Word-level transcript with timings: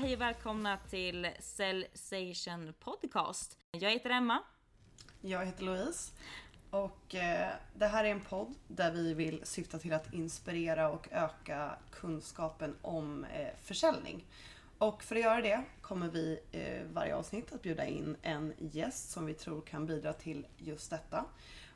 Hej 0.00 0.14
och 0.14 0.20
välkomna 0.20 0.78
till 0.90 1.28
Cellsation 1.40 2.74
Podcast. 2.80 3.58
Jag 3.70 3.90
heter 3.90 4.10
Emma. 4.10 4.42
Jag 5.20 5.46
heter 5.46 5.64
Louise. 5.64 6.12
Och 6.70 7.14
eh, 7.14 7.48
det 7.74 7.86
här 7.86 8.04
är 8.04 8.08
en 8.08 8.20
podd 8.20 8.54
där 8.68 8.92
vi 8.92 9.14
vill 9.14 9.40
syfta 9.44 9.78
till 9.78 9.92
att 9.92 10.12
inspirera 10.12 10.90
och 10.90 11.08
öka 11.12 11.78
kunskapen 11.90 12.76
om 12.82 13.24
eh, 13.24 13.48
försäljning. 13.62 14.24
Och 14.78 15.02
för 15.02 15.16
att 15.16 15.22
göra 15.22 15.40
det 15.40 15.64
kommer 15.80 16.08
vi 16.08 16.40
eh, 16.52 16.86
varje 16.92 17.16
avsnitt 17.16 17.52
att 17.52 17.62
bjuda 17.62 17.86
in 17.86 18.16
en 18.22 18.52
gäst 18.58 19.10
som 19.10 19.26
vi 19.26 19.34
tror 19.34 19.60
kan 19.60 19.86
bidra 19.86 20.12
till 20.12 20.46
just 20.56 20.90
detta. 20.90 21.24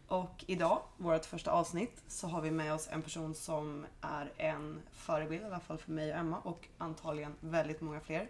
Och 0.09 0.45
idag, 0.47 0.83
vårt 0.97 1.25
första 1.25 1.51
avsnitt, 1.51 2.03
så 2.09 2.27
har 2.27 2.41
vi 2.41 2.51
med 2.51 2.75
oss 2.75 2.89
en 2.93 3.03
person 3.03 3.35
som 3.35 3.87
är 4.01 4.33
en 4.37 4.81
förebild, 4.93 5.43
i 5.43 5.45
alla 5.45 5.61
fall 5.61 5.79
för 5.79 5.93
mig 5.93 6.13
och 6.13 6.19
Emma 6.19 6.39
och 6.39 6.69
antagligen 6.79 7.35
väldigt 7.41 7.81
många 7.81 8.01
fler. 8.01 8.29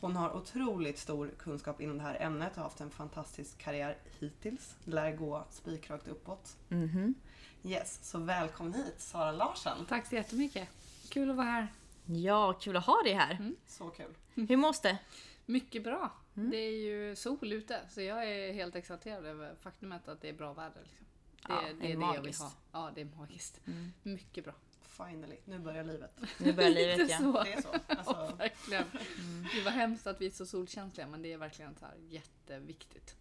Hon 0.00 0.16
har 0.16 0.36
otroligt 0.36 0.98
stor 0.98 1.30
kunskap 1.38 1.80
inom 1.80 1.96
det 1.96 2.02
här 2.02 2.20
ämnet 2.20 2.50
och 2.50 2.56
har 2.56 2.62
haft 2.62 2.80
en 2.80 2.90
fantastisk 2.90 3.58
karriär 3.58 3.96
hittills. 4.20 4.76
Lär 4.84 5.16
gå 5.16 5.44
spikrakt 5.50 6.08
uppåt. 6.08 6.56
Mhm. 6.68 7.14
Yes, 7.62 8.10
så 8.10 8.18
välkommen 8.18 8.74
hit 8.74 8.94
Sara 8.98 9.32
Larsen. 9.32 9.86
Tack 9.88 10.06
så 10.06 10.14
jättemycket. 10.14 10.68
Kul 11.10 11.30
att 11.30 11.36
vara 11.36 11.46
här. 11.46 11.68
Ja, 12.04 12.52
kul 12.52 12.76
att 12.76 12.86
ha 12.86 13.02
dig 13.02 13.12
här. 13.12 13.52
Så 13.66 13.90
kul. 13.90 14.14
Hur 14.48 14.56
mås 14.56 14.80
det? 14.80 14.98
Mycket 15.46 15.84
bra. 15.84 16.12
Mm. 16.36 16.50
Det 16.50 16.56
är 16.56 16.76
ju 16.76 17.16
sol 17.16 17.52
ute 17.52 17.80
så 17.90 18.00
jag 18.02 18.30
är 18.30 18.52
helt 18.52 18.76
exalterad 18.76 19.26
över 19.26 19.54
faktumet 19.60 20.08
att 20.08 20.20
det 20.20 20.28
är 20.28 20.32
bra 20.32 20.52
väder. 20.52 20.82
Liksom. 20.82 21.05
Det, 21.42 21.52
Ja, 21.52 21.60
det 21.60 21.68
är 21.68 21.74
det 21.74 21.78
det 21.80 21.86
är 21.86 21.90
jag 21.90 21.96
vill 21.98 21.98
magiskt. 21.98 22.40
ha. 22.42 22.52
Ja, 22.72 22.90
det 22.94 23.00
är 23.00 23.04
magiskt. 23.04 23.60
Mm. 23.66 23.92
Mycket 24.02 24.44
bra. 24.44 24.54
Finally, 24.82 25.36
nu 25.44 25.58
börjar 25.58 25.84
livet. 25.84 26.20
Nu 26.38 26.52
börjar 26.52 26.70
livet 26.74 26.98
Lite 26.98 27.12
ja. 27.12 27.18
så. 27.18 27.42
Det 27.42 27.52
är 27.52 27.62
så. 27.62 27.68
Alltså, 27.88 28.36
Verkligen. 28.36 28.84
Mm. 29.18 29.46
Det 29.54 29.62
var 29.62 29.70
hemskt 29.70 30.06
att 30.06 30.20
vi 30.20 30.26
är 30.26 30.30
så 30.30 30.46
solkänsliga 30.46 31.06
men 31.06 31.22
det 31.22 31.32
är 31.32 31.38
verkligen 31.38 31.74
så 31.76 31.84
här 31.86 31.94
jätteviktigt. 32.08 33.16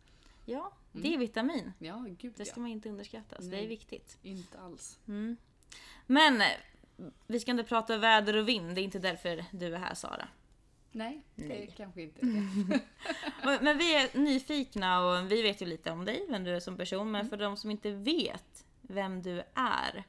Ja, 0.46 0.72
D-vitamin. 0.92 1.72
Ja, 1.80 2.06
gud 2.10 2.34
Det 2.38 2.46
ska 2.46 2.58
ja. 2.58 2.62
man 2.62 2.72
inte 2.72 2.90
underskatta, 2.90 3.36
så 3.36 3.42
det 3.42 3.48
är 3.48 3.52
Nej. 3.52 3.68
viktigt. 3.68 4.18
Inte 4.22 4.60
alls. 4.60 5.00
Mm. 5.08 5.38
Men 6.08 6.42
eh, 6.42 6.48
vi 7.28 7.40
ska 7.40 7.52
inte 7.52 7.64
prata 7.64 7.98
väder 7.98 8.36
och 8.36 8.48
vind, 8.48 8.76
det 8.76 8.82
är 8.82 8.84
inte 8.84 9.00
därför 9.00 9.46
du 9.52 9.76
är 9.76 9.80
här 9.80 9.94
Sara. 9.94 10.28
Nej, 10.96 11.22
det 11.36 11.48
Nej. 11.48 11.74
kanske 11.78 12.02
inte 12.02 12.26
det. 12.26 13.60
Men 13.62 13.78
vi 13.78 13.96
är 13.96 14.18
nyfikna 14.18 15.00
och 15.06 15.32
vi 15.32 15.42
vet 15.42 15.62
ju 15.62 15.66
lite 15.66 15.92
om 15.92 16.06
dig, 16.06 16.26
vem 16.30 16.44
du 16.44 16.56
är 16.56 16.60
som 16.60 16.78
person. 16.78 17.12
Men 17.12 17.30
för 17.30 17.38
de 17.38 17.58
som 17.58 17.72
inte 17.72 17.92
vet 17.92 18.66
vem 18.82 19.22
du 19.22 19.44
är. 19.54 20.04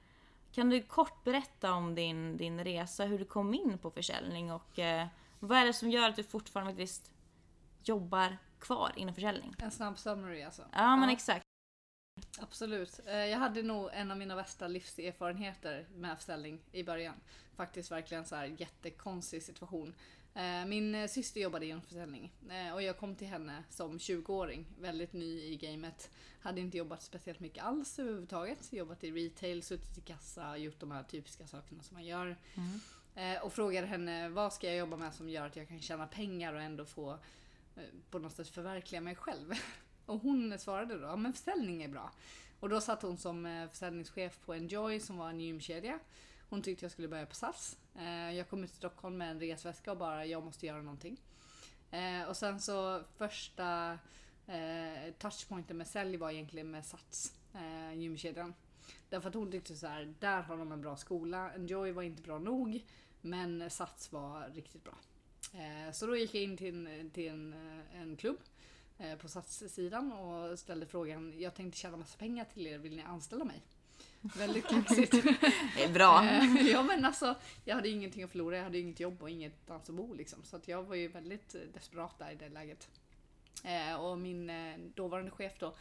Kan 0.53 0.71
du 0.71 0.83
kort 0.83 1.25
berätta 1.25 1.73
om 1.73 1.95
din, 1.95 2.37
din 2.37 2.65
resa, 2.65 3.05
hur 3.05 3.19
du 3.19 3.25
kom 3.25 3.55
in 3.55 3.79
på 3.79 3.91
försäljning 3.91 4.53
och 4.53 4.79
eh, 4.79 5.07
vad 5.39 5.59
är 5.59 5.67
det 5.67 5.73
som 5.73 5.91
gör 5.91 6.09
att 6.09 6.17
du 6.17 6.23
fortfarande 6.23 6.73
faktiskt 6.73 7.13
jobbar 7.85 8.37
kvar 8.59 8.93
inom 8.97 9.15
försäljning? 9.15 9.55
En 9.59 9.71
snabb 9.71 9.99
summary 9.99 10.43
alltså. 10.43 10.63
Ja 10.73 10.97
men 10.97 11.09
exakt. 11.09 11.43
Absolut. 12.39 13.01
Eh, 13.07 13.15
Jag 13.17 13.39
hade 13.39 13.63
nog 13.63 13.91
en 13.93 14.11
av 14.11 14.17
mina 14.19 14.37
värsta 14.37 14.69
livserfarenheter 14.69 15.87
med 15.95 16.19
försäljning 16.19 16.61
i 16.73 16.83
början. 16.83 17.15
Faktiskt 17.57 17.91
verkligen 17.91 18.25
så 18.25 18.37
här 18.37 18.45
jättekonstig 18.59 19.43
situation. 19.43 19.95
Eh, 20.37 20.67
Min 20.67 20.95
eh, 20.95 21.09
syster 21.09 21.41
jobbade 21.41 21.67
inom 21.67 21.83
försäljning 21.83 22.33
eh, 22.51 22.75
och 22.75 22.83
jag 22.83 22.99
kom 22.99 23.15
till 23.15 23.27
henne 23.27 23.65
som 23.71 23.99
20-åring, 23.99 24.67
väldigt 24.81 25.13
ny 25.13 25.41
i 25.41 25.57
gamet. 25.57 26.11
Hade 26.41 26.61
inte 26.61 26.79
jobbat 26.79 27.03
speciellt 27.03 27.41
mycket 27.41 27.65
alls 27.65 27.99
överhuvudtaget. 27.99 28.73
Jobbat 28.73 29.05
i 29.05 29.11
retail, 29.13 29.63
suttit 29.63 29.99
i 29.99 30.01
kassa, 30.01 30.57
gjort 30.57 30.81
de 30.81 30.91
här 30.91 31.03
typiska 31.03 31.47
sakerna 31.47 31.83
som 31.83 31.95
man 31.95 32.05
gör. 32.05 32.37
Eh, 33.15 33.43
Och 33.43 33.53
frågade 33.53 33.87
henne 33.87 34.29
vad 34.29 34.53
ska 34.53 34.67
jag 34.67 34.77
jobba 34.77 34.97
med 34.97 35.15
som 35.15 35.29
gör 35.29 35.47
att 35.47 35.57
jag 35.57 35.69
kan 35.69 35.81
tjäna 35.81 36.07
pengar 36.07 36.53
och 36.55 36.61
ändå 36.63 36.85
få 36.85 37.19
på 38.11 38.19
något 38.19 38.33
sätt 38.33 38.49
förverkliga 38.49 39.01
mig 39.01 39.15
själv. 39.15 39.53
Och 40.07 40.19
hon 40.21 40.59
svarade 40.59 40.99
då, 40.99 41.17
men 41.17 41.33
försäljning 41.33 41.83
är 41.83 41.89
bra. 41.89 42.13
Och 42.61 42.69
då 42.69 42.81
satt 42.81 43.03
hon 43.03 43.17
som 43.19 43.69
försäljningschef 43.71 44.39
på 44.45 44.55
Enjoy 44.55 45.01
som 45.01 45.17
var 45.17 45.29
en 45.31 45.41
gymkedja. 45.41 45.99
Hon 46.51 46.63
tyckte 46.63 46.85
jag 46.85 46.93
skulle 46.93 47.09
börja 47.09 47.27
på 47.27 47.35
SAS. 47.35 47.77
Eh, 47.99 48.33
jag 48.33 48.49
kom 48.49 48.65
ut 48.65 48.71
till 48.71 48.77
Stockholm 48.77 49.17
med 49.17 49.31
en 49.31 49.41
resväska 49.41 49.93
och 49.93 49.99
bara, 49.99 50.27
jag 50.27 50.45
måste 50.45 50.67
göra 50.67 50.83
någonting. 50.83 51.21
Eh, 51.91 52.23
och 52.29 52.37
sen 52.37 52.61
så 52.61 53.03
första 53.17 53.99
eh, 54.47 55.13
touchpointen 55.19 55.77
med 55.77 55.87
sälj 55.87 56.17
var 56.17 56.31
egentligen 56.31 56.71
med 56.71 56.87
Sats, 56.87 57.33
gymkedjan. 57.95 58.55
Därför 59.09 59.29
att 59.29 59.35
hon 59.35 59.51
tyckte 59.51 59.77
så 59.77 59.87
här, 59.87 60.15
där 60.19 60.43
har 60.43 60.57
de 60.57 60.73
en 60.73 60.81
bra 60.81 60.97
skola. 60.97 61.53
Enjoy 61.55 61.93
var 61.93 62.03
inte 62.03 62.23
bra 62.23 62.39
nog, 62.39 62.85
men 63.21 63.71
Sats 63.71 64.13
var 64.13 64.49
riktigt 64.49 64.85
bra. 64.85 64.95
Så 65.93 66.07
då 66.07 66.17
gick 66.17 66.35
jag 66.35 66.43
in 66.43 66.57
till 66.57 66.87
en, 66.87 67.11
till 67.11 67.29
en, 67.29 67.55
en 67.95 68.17
klubb 68.17 68.39
på 69.21 69.29
Sats-sidan 69.29 70.13
och 70.13 70.59
ställde 70.59 70.87
frågan, 70.87 71.41
jag 71.41 71.55
tänkte 71.55 71.79
tjäna 71.79 71.97
massa 71.97 72.19
pengar 72.19 72.45
till 72.45 72.67
er, 72.67 72.79
vill 72.79 72.97
ni 72.97 73.03
anställa 73.03 73.45
mig? 73.45 73.63
Väldigt 74.37 74.69
kaxigt. 74.69 75.13
Det 75.77 75.85
är 75.85 75.93
bra. 75.93 76.25
Eh, 76.25 76.69
ja 76.71 76.83
men 76.83 77.05
alltså, 77.05 77.35
jag 77.65 77.75
hade 77.75 77.89
ju 77.89 77.95
ingenting 77.95 78.23
att 78.23 78.31
förlora, 78.31 78.57
jag 78.57 78.65
hade 78.65 78.79
ju 78.79 78.85
inget 78.85 79.01
jobb 79.01 79.23
och 79.23 79.31
ingenstans 79.31 79.89
att 79.89 79.95
bo 79.95 80.15
liksom. 80.15 80.45
Så 80.45 80.57
att 80.57 80.69
jag 80.69 80.83
var 80.83 80.95
ju 80.95 81.09
väldigt 81.09 81.55
eh, 81.55 81.61
desperat 81.75 82.19
där 82.19 82.31
i 82.31 82.35
det 82.35 82.49
läget. 82.49 82.89
Eh, 83.65 83.95
och 83.95 84.19
min 84.19 84.53
dåvarande 84.95 85.31
chef 85.31 85.53
då, 85.59 85.77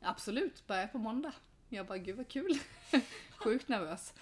absolut, 0.00 0.66
börja 0.66 0.88
på 0.88 0.98
måndag. 0.98 1.32
Jag 1.68 1.86
bara, 1.86 1.98
gud 1.98 2.16
vad 2.16 2.28
kul. 2.28 2.58
Sjukt 3.36 3.68
nervös. 3.68 4.14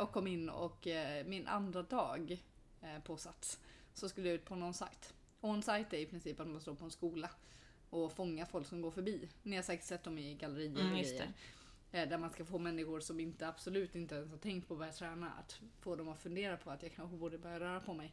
Och 0.00 0.12
kom 0.12 0.26
in 0.26 0.48
och 0.48 0.86
min 1.24 1.46
andra 1.46 1.82
dag 1.82 2.42
eh, 2.82 3.02
på 3.04 3.16
Sats 3.16 3.60
så 3.94 4.08
skulle 4.08 4.28
jag 4.28 4.34
ut 4.34 4.44
på 4.44 4.54
någon 4.54 4.74
sajt. 4.74 5.14
On-site 5.40 5.96
är 5.96 6.00
i 6.00 6.06
princip 6.06 6.40
att 6.40 6.46
man 6.46 6.60
står 6.60 6.74
på 6.74 6.84
en 6.84 6.90
skola 6.90 7.30
och 7.90 8.12
fångar 8.12 8.44
folk 8.44 8.66
som 8.66 8.82
går 8.82 8.90
förbi. 8.90 9.28
Ni 9.42 9.56
har 9.56 9.62
säkert 9.62 9.86
sett 9.86 10.04
dem 10.04 10.18
i 10.18 10.34
gallerier 10.34 10.70
Mm, 10.70 10.86
och 10.86 10.98
grejer. 10.98 11.32
Eh, 11.92 12.08
Där 12.08 12.18
man 12.18 12.30
ska 12.30 12.44
få 12.44 12.58
människor 12.58 13.00
som 13.00 13.20
inte 13.20 13.48
absolut 13.48 13.94
inte 13.94 14.14
ens 14.14 14.30
har 14.30 14.38
tänkt 14.38 14.68
på 14.68 14.74
att 14.74 14.78
börja 14.80 14.92
träna 14.92 15.30
att 15.30 15.60
få 15.80 15.96
dem 15.96 16.08
att 16.08 16.22
fundera 16.22 16.56
på 16.56 16.70
att 16.70 16.82
jag 16.82 16.92
kanske 16.94 17.16
borde 17.16 17.38
börja 17.38 17.60
röra 17.60 17.80
på 17.80 17.94
mig. 17.94 18.12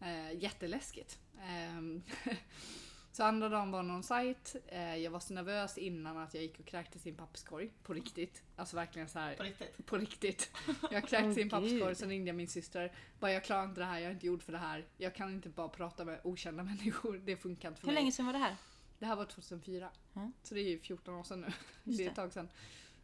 Eh, 0.00 0.32
jätteläskigt. 0.42 1.18
Ehm, 1.42 2.02
så 3.12 3.22
andra 3.24 3.48
dagen 3.48 3.70
var 3.70 3.82
någon 3.82 4.02
sajt. 4.02 4.56
Eh, 4.66 4.96
jag 4.96 5.10
var 5.10 5.20
så 5.20 5.34
nervös 5.34 5.78
innan 5.78 6.16
att 6.18 6.34
jag 6.34 6.42
gick 6.42 6.60
och 6.60 6.66
kräktes 6.66 7.06
i 7.06 7.10
en 7.10 7.16
papperskorg. 7.16 7.70
På 7.82 7.92
riktigt. 7.94 8.42
Alltså 8.56 8.76
verkligen 8.76 9.08
så 9.08 9.18
här. 9.18 9.36
på 9.36 9.42
riktigt. 9.42 9.86
På 9.86 9.96
riktigt. 9.98 10.50
Jag 10.90 11.08
kräktes 11.08 11.36
i 11.38 11.42
en 11.42 11.48
papperskorg, 11.50 11.94
sen 11.94 12.08
ringde 12.08 12.28
jag 12.28 12.36
min 12.36 12.48
syster. 12.48 12.92
Bara 13.20 13.32
jag 13.32 13.44
klarar 13.44 13.64
inte 13.64 13.80
det 13.80 13.84
här, 13.86 13.98
jag 13.98 14.08
är 14.08 14.14
inte 14.14 14.26
gjord 14.26 14.42
för 14.42 14.52
det 14.52 14.58
här. 14.58 14.86
Jag 14.96 15.14
kan 15.14 15.34
inte 15.34 15.48
bara 15.48 15.68
prata 15.68 16.04
med 16.04 16.20
okända 16.24 16.62
människor. 16.64 17.18
Det 17.24 17.36
funkar 17.36 17.68
inte 17.68 17.80
för 17.80 17.86
Hur 17.86 17.94
mig. 17.94 18.02
länge 18.02 18.12
sedan 18.12 18.26
var 18.26 18.32
det 18.32 18.38
här? 18.38 18.56
Det 18.98 19.06
här 19.06 19.16
var 19.16 19.24
2004. 19.24 19.90
Mm. 20.16 20.32
Så 20.42 20.54
det 20.54 20.60
är 20.60 20.68
ju 20.68 20.78
14 20.78 21.14
år 21.14 21.22
sedan 21.24 21.40
nu. 21.40 21.46
Just 21.84 21.98
det 21.98 22.04
är 22.04 22.08
ett 22.10 22.16
tag 22.16 22.32
sedan. 22.32 22.48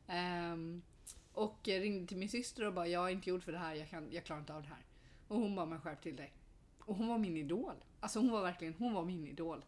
Ehm, 0.07 0.83
och 1.33 1.59
ringde 1.65 2.07
till 2.07 2.17
min 2.17 2.29
syster 2.29 2.65
och 2.65 2.75
bara 2.75 2.87
jag 2.87 3.07
är 3.07 3.13
inte 3.13 3.31
gjord 3.31 3.43
för 3.43 3.53
det 3.53 3.59
här, 3.59 3.75
jag, 3.75 3.89
kan, 3.89 4.13
jag 4.13 4.25
klarar 4.25 4.41
inte 4.41 4.55
av 4.55 4.63
det 4.63 4.69
här. 4.69 4.87
Och 5.29 5.37
hon 5.37 5.55
bara 5.55 5.67
men 5.67 5.81
skärp 5.81 6.03
till 6.03 6.17
dig. 6.17 6.33
Och 6.79 6.97
hon 6.97 7.09
var 7.09 7.19
min 7.19 7.37
idol. 7.37 7.75
Alltså 8.01 8.19
hon 8.19 8.31
var 8.31 8.43
verkligen, 8.43 8.75
hon 8.75 8.93
var 8.93 9.05
min 9.05 9.27
idol. 9.27 9.65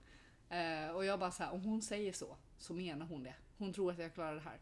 Eh, 0.49 0.91
och 0.91 1.05
jag 1.05 1.19
bara 1.19 1.31
så 1.31 1.43
här, 1.43 1.53
om 1.53 1.65
hon 1.65 1.83
säger 1.83 2.13
så, 2.13 2.37
så 2.59 2.75
menar 2.75 3.07
hon 3.07 3.23
det. 3.23 3.35
Hon 3.59 3.73
tror 3.73 3.93
att 3.93 3.99
jag 3.99 4.15
klarar 4.15 4.35
det 4.35 4.41
här. 4.41 4.59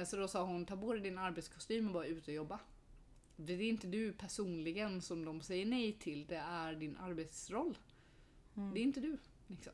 Eh, 0.00 0.04
så 0.04 0.16
då 0.16 0.28
sa 0.28 0.44
hon, 0.44 0.66
ta 0.66 0.76
på 0.76 0.92
dig 0.92 1.02
din 1.02 1.18
arbetskostym 1.18 1.86
och 1.86 1.92
bara 1.92 2.06
ut 2.06 2.28
och 2.28 2.34
jobba. 2.34 2.58
Det 3.36 3.52
är 3.52 3.62
inte 3.62 3.86
du 3.86 4.12
personligen 4.12 5.02
som 5.02 5.24
de 5.24 5.40
säger 5.40 5.66
nej 5.66 5.92
till, 5.92 6.26
det 6.26 6.36
är 6.36 6.74
din 6.74 6.96
arbetsroll. 6.96 7.78
Mm. 8.56 8.74
Det 8.74 8.80
är 8.80 8.82
inte 8.82 9.00
du. 9.00 9.18
Liksom. 9.46 9.72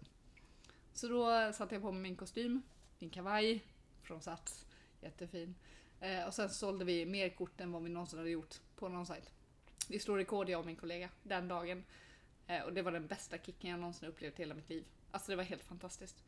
Så 0.92 1.08
då 1.08 1.52
satte 1.52 1.74
jag 1.74 1.82
på 1.82 1.92
mig 1.92 2.02
min 2.02 2.16
kostym, 2.16 2.62
min 2.98 3.10
kavaj 3.10 3.64
från 4.02 4.22
Sats. 4.22 4.66
Jättefin. 5.00 5.54
Eh, 6.00 6.26
och 6.26 6.34
sen 6.34 6.50
sålde 6.50 6.84
vi 6.84 7.06
mer 7.06 7.28
kort 7.28 7.60
än 7.60 7.72
vad 7.72 7.82
vi 7.82 7.90
någonsin 7.90 8.18
hade 8.18 8.30
gjort 8.30 8.54
på 8.76 8.88
någon 8.88 9.06
sajt. 9.06 9.30
Vi 9.88 9.98
slog 9.98 10.18
rekord 10.18 10.48
jag 10.48 10.60
och 10.60 10.66
min 10.66 10.76
kollega 10.76 11.10
den 11.22 11.48
dagen. 11.48 11.84
Eh, 12.46 12.62
och 12.62 12.72
det 12.72 12.82
var 12.82 12.92
den 12.92 13.06
bästa 13.06 13.38
kicken 13.38 13.70
jag 13.70 13.80
någonsin 13.80 14.08
upplevt 14.08 14.38
i 14.38 14.42
hela 14.42 14.54
mitt 14.54 14.68
liv. 14.68 14.84
Alltså 15.10 15.32
det 15.32 15.36
var 15.36 15.44
helt 15.44 15.64
fantastiskt. 15.64 16.24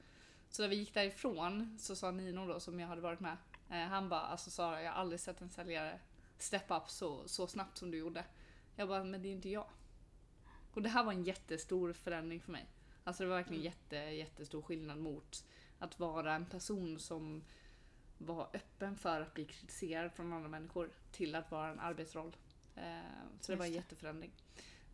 Så 0.50 0.62
när 0.62 0.68
vi 0.68 0.76
gick 0.76 0.94
därifrån 0.94 1.78
så 1.78 1.96
sa 1.96 2.10
Nino 2.10 2.46
då 2.46 2.60
som 2.60 2.80
jag 2.80 2.88
hade 2.88 3.00
varit 3.00 3.20
med. 3.20 3.36
Eh, 3.70 3.76
han 3.76 4.08
bara 4.08 4.20
alltså 4.20 4.50
Sara 4.50 4.82
jag 4.82 4.92
har 4.92 5.00
aldrig 5.00 5.20
sett 5.20 5.40
en 5.40 5.50
säljare 5.50 6.00
step 6.38 6.70
up 6.70 6.88
så, 6.88 7.28
så 7.28 7.46
snabbt 7.46 7.78
som 7.78 7.90
du 7.90 7.98
gjorde. 7.98 8.24
Jag 8.76 8.88
bara 8.88 9.04
men 9.04 9.22
det 9.22 9.28
är 9.28 9.32
inte 9.32 9.48
jag. 9.48 9.66
Och 10.72 10.82
det 10.82 10.88
här 10.88 11.04
var 11.04 11.12
en 11.12 11.24
jättestor 11.24 11.92
förändring 11.92 12.40
för 12.40 12.52
mig. 12.52 12.66
Alltså 13.04 13.22
det 13.22 13.28
var 13.28 13.36
verkligen 13.36 13.62
jätte, 13.62 13.96
jättestor 13.96 14.62
skillnad 14.62 14.98
mot 14.98 15.44
att 15.78 15.98
vara 15.98 16.34
en 16.34 16.46
person 16.46 16.98
som 16.98 17.44
var 18.22 18.48
öppen 18.54 18.96
för 18.96 19.20
att 19.20 19.34
bli 19.34 19.44
kritiserad 19.44 20.12
från 20.12 20.32
andra 20.32 20.48
människor 20.48 20.90
till 21.12 21.34
att 21.34 21.50
vara 21.50 21.68
en 21.68 21.80
arbetsroll. 21.80 22.36
Eh, 22.76 23.00
så 23.40 23.52
det 23.52 23.58
var 23.58 23.66
en 23.66 23.72
jätteförändring. 23.72 24.32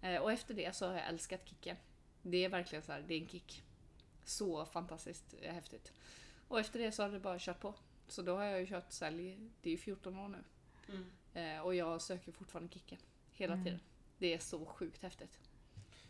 Eh, 0.02 0.22
och 0.22 0.32
efter 0.32 0.54
det 0.54 0.76
så 0.76 0.86
har 0.86 0.94
jag 0.94 1.08
älskat 1.08 1.48
kicken. 1.48 1.76
Det 2.22 2.44
är 2.44 2.48
verkligen 2.48 2.82
så 2.82 2.92
här, 2.92 3.04
det 3.08 3.14
är 3.14 3.20
en 3.20 3.28
kick. 3.28 3.62
Så 4.24 4.66
fantastiskt 4.66 5.34
eh, 5.42 5.54
häftigt. 5.54 5.92
Och 6.48 6.60
efter 6.60 6.78
det 6.78 6.92
så 6.92 7.02
har 7.02 7.10
det 7.10 7.20
bara 7.20 7.38
kört 7.38 7.60
på. 7.60 7.74
Så 8.08 8.22
då 8.22 8.36
har 8.36 8.44
jag 8.44 8.60
ju 8.60 8.66
kört 8.66 8.92
sälj, 8.92 9.38
det 9.62 9.68
är 9.68 9.72
ju 9.72 9.78
14 9.78 10.18
år 10.18 10.28
nu. 10.28 10.44
Mm. 10.88 11.10
Eh, 11.56 11.60
och 11.62 11.74
jag 11.74 12.02
söker 12.02 12.32
fortfarande 12.32 12.72
kicken. 12.72 12.98
Hela 13.32 13.52
Mm. 13.52 13.64
tiden. 13.64 13.80
Det 14.18 14.34
är 14.34 14.38
så 14.38 14.66
sjukt 14.66 15.02
häftigt. 15.02 15.38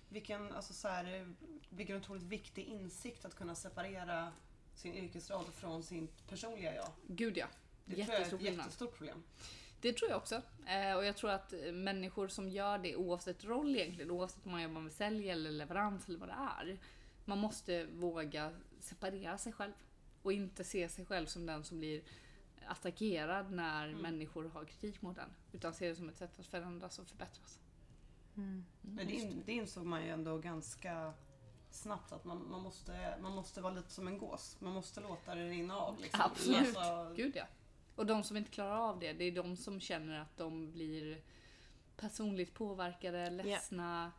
vilken, 0.09 0.53
alltså 0.53 0.75
så 0.75 0.89
här, 0.89 1.35
vilken 1.69 1.97
otroligt 1.97 2.23
viktig 2.23 2.65
insikt 2.65 3.25
att 3.25 3.35
kunna 3.35 3.55
separera 3.55 4.33
sin 4.77 4.95
yrkesroll 4.95 5.45
från 5.45 5.83
sin 5.83 6.09
personliga 6.29 6.75
jag. 6.75 6.89
Gud 7.07 7.37
ja. 7.37 7.47
Det 7.85 7.95
tror 7.95 8.15
jag 8.15 8.21
är 8.21 8.35
ett 8.35 8.41
jättestort 8.41 8.97
problem. 8.97 9.23
Det 9.81 9.93
tror 9.93 10.11
jag 10.11 10.17
också. 10.17 10.43
Eh, 10.67 10.97
och 10.97 11.05
jag 11.05 11.17
tror 11.17 11.31
att 11.31 11.53
eh, 11.53 11.73
människor 11.73 12.29
som 12.29 12.49
gör 12.49 12.79
det 12.79 12.97
oavsett 12.97 13.45
roll 13.45 13.77
egentligen, 13.77 14.11
oavsett 14.11 14.47
om 14.47 14.53
man 14.53 14.63
jobbar 14.63 14.81
med 14.81 14.93
sälj 14.93 15.31
eller 15.31 15.51
leverans 15.51 16.09
eller 16.09 16.19
vad 16.19 16.29
det 16.29 16.33
är. 16.61 16.79
Man 17.25 17.39
måste 17.39 17.85
våga 17.85 18.53
separera 18.81 19.39
sig 19.39 19.53
själv. 19.53 19.73
Och 20.23 20.33
inte 20.33 20.65
se 20.65 20.89
sig 20.89 21.07
själv 21.07 21.27
som 21.27 21.47
den 21.47 21.65
som 21.65 21.79
blir 21.79 22.03
attackerad 22.67 23.53
när 23.53 23.89
Mm. 23.89 24.01
människor 24.01 24.45
har 24.45 24.65
kritik 24.65 25.03
mot 25.03 25.17
den. 25.17 25.31
Utan 25.53 25.75
se 25.75 25.89
det 25.89 25.95
som 25.95 26.09
ett 26.09 26.17
sätt 26.17 26.41
att 26.41 26.47
förändras 26.47 26.99
och 26.99 27.07
förbättras. 27.09 27.59
Mm. 28.37 28.65
Men 28.81 29.07
det, 29.07 29.13
in, 29.13 29.43
det 29.47 29.53
insåg 29.53 29.87
man 29.87 30.05
ju 30.05 30.11
ändå 30.11 30.39
ganska 30.39 31.13
snabbt 31.77 32.13
att 32.13 32.25
man, 32.25 32.51
man, 32.51 32.63
måste, 32.63 33.19
man 33.23 33.33
måste 33.33 33.61
vara 33.61 33.75
lite 33.75 33.91
som 33.91 34.09
en 34.09 34.19
gås. 34.19 34.57
Man 34.61 34.73
måste 34.73 35.01
låta 35.01 35.35
det 35.35 35.49
rinna 35.49 35.77
av. 35.77 36.01
Liksom. 36.01 36.21
Absolut. 36.25 36.77
Alltså, 36.77 37.15
Gud 37.17 37.37
ja. 37.37 37.45
Och 37.95 38.07
de 38.07 38.23
som 38.23 38.37
inte 38.37 38.51
klarar 38.51 38.77
av 38.77 38.99
det, 38.99 39.13
det 39.13 39.25
är 39.25 39.33
de 39.33 39.57
som 39.57 39.81
känner 39.81 40.21
att 40.21 40.37
de 40.37 40.73
blir 40.73 41.21
personligt 41.97 42.55
påverkade, 42.55 43.31
ledsna. 43.31 44.13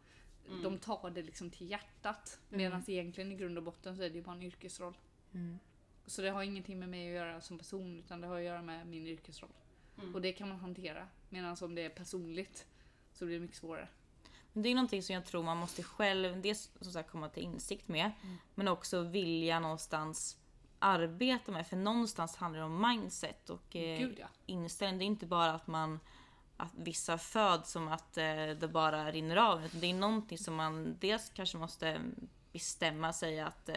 Mm. 0.48 0.64
De 0.64 0.80
tar 0.80 1.10
det 1.10 1.22
liksom 1.22 1.52
till 1.52 1.70
hjärtat. 1.70 2.40
Mm. 2.50 2.58
Medan 2.58 2.84
egentligen 2.88 3.32
i 3.32 3.36
grund 3.36 3.58
och 3.58 3.64
botten 3.64 3.98
så 3.98 4.04
är 4.04 4.10
det 4.10 4.16
ju 4.16 4.24
bara 4.24 4.36
en 4.36 4.44
yrkesroll. 4.44 4.98
Mm. 5.34 5.60
Så 6.06 6.22
det 6.22 6.30
har 6.30 6.44
ingenting 6.44 6.80
med 6.80 6.90
mig 6.90 7.08
att 7.08 7.16
göra 7.16 7.42
som 7.42 7.58
person 7.58 8.00
utan 8.00 8.22
det 8.22 8.28
har 8.28 8.38
att 8.38 8.44
göra 8.44 8.62
med 8.62 8.88
min 8.88 9.08
yrkesroll. 9.08 9.54
Mm. 9.98 10.16
Och 10.16 10.22
det 10.22 10.34
kan 10.34 10.50
man 10.50 10.60
hantera. 10.60 11.08
Medan 11.30 11.58
om 11.62 11.76
det 11.76 11.82
är 11.82 11.90
personligt 11.90 12.68
så 13.14 13.26
blir 13.26 13.36
det 13.36 13.42
mycket 13.42 13.58
svårare. 13.58 13.88
Det 14.62 14.70
är 14.70 14.76
någonting 14.76 15.04
som 15.04 15.16
jag 15.16 15.26
tror 15.26 15.44
man 15.44 15.58
måste 15.58 15.84
själv 15.84 16.42
dels 16.42 16.72
som 16.82 16.92
sagt 16.92 17.12
komma 17.12 17.30
till 17.30 17.44
insikt 17.44 17.88
med. 17.88 18.12
Mm. 18.24 18.38
Men 18.56 18.68
också 18.68 19.02
vilja 19.02 19.60
någonstans 19.60 20.38
arbeta 20.80 21.52
med. 21.52 21.68
För 21.68 21.78
någonstans 21.78 22.36
handlar 22.36 22.60
det 22.60 22.66
om 22.66 22.88
mindset 22.88 23.50
och 23.50 23.76
eh, 23.76 24.00
Gud 24.00 24.18
ja. 24.20 24.28
inställning. 24.46 25.00
Det 25.00 25.04
är 25.04 25.08
inte 25.08 25.26
bara 25.26 25.54
att 25.54 25.68
man 25.68 26.00
att 26.58 26.72
vissa 26.76 27.18
föds 27.18 27.72
som 27.72 27.88
att 27.88 28.18
eh, 28.18 28.50
det 28.60 28.70
bara 28.72 29.12
rinner 29.12 29.38
av. 29.38 29.70
Det 29.72 29.88
är 29.88 29.94
någonting 29.94 30.38
som 30.38 30.56
man 30.56 30.98
dels 31.00 31.32
kanske 31.34 31.58
måste 31.58 32.02
bestämma 32.52 33.14
sig 33.14 33.40
att 33.40 33.70
eh, 33.70 33.76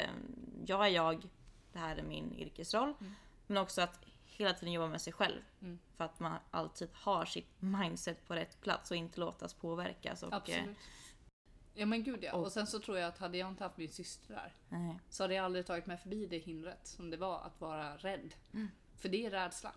jag 0.67 0.87
är 0.87 0.91
jag, 0.91 1.29
det 1.73 1.79
här 1.79 1.97
är 1.97 2.03
min 2.03 2.35
yrkesroll. 2.35 2.95
Mm. 3.01 3.15
Men 3.47 3.57
också 3.57 3.83
att 3.83 4.05
hela 4.45 4.55
tiden 4.55 4.73
jobba 4.73 4.89
med 4.89 5.01
sig 5.01 5.13
själv. 5.13 5.41
Mm. 5.63 5.79
För 5.97 6.05
att 6.05 6.21
man 6.21 6.39
alltid 6.51 6.89
har 6.93 7.25
sitt 7.25 7.63
mindset 7.63 8.27
på 8.27 8.35
rätt 8.35 8.61
plats 8.61 8.91
och 8.91 8.97
inte 8.97 9.21
låtas 9.21 9.55
påverkas. 9.55 10.23
Och, 10.23 10.33
eh, 10.33 10.37
Absolut. 10.37 10.77
Ja 11.75 11.87
men 11.87 12.05
gud 12.05 12.25
ja. 12.25 12.33
och- 12.33 12.45
Och 12.45 12.53
sen 12.53 12.67
så 12.67 12.79
tror 12.79 12.99
jag 12.99 13.09
att 13.09 13.19
hade 13.19 13.39
jag 13.39 13.49
inte 13.49 13.65
haft 13.65 13.77
min 13.77 13.89
syster 13.89 14.35
där 14.35 14.53
nej. 14.69 14.97
så 15.09 15.25
hade 15.25 15.35
jag 15.35 15.45
aldrig 15.45 15.67
tagit 15.67 15.87
mig 15.87 15.97
förbi 15.97 16.27
det 16.27 16.39
hindret 16.39 16.87
som 16.87 17.11
det 17.11 17.17
var 17.17 17.41
att 17.41 17.61
vara 17.61 17.97
rädd. 17.97 18.35
Mm. 18.53 18.69
För 18.97 19.09
det 19.09 19.27
är 19.27 19.31
rädsla. 19.31 19.73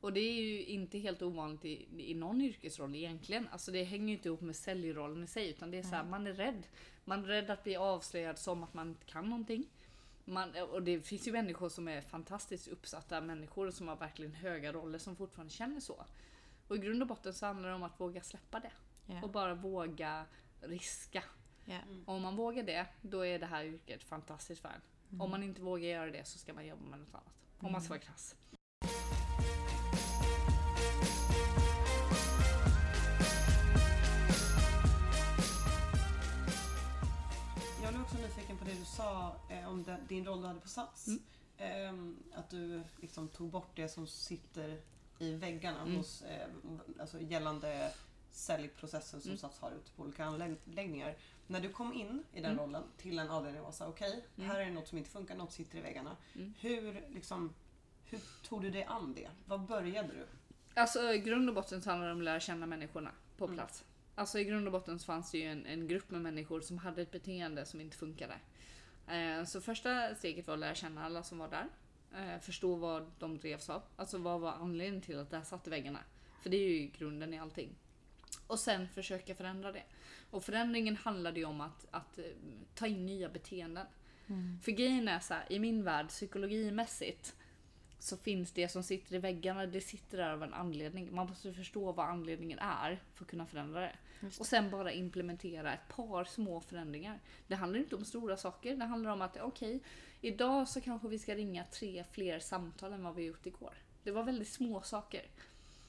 Och 0.00 0.12
det 0.12 0.20
är 0.20 0.42
ju 0.42 0.64
inte 0.64 0.98
helt 0.98 1.22
ovanligt 1.22 1.64
i, 1.64 2.10
i 2.10 2.14
någon 2.14 2.40
yrkesroll 2.40 2.94
egentligen. 2.94 3.48
Alltså 3.52 3.72
det 3.72 3.84
hänger 3.84 4.06
ju 4.08 4.12
inte 4.16 4.28
ihop 4.28 4.40
med 4.40 4.56
säljrollen 4.56 5.24
i 5.24 5.26
sig 5.26 5.48
utan 5.50 5.70
det 5.70 5.78
är 5.78 5.82
så 5.82 5.88
här, 5.94 6.04
man 6.04 6.26
är 6.26 6.32
rädd. 6.32 6.66
Man 7.04 7.24
är 7.24 7.28
rädd 7.28 7.50
att 7.50 7.64
bli 7.64 7.76
avslöjad 7.76 8.38
som 8.38 8.62
att 8.62 8.74
man 8.74 8.88
inte 8.88 9.04
kan 9.04 9.30
någonting. 9.30 9.66
Man, 10.24 10.54
och 10.70 10.82
det 10.82 11.00
finns 11.00 11.28
ju 11.28 11.32
människor 11.32 11.68
som 11.68 11.88
är 11.88 12.00
fantastiskt 12.00 12.68
uppsatta 12.68 13.20
människor 13.20 13.70
som 13.70 13.88
har 13.88 13.96
verkligen 13.96 14.32
höga 14.32 14.72
roller 14.72 14.98
som 14.98 15.16
fortfarande 15.16 15.52
känner 15.52 15.80
så. 15.80 16.04
Och 16.68 16.76
i 16.76 16.78
grund 16.78 17.02
och 17.02 17.08
botten 17.08 17.34
så 17.34 17.46
handlar 17.46 17.68
det 17.68 17.74
om 17.74 17.82
att 17.82 18.00
våga 18.00 18.22
släppa 18.22 18.60
det. 18.60 18.72
Ja. 19.06 19.22
Och 19.22 19.30
bara 19.30 19.54
våga 19.54 20.26
riska. 20.60 21.22
Ja. 21.64 21.78
Och 22.06 22.14
om 22.14 22.22
man 22.22 22.36
vågar 22.36 22.62
det, 22.62 22.86
då 23.02 23.26
är 23.26 23.38
det 23.38 23.46
här 23.46 23.64
yrket 23.64 24.04
fantastiskt 24.04 24.62
för 24.62 24.68
en. 24.68 25.20
Om 25.20 25.30
man 25.30 25.42
inte 25.42 25.60
vågar 25.60 25.88
göra 25.88 26.10
det 26.10 26.24
så 26.24 26.38
ska 26.38 26.52
man 26.52 26.66
jobba 26.66 26.84
med 26.84 26.98
något 26.98 27.14
annat. 27.14 27.34
Om 27.60 27.72
man 27.72 27.82
ska 27.82 27.88
vara 27.88 28.00
krass. 28.00 28.36
På 38.64 38.70
det 38.70 38.76
du 38.78 38.84
sa 38.84 39.36
eh, 39.50 39.68
om 39.68 39.82
den, 39.82 40.06
din 40.08 40.24
roll 40.26 40.40
du 40.40 40.46
hade 40.46 40.60
på 40.60 40.68
Sats. 40.68 41.06
Mm. 41.08 41.20
Ehm, 41.58 42.16
att 42.34 42.50
du 42.50 42.82
liksom 43.00 43.28
tog 43.28 43.50
bort 43.50 43.70
det 43.74 43.88
som 43.88 44.06
sitter 44.06 44.80
i 45.18 45.32
väggarna 45.34 45.80
Mm. 45.82 45.96
hos, 45.96 46.22
eh, 46.22 46.46
alltså 47.00 47.20
gällande 47.20 47.90
säljprocessen 48.30 49.20
som 49.20 49.28
Mm. 49.30 49.38
Sats 49.38 49.58
har 49.60 49.70
ute 49.70 49.90
på 49.96 50.02
olika 50.02 50.24
anläggningar. 50.24 51.16
När 51.46 51.60
du 51.60 51.68
kom 51.68 51.92
in 51.92 52.24
i 52.32 52.40
den 52.40 52.52
Mm. 52.52 52.64
rollen 52.64 52.82
till 52.96 53.18
en 53.18 53.30
avdelning 53.30 53.62
och 53.62 53.74
sa 53.74 53.86
okej, 53.88 54.24
Mm. 54.36 54.50
här 54.50 54.60
är 54.60 54.64
det 54.64 54.70
något 54.72 54.88
som 54.88 54.98
inte 54.98 55.10
funkar, 55.10 55.34
något 55.36 55.52
sitter 55.52 55.78
i 55.78 55.80
väggarna. 55.80 56.16
Mm. 56.34 56.54
Hur, 56.60 57.04
liksom, 57.14 57.54
hur 58.04 58.20
tog 58.48 58.62
du 58.62 58.70
dig 58.70 58.84
an 58.84 59.14
det? 59.14 59.30
Vad 59.46 59.60
började 59.60 60.08
du? 60.08 60.26
Alltså 60.74 61.12
i 61.12 61.18
grund 61.18 61.48
och 61.48 61.54
botten 61.54 61.82
så 61.82 61.90
handlar 61.90 62.06
det 62.08 62.12
om 62.12 62.18
att 62.18 62.24
lära 62.24 62.40
känna 62.40 62.66
människorna 62.66 63.10
på 63.36 63.44
Mm. 63.44 63.56
plats. 63.56 63.84
Alltså 64.14 64.38
i 64.38 64.44
grund 64.44 64.66
och 64.66 64.72
botten 64.72 64.98
så 64.98 65.04
fanns 65.04 65.30
det 65.30 65.38
ju 65.38 65.44
en, 65.44 65.66
en 65.66 65.88
grupp 65.88 66.10
med 66.10 66.20
människor 66.22 66.60
som 66.60 66.78
hade 66.78 67.02
ett 67.02 67.10
beteende 67.10 67.66
som 67.66 67.80
inte 67.80 67.96
funkade. 67.96 68.34
Eh, 69.08 69.44
så 69.44 69.60
första 69.60 70.14
steget 70.14 70.46
var 70.46 70.54
att 70.54 70.60
lära 70.60 70.74
känna 70.74 71.04
alla 71.04 71.22
som 71.22 71.38
var 71.38 71.48
där. 71.48 71.66
Eh, 72.14 72.40
förstå 72.40 72.74
vad 72.74 73.10
de 73.18 73.38
drevs 73.38 73.70
av. 73.70 73.82
Alltså 73.96 74.18
vad 74.18 74.40
var 74.40 74.52
anledningen 74.52 75.02
till 75.02 75.18
att 75.18 75.30
det 75.30 75.36
här 75.36 75.44
satt 75.44 75.66
i 75.66 75.70
väggarna. 75.70 76.00
För 76.42 76.50
det 76.50 76.56
är 76.56 76.68
ju 76.68 76.86
grunden 76.86 77.34
i 77.34 77.38
allting. 77.38 77.70
Och 78.46 78.58
sen 78.58 78.88
försöka 78.88 79.34
förändra 79.34 79.72
det. 79.72 79.82
Och 80.30 80.44
förändringen 80.44 80.96
handlade 80.96 81.40
ju 81.40 81.46
om 81.46 81.60
att, 81.60 81.86
att 81.90 82.18
eh, 82.18 82.24
ta 82.74 82.86
in 82.86 83.06
nya 83.06 83.28
beteenden. 83.28 83.86
Mm. 84.26 84.60
För 84.62 84.72
grejen 84.72 85.08
är 85.08 85.20
så 85.20 85.34
här, 85.34 85.52
i 85.52 85.58
min 85.58 85.84
värld 85.84 86.08
psykologimässigt 86.08 87.36
så 87.98 88.16
finns 88.16 88.52
det 88.52 88.68
som 88.68 88.82
sitter 88.82 89.14
i 89.14 89.18
väggarna, 89.18 89.66
det 89.66 89.80
sitter 89.80 90.18
där 90.18 90.30
av 90.30 90.42
en 90.42 90.54
anledning. 90.54 91.14
Man 91.14 91.26
måste 91.28 91.52
förstå 91.52 91.92
vad 91.92 92.08
anledningen 92.08 92.58
är 92.58 93.00
för 93.14 93.24
att 93.24 93.30
kunna 93.30 93.46
förändra 93.46 93.80
det. 93.80 93.96
Och 94.38 94.46
sen 94.46 94.70
bara 94.70 94.92
implementera 94.92 95.74
ett 95.74 95.88
par 95.88 96.24
små 96.24 96.60
förändringar. 96.60 97.20
Det 97.46 97.54
handlar 97.54 97.80
inte 97.80 97.96
om 97.96 98.04
stora 98.04 98.36
saker, 98.36 98.76
det 98.76 98.84
handlar 98.84 99.10
om 99.10 99.22
att 99.22 99.36
okej, 99.40 99.80
idag 100.20 100.68
så 100.68 100.80
kanske 100.80 101.08
vi 101.08 101.18
ska 101.18 101.34
ringa 101.34 101.64
tre 101.64 102.04
fler 102.12 102.38
samtal 102.38 102.92
än 102.92 103.02
vad 103.02 103.14
vi 103.14 103.24
gjort 103.24 103.46
igår. 103.46 103.74
Det 104.02 104.10
var 104.10 104.22
väldigt 104.22 104.48
små 104.48 104.82
saker. 104.82 105.22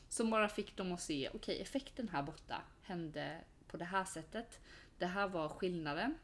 Som 0.10 0.30
bara 0.30 0.50
fick 0.50 0.77
dem 0.77 0.92
att 0.92 1.01
se, 1.01 1.30
okej 1.34 1.62
effekten 1.62 2.10
här 2.10 2.24
borta 2.24 2.62
hände 2.82 3.42
på 3.68 3.77
det 3.77 3.86
här 3.86 4.06
sättet. 4.06 4.60
Det 4.98 5.06
här 5.06 5.27
var 5.27 5.50
skillnaden. 5.50 6.18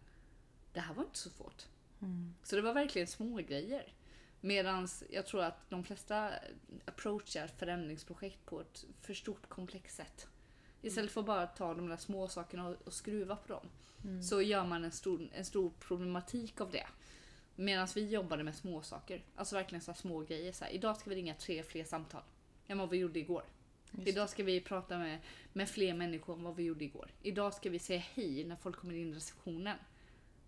Det 0.73 0.79
här 0.79 0.93
var 0.93 1.03
inte 1.03 1.17
så 1.17 1.29
svårt. 1.29 1.65
Mm. 2.01 2.35
Så 2.43 2.55
det 2.55 2.61
var 2.61 2.73
verkligen 2.73 3.07
små 3.07 3.35
grejer. 3.35 3.93
Medan 4.41 4.87
jag 5.09 5.25
tror 5.25 5.43
att 5.43 5.69
de 5.69 5.83
flesta 5.83 6.31
approachar 6.85 7.47
förändringsprojekt 7.47 8.45
på 8.45 8.61
ett 8.61 8.85
för 9.01 9.13
stort 9.13 9.49
komplext 9.49 9.95
sätt. 9.95 10.27
Istället 10.81 11.11
för 11.11 11.21
att 11.21 11.27
bara 11.27 11.47
ta 11.47 11.73
de 11.73 11.87
där 11.87 11.97
små 11.97 12.27
sakerna 12.27 12.67
och, 12.67 12.75
och 12.85 12.93
skruva 12.93 13.35
på 13.35 13.53
dem. 13.53 13.65
Mm. 14.03 14.23
Så 14.23 14.41
gör 14.41 14.65
man 14.65 14.83
en 14.83 14.91
stor, 14.91 15.29
en 15.33 15.45
stor 15.45 15.71
problematik 15.79 16.61
av 16.61 16.71
det. 16.71 16.87
Medan 17.55 17.87
vi 17.95 18.09
jobbade 18.09 18.43
med 18.43 18.55
små 18.55 18.81
saker. 18.81 19.23
Alltså 19.35 19.55
verkligen 19.55 19.81
så 19.81 19.93
små 19.93 20.19
grejer. 20.19 20.51
Så 20.51 20.63
här, 20.63 20.71
idag 20.71 20.97
ska 20.97 21.09
vi 21.09 21.15
ringa 21.15 21.33
tre 21.33 21.63
fler 21.63 21.83
samtal 21.83 22.21
än 22.67 22.77
vad 22.77 22.89
vi 22.89 22.97
gjorde 22.97 23.19
igår. 23.19 23.43
Just 23.91 24.07
Idag 24.07 24.29
ska 24.29 24.43
vi 24.43 24.61
prata 24.61 24.97
med, 24.97 25.19
med 25.53 25.69
fler 25.69 25.93
människor 25.93 26.33
än 26.33 26.43
vad 26.43 26.55
vi 26.55 26.63
gjorde 26.63 26.83
igår. 26.83 27.11
Idag 27.21 27.53
ska 27.53 27.69
vi 27.69 27.79
säga 27.79 28.03
hej 28.13 28.43
när 28.43 28.55
folk 28.55 28.75
kommer 28.75 28.93
in 28.93 29.11
i 29.11 29.15
receptionen. 29.15 29.77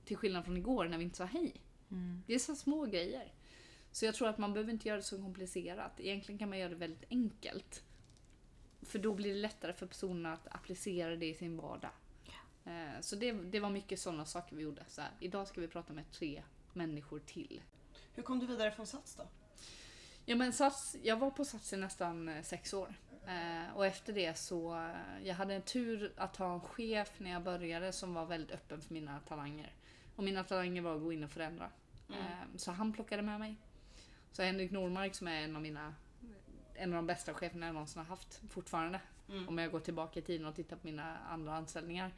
Till 0.05 0.17
skillnad 0.17 0.45
från 0.45 0.57
igår 0.57 0.85
när 0.85 0.97
vi 0.97 1.03
inte 1.03 1.17
sa 1.17 1.25
hej. 1.25 1.53
Mm. 1.91 2.23
Det 2.27 2.33
är 2.33 2.39
så 2.39 2.55
små 2.55 2.85
grejer. 2.85 3.33
Så 3.91 4.05
jag 4.05 4.15
tror 4.15 4.27
att 4.27 4.37
man 4.37 4.53
behöver 4.53 4.71
inte 4.71 4.87
göra 4.87 4.97
det 4.97 5.03
så 5.03 5.17
komplicerat. 5.17 5.99
Egentligen 5.99 6.39
kan 6.39 6.49
man 6.49 6.59
göra 6.59 6.69
det 6.69 6.75
väldigt 6.75 7.05
enkelt. 7.09 7.83
För 8.85 8.99
då 8.99 9.13
blir 9.13 9.33
det 9.33 9.39
lättare 9.39 9.73
för 9.73 9.85
personerna 9.85 10.33
att 10.33 10.47
applicera 10.47 11.15
det 11.15 11.25
i 11.25 11.33
sin 11.33 11.57
vardag. 11.57 11.91
Eh, 12.65 12.99
Så 13.01 13.15
det, 13.15 13.31
det 13.31 13.59
var 13.59 13.69
mycket 13.69 13.99
sådana 13.99 14.25
saker 14.25 14.55
vi 14.55 14.63
gjorde. 14.63 14.83
Så 14.87 15.01
här, 15.01 15.11
idag 15.19 15.47
ska 15.47 15.61
vi 15.61 15.67
prata 15.67 15.93
med 15.93 16.11
tre 16.11 16.43
människor 16.73 17.19
till. 17.19 17.61
Hur 18.13 18.23
kom 18.23 18.39
du 18.39 18.45
vidare 18.45 18.71
från 18.71 18.87
Sats 18.87 19.15
då? 19.15 19.23
Ja, 20.25 20.35
men 20.35 20.53
Sats, 20.53 20.95
jag 21.03 21.17
var 21.17 21.31
på 21.31 21.45
Sats 21.45 21.73
i 21.73 21.77
nästan 21.77 22.29
eh, 22.29 22.43
sex 22.43 22.73
år. 22.73 22.93
Eh, 23.27 23.75
och 23.75 23.85
efter 23.85 24.13
det 24.13 24.37
så, 24.37 24.75
eh, 24.75 25.27
jag 25.27 25.35
hade 25.35 25.53
en 25.53 25.61
tur 25.61 26.13
att 26.17 26.37
ha 26.37 26.53
en 26.53 26.61
chef 26.61 27.19
när 27.19 27.31
jag 27.31 27.43
började 27.43 27.93
som 27.93 28.13
var 28.13 28.25
väldigt 28.25 28.51
öppen 28.51 28.81
för 28.81 28.93
mina 28.93 29.19
talanger. 29.19 29.73
Och 30.15 30.23
mina 30.23 30.43
talanger 30.43 30.81
var 30.81 30.95
att 30.95 31.01
gå 31.01 31.13
in 31.13 31.23
och 31.23 31.31
förändra. 31.31 31.69
Mm. 32.09 32.21
Eh, 32.21 32.57
så 32.57 32.71
han 32.71 32.93
plockade 32.93 33.21
med 33.21 33.39
mig. 33.39 33.55
Så 34.31 34.43
Henrik 34.43 34.71
Normark 34.71 35.15
som 35.15 35.27
är 35.27 35.41
en 35.41 35.55
av 35.55 35.61
mina 35.61 35.95
en 36.75 36.89
av 36.89 36.95
de 36.95 37.07
bästa 37.07 37.33
cheferna 37.33 37.65
jag 37.65 37.73
någonsin 37.73 37.99
har 37.99 38.05
haft 38.05 38.41
fortfarande. 38.49 38.99
Mm. 39.29 39.47
Om 39.47 39.57
jag 39.57 39.71
går 39.71 39.79
tillbaka 39.79 40.19
i 40.19 40.23
tiden 40.23 40.47
och 40.47 40.55
tittar 40.55 40.75
på 40.75 40.87
mina 40.87 41.17
andra 41.17 41.55
anställningar. 41.55 42.11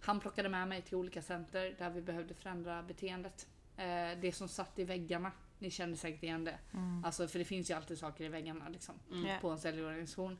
Han 0.00 0.20
plockade 0.20 0.48
med 0.48 0.68
mig 0.68 0.82
till 0.82 0.94
olika 0.96 1.22
center 1.22 1.74
där 1.78 1.90
vi 1.90 2.02
behövde 2.02 2.34
förändra 2.34 2.82
beteendet. 2.82 3.46
Eh, 3.76 4.18
det 4.20 4.34
som 4.34 4.48
satt 4.48 4.78
i 4.78 4.84
väggarna. 4.84 5.32
Ni 5.58 5.70
känner 5.70 5.96
säkert 5.96 6.22
igen 6.22 6.44
det. 6.44 6.58
Mm. 6.72 7.04
Alltså 7.04 7.28
för 7.28 7.38
det 7.38 7.44
finns 7.44 7.70
ju 7.70 7.74
alltid 7.74 7.98
saker 7.98 8.24
i 8.24 8.28
väggarna 8.28 8.68
liksom, 8.68 8.94
Mm. 9.12 9.40
På 9.40 9.50
en 9.50 9.58
säljorganisation. 9.58 10.38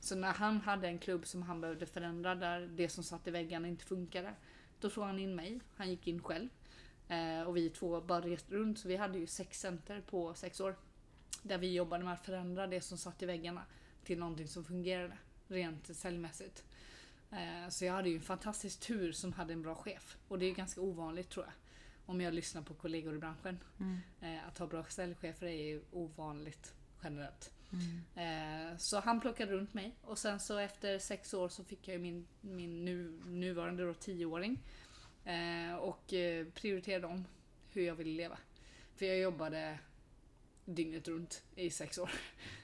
Så 0.00 0.16
när 0.16 0.32
han 0.32 0.60
hade 0.60 0.88
en 0.88 0.98
klubb 0.98 1.26
som 1.26 1.42
han 1.42 1.60
behövde 1.60 1.86
förändra 1.86 2.34
där 2.34 2.60
det 2.60 2.88
som 2.88 3.04
satt 3.04 3.26
i 3.26 3.30
väggarna 3.30 3.68
inte 3.68 3.84
funkade. 3.84 4.34
Då 4.80 4.90
tog 4.90 5.04
han 5.04 5.18
in 5.18 5.34
mig, 5.34 5.60
han 5.76 5.90
gick 5.90 6.06
in 6.06 6.22
själv. 6.22 6.48
Eh, 7.08 7.42
och 7.42 7.56
vi 7.56 7.70
två 7.70 8.00
bara 8.00 8.20
reste 8.20 8.54
runt, 8.54 8.78
så 8.78 8.88
vi 8.88 8.96
hade 8.96 9.18
ju 9.18 9.26
sex 9.26 9.60
center 9.60 10.00
på 10.00 10.34
sex 10.34 10.60
år. 10.60 10.76
Där 11.46 11.58
vi 11.58 11.74
jobbade 11.74 12.04
med 12.04 12.12
att 12.12 12.24
förändra 12.24 12.66
det 12.66 12.80
som 12.80 12.98
satt 12.98 13.22
i 13.22 13.26
väggarna 13.26 13.62
till 14.04 14.18
någonting 14.18 14.48
som 14.48 14.64
fungerade 14.64 15.18
rent 15.48 15.96
säljmässigt. 15.96 16.64
Eh, 17.30 17.68
så 17.68 17.84
jag 17.84 17.92
hade 17.92 18.08
ju 18.08 18.16
en 18.16 18.22
fantastisk 18.22 18.80
tur 18.80 19.12
som 19.12 19.32
hade 19.32 19.52
en 19.52 19.62
bra 19.62 19.74
chef. 19.74 20.16
Och 20.28 20.38
det 20.38 20.46
är 20.46 20.54
ganska 20.54 20.80
ovanligt 20.80 21.30
tror 21.30 21.44
jag. 21.44 21.54
Om 22.06 22.20
jag 22.20 22.34
lyssnar 22.34 22.62
på 22.62 22.74
kollegor 22.74 23.14
i 23.14 23.18
branschen. 23.18 23.58
Mm. 23.80 23.98
Eh, 24.20 24.48
att 24.48 24.58
ha 24.58 24.66
bra 24.66 24.84
säljchefer 24.84 25.46
är 25.46 25.64
ju 25.64 25.82
ovanligt 25.92 26.74
generellt. 27.02 27.52
Mm. 27.72 28.72
Eh, 28.72 28.76
så 28.76 29.00
han 29.00 29.20
plockade 29.20 29.52
runt 29.52 29.74
mig 29.74 29.96
och 30.02 30.18
sen 30.18 30.40
så 30.40 30.58
efter 30.58 30.98
sex 30.98 31.34
år 31.34 31.48
så 31.48 31.64
fick 31.64 31.88
jag 31.88 32.00
min, 32.00 32.26
min 32.40 32.84
nu, 32.84 33.20
nuvarande 33.26 33.86
då 33.86 33.94
tioåring. 33.94 34.58
Och 35.80 36.04
prioriterade 36.54 37.06
om 37.06 37.24
hur 37.70 37.82
jag 37.82 37.94
ville 37.94 38.16
leva. 38.16 38.38
För 38.94 39.06
jag 39.06 39.18
jobbade 39.18 39.78
dygnet 40.64 41.08
runt 41.08 41.42
i 41.56 41.70
sex 41.70 41.98
år. 41.98 42.10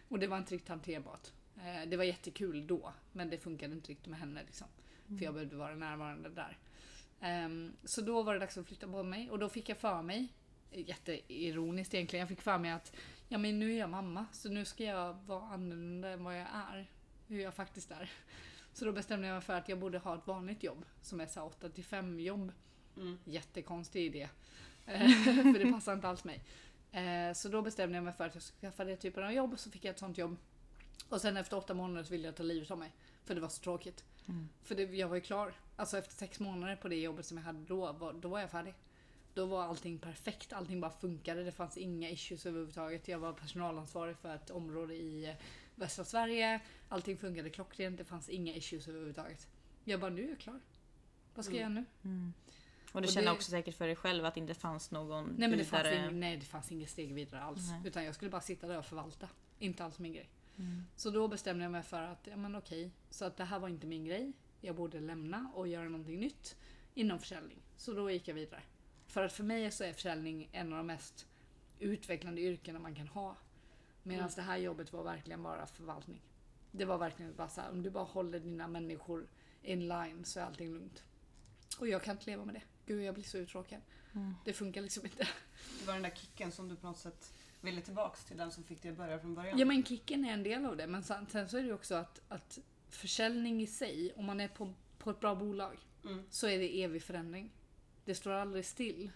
Och 0.08 0.18
det 0.18 0.26
var 0.26 0.38
inte 0.38 0.54
riktigt 0.54 0.68
hanterbart. 0.68 1.28
Eh, 1.56 1.88
det 1.88 1.96
var 1.96 2.04
jättekul 2.04 2.66
då, 2.66 2.92
men 3.12 3.30
det 3.30 3.38
funkade 3.38 3.74
inte 3.74 3.90
riktigt 3.90 4.06
med 4.06 4.18
henne. 4.18 4.42
Liksom. 4.42 4.66
För 5.06 5.24
jag 5.24 5.34
behövde 5.34 5.56
vara 5.56 5.74
närvarande 5.74 6.28
där. 6.28 6.58
Ehm, 7.20 7.72
så 7.84 8.00
då 8.00 8.22
var 8.22 8.34
det 8.34 8.40
dags 8.40 8.58
att 8.58 8.66
flytta 8.66 8.88
på 8.88 9.02
mig 9.02 9.30
och 9.30 9.38
då 9.38 9.48
fick 9.48 9.68
jag 9.68 9.78
för 9.78 10.02
mig, 10.02 10.28
jätteironiskt 10.70 11.94
egentligen, 11.94 12.20
jag 12.20 12.28
fick 12.28 12.40
för 12.40 12.58
mig 12.58 12.70
att 12.70 12.96
ja 13.28 13.38
men 13.38 13.58
nu 13.58 13.74
är 13.74 13.78
jag 13.78 13.90
mamma 13.90 14.26
så 14.32 14.48
nu 14.48 14.64
ska 14.64 14.84
jag 14.84 15.14
vara 15.26 15.42
annorlunda 15.42 16.08
än 16.08 16.24
vad 16.24 16.40
jag 16.40 16.46
är. 16.72 16.90
Hur 17.26 17.40
jag 17.40 17.54
faktiskt 17.54 17.90
är. 17.90 18.10
Så 18.72 18.84
då 18.84 18.92
bestämde 18.92 19.26
jag 19.26 19.34
mig 19.34 19.42
för 19.42 19.54
att 19.54 19.68
jag 19.68 19.78
borde 19.78 19.98
ha 19.98 20.14
ett 20.14 20.26
vanligt 20.26 20.62
jobb 20.62 20.84
som 21.02 21.20
är 21.20 21.26
så 21.26 21.40
här 21.40 21.46
8 21.46 21.68
till 21.68 21.84
5 21.84 22.20
jobb. 22.20 22.52
Mm. 22.96 23.18
Jättekonstig 23.24 24.06
idé. 24.06 24.28
För 24.84 25.64
det 25.64 25.72
passar 25.72 25.92
inte 25.92 26.08
alls 26.08 26.24
mig. 26.24 26.42
Eh, 26.92 27.32
Så 27.34 27.48
då 27.48 27.62
bestämde 27.62 27.96
jag 27.96 28.04
mig 28.04 28.12
för 28.12 28.24
att 28.26 28.34
jag 28.34 28.42
skulle 28.42 28.70
skaffa 28.70 28.84
det 28.84 28.96
typen 28.96 29.24
av 29.24 29.32
jobb 29.32 29.58
så 29.58 29.70
fick 29.70 29.84
jag 29.84 29.92
ett 29.92 29.98
sånt 29.98 30.18
jobb. 30.18 30.36
Och 31.08 31.20
sen 31.20 31.36
efter 31.36 31.56
åtta 31.56 31.74
månader 31.74 32.04
så 32.04 32.10
ville 32.10 32.26
jag 32.28 32.36
ta 32.36 32.42
livet 32.42 32.70
av 32.70 32.78
mig. 32.78 32.92
För 33.24 33.34
det 33.34 33.40
var 33.40 33.48
så 33.48 33.62
tråkigt. 33.62 34.04
Mm. 34.28 34.48
För 34.62 34.74
det, 34.74 34.82
jag 34.82 35.08
var 35.08 35.14
ju 35.14 35.20
klar. 35.20 35.54
Alltså 35.76 35.98
efter 35.98 36.14
sex 36.14 36.40
månader 36.40 36.76
på 36.76 36.88
det 36.88 36.96
jobbet 36.96 37.26
som 37.26 37.36
jag 37.36 37.44
hade 37.44 37.64
då, 37.64 37.92
var, 37.92 38.12
då 38.12 38.28
var 38.28 38.40
jag 38.40 38.50
färdig. 38.50 38.74
Då 39.34 39.46
var 39.46 39.62
allting 39.62 39.98
perfekt, 39.98 40.52
allting 40.52 40.80
bara 40.80 40.90
funkade. 40.90 41.44
Det 41.44 41.52
fanns 41.52 41.76
inga 41.78 42.10
issues 42.10 42.46
överhuvudtaget. 42.46 43.08
Jag 43.08 43.18
var 43.18 43.32
personalansvarig 43.32 44.16
för 44.16 44.34
ett 44.34 44.50
område 44.50 44.94
i 44.94 45.28
eh, 45.28 45.34
västra 45.74 46.04
Sverige. 46.04 46.60
Allting 46.88 47.16
funkade 47.16 47.50
klockrent, 47.50 47.98
det 47.98 48.04
fanns 48.04 48.28
inga 48.28 48.54
issues 48.54 48.88
överhuvudtaget. 48.88 49.48
Jag 49.84 50.00
bara, 50.00 50.10
nu 50.10 50.24
är 50.24 50.28
jag 50.28 50.38
klar. 50.38 50.60
Vad 51.34 51.44
ska 51.44 51.54
jag 51.54 51.60
göra 51.60 51.68
nu? 51.68 51.84
Mm. 52.04 52.32
Och 52.92 53.02
du 53.02 53.06
Och 53.08 53.12
känner 53.14 53.26
det- 53.26 53.32
också 53.32 53.50
säkert 53.50 53.74
för 53.74 53.86
dig 53.86 53.96
själv 53.96 54.24
att 54.24 54.34
det 54.34 54.40
inte 54.40 54.54
fanns 54.54 54.90
någon 54.90 55.24
Nej 55.38 55.48
men 55.48 55.58
det 55.58 55.64
fanns, 55.64 55.86
vidare... 55.86 56.06
ing, 56.10 56.20
nej, 56.20 56.36
det 56.36 56.46
fanns 56.46 56.72
inget 56.72 56.90
steg 56.90 57.14
vidare 57.14 57.42
alls. 57.42 57.70
Nej. 57.70 57.80
Utan 57.84 58.04
jag 58.04 58.14
skulle 58.14 58.30
bara 58.30 58.40
sitta 58.40 58.66
där 58.66 58.78
och 58.78 58.84
förvalta. 58.86 59.28
Inte 59.58 59.84
alls 59.84 59.98
min 59.98 60.12
grej. 60.12 60.28
Mm. 60.58 60.82
Så 60.96 61.10
då 61.10 61.28
bestämde 61.28 61.64
jag 61.64 61.72
mig 61.72 61.82
för 61.82 62.02
att, 62.02 62.26
ja 62.30 62.36
men 62.36 62.56
okej, 62.56 62.90
så 63.10 63.24
att 63.24 63.36
det 63.36 63.44
här 63.44 63.58
var 63.58 63.68
inte 63.68 63.86
min 63.86 64.04
grej. 64.04 64.32
Jag 64.60 64.76
borde 64.76 65.00
lämna 65.00 65.50
och 65.54 65.68
göra 65.68 65.88
någonting 65.88 66.20
nytt 66.20 66.56
inom 66.94 67.18
försäljning. 67.18 67.58
Så 67.76 67.92
då 67.92 68.10
gick 68.10 68.28
jag 68.28 68.34
vidare. 68.34 68.62
För 69.06 69.22
att 69.24 69.32
för 69.32 69.44
mig 69.44 69.70
så 69.70 69.84
är 69.84 69.92
försäljning 69.92 70.48
en 70.52 70.72
av 70.72 70.76
de 70.78 70.86
mest 70.86 71.26
utvecklande 71.78 72.40
yrkena 72.40 72.78
man 72.78 72.94
kan 72.94 73.08
ha. 73.08 73.36
Medan 74.02 74.20
Mm. 74.24 74.32
det 74.36 74.42
här 74.42 74.56
jobbet 74.56 74.92
var 74.92 75.02
verkligen 75.02 75.42
bara 75.42 75.66
förvaltning. 75.66 76.20
Det 76.70 76.84
var 76.84 76.98
verkligen 76.98 77.34
bara 77.36 77.48
så 77.48 77.60
här, 77.60 77.70
om 77.70 77.82
du 77.82 77.90
bara 77.90 78.04
håller 78.04 78.38
dina 78.40 78.68
människor 78.68 79.26
in 79.62 79.88
line 79.88 80.24
så 80.24 80.40
är 80.40 80.44
allting 80.44 80.72
lugnt. 80.72 81.04
Och 81.78 81.88
jag 81.88 82.02
kan 82.02 82.16
inte 82.16 82.30
leva 82.30 82.44
med 82.44 82.54
det. 82.54 82.62
Gud, 82.90 83.02
jag 83.02 83.14
blir 83.14 83.24
så 83.24 83.38
uttråkad. 83.38 83.80
Mm. 84.14 84.34
Det 84.44 84.52
funkar 84.52 84.80
liksom 84.82 85.04
inte. 85.06 85.28
Det 85.80 85.86
var 85.86 85.92
den 85.94 86.02
där 86.02 86.10
kicken 86.10 86.52
som 86.52 86.68
du 86.68 86.76
på 86.76 86.86
något 86.86 86.98
sätt 86.98 87.32
ville 87.60 87.80
tillbaks 87.80 88.24
till, 88.24 88.36
den 88.36 88.50
som 88.52 88.64
fick 88.64 88.82
dig 88.82 88.90
att 88.90 88.96
börja 88.96 89.18
från 89.18 89.34
början. 89.34 89.58
Ja 89.58 89.64
men 89.66 89.84
kicken 89.84 90.24
är 90.24 90.32
en 90.32 90.42
del 90.42 90.66
av 90.66 90.76
det. 90.76 90.86
Men 90.86 91.02
sen, 91.02 91.26
sen 91.26 91.48
så 91.48 91.56
är 91.56 91.60
det 91.62 91.66
ju 91.66 91.74
också 91.74 91.94
att, 91.94 92.20
att 92.28 92.58
försäljning 92.88 93.62
i 93.62 93.66
sig, 93.66 94.12
om 94.16 94.24
man 94.24 94.40
är 94.40 94.48
på, 94.48 94.74
på 94.98 95.10
ett 95.10 95.20
bra 95.20 95.34
bolag, 95.34 95.76
Mm. 96.04 96.22
så 96.30 96.46
är 96.48 96.58
det 96.58 96.82
evig 96.82 97.02
förändring. 97.02 97.50
Det 98.04 98.14
står 98.14 98.30
aldrig 98.30 98.66
still. 98.66 99.10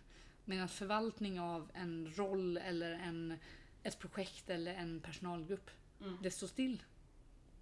Medan 0.45 0.69
förvaltning 0.69 1.41
av 1.41 1.71
en 1.75 2.13
roll 2.17 2.57
eller 2.57 2.91
en, 2.93 3.35
ett 3.83 3.99
projekt 3.99 4.51
eller 4.51 4.75
en 4.75 5.01
personalgrupp, 5.01 5.71
Mm. 6.01 6.17
det 6.23 6.31
står 6.31 6.47
still. 6.47 6.83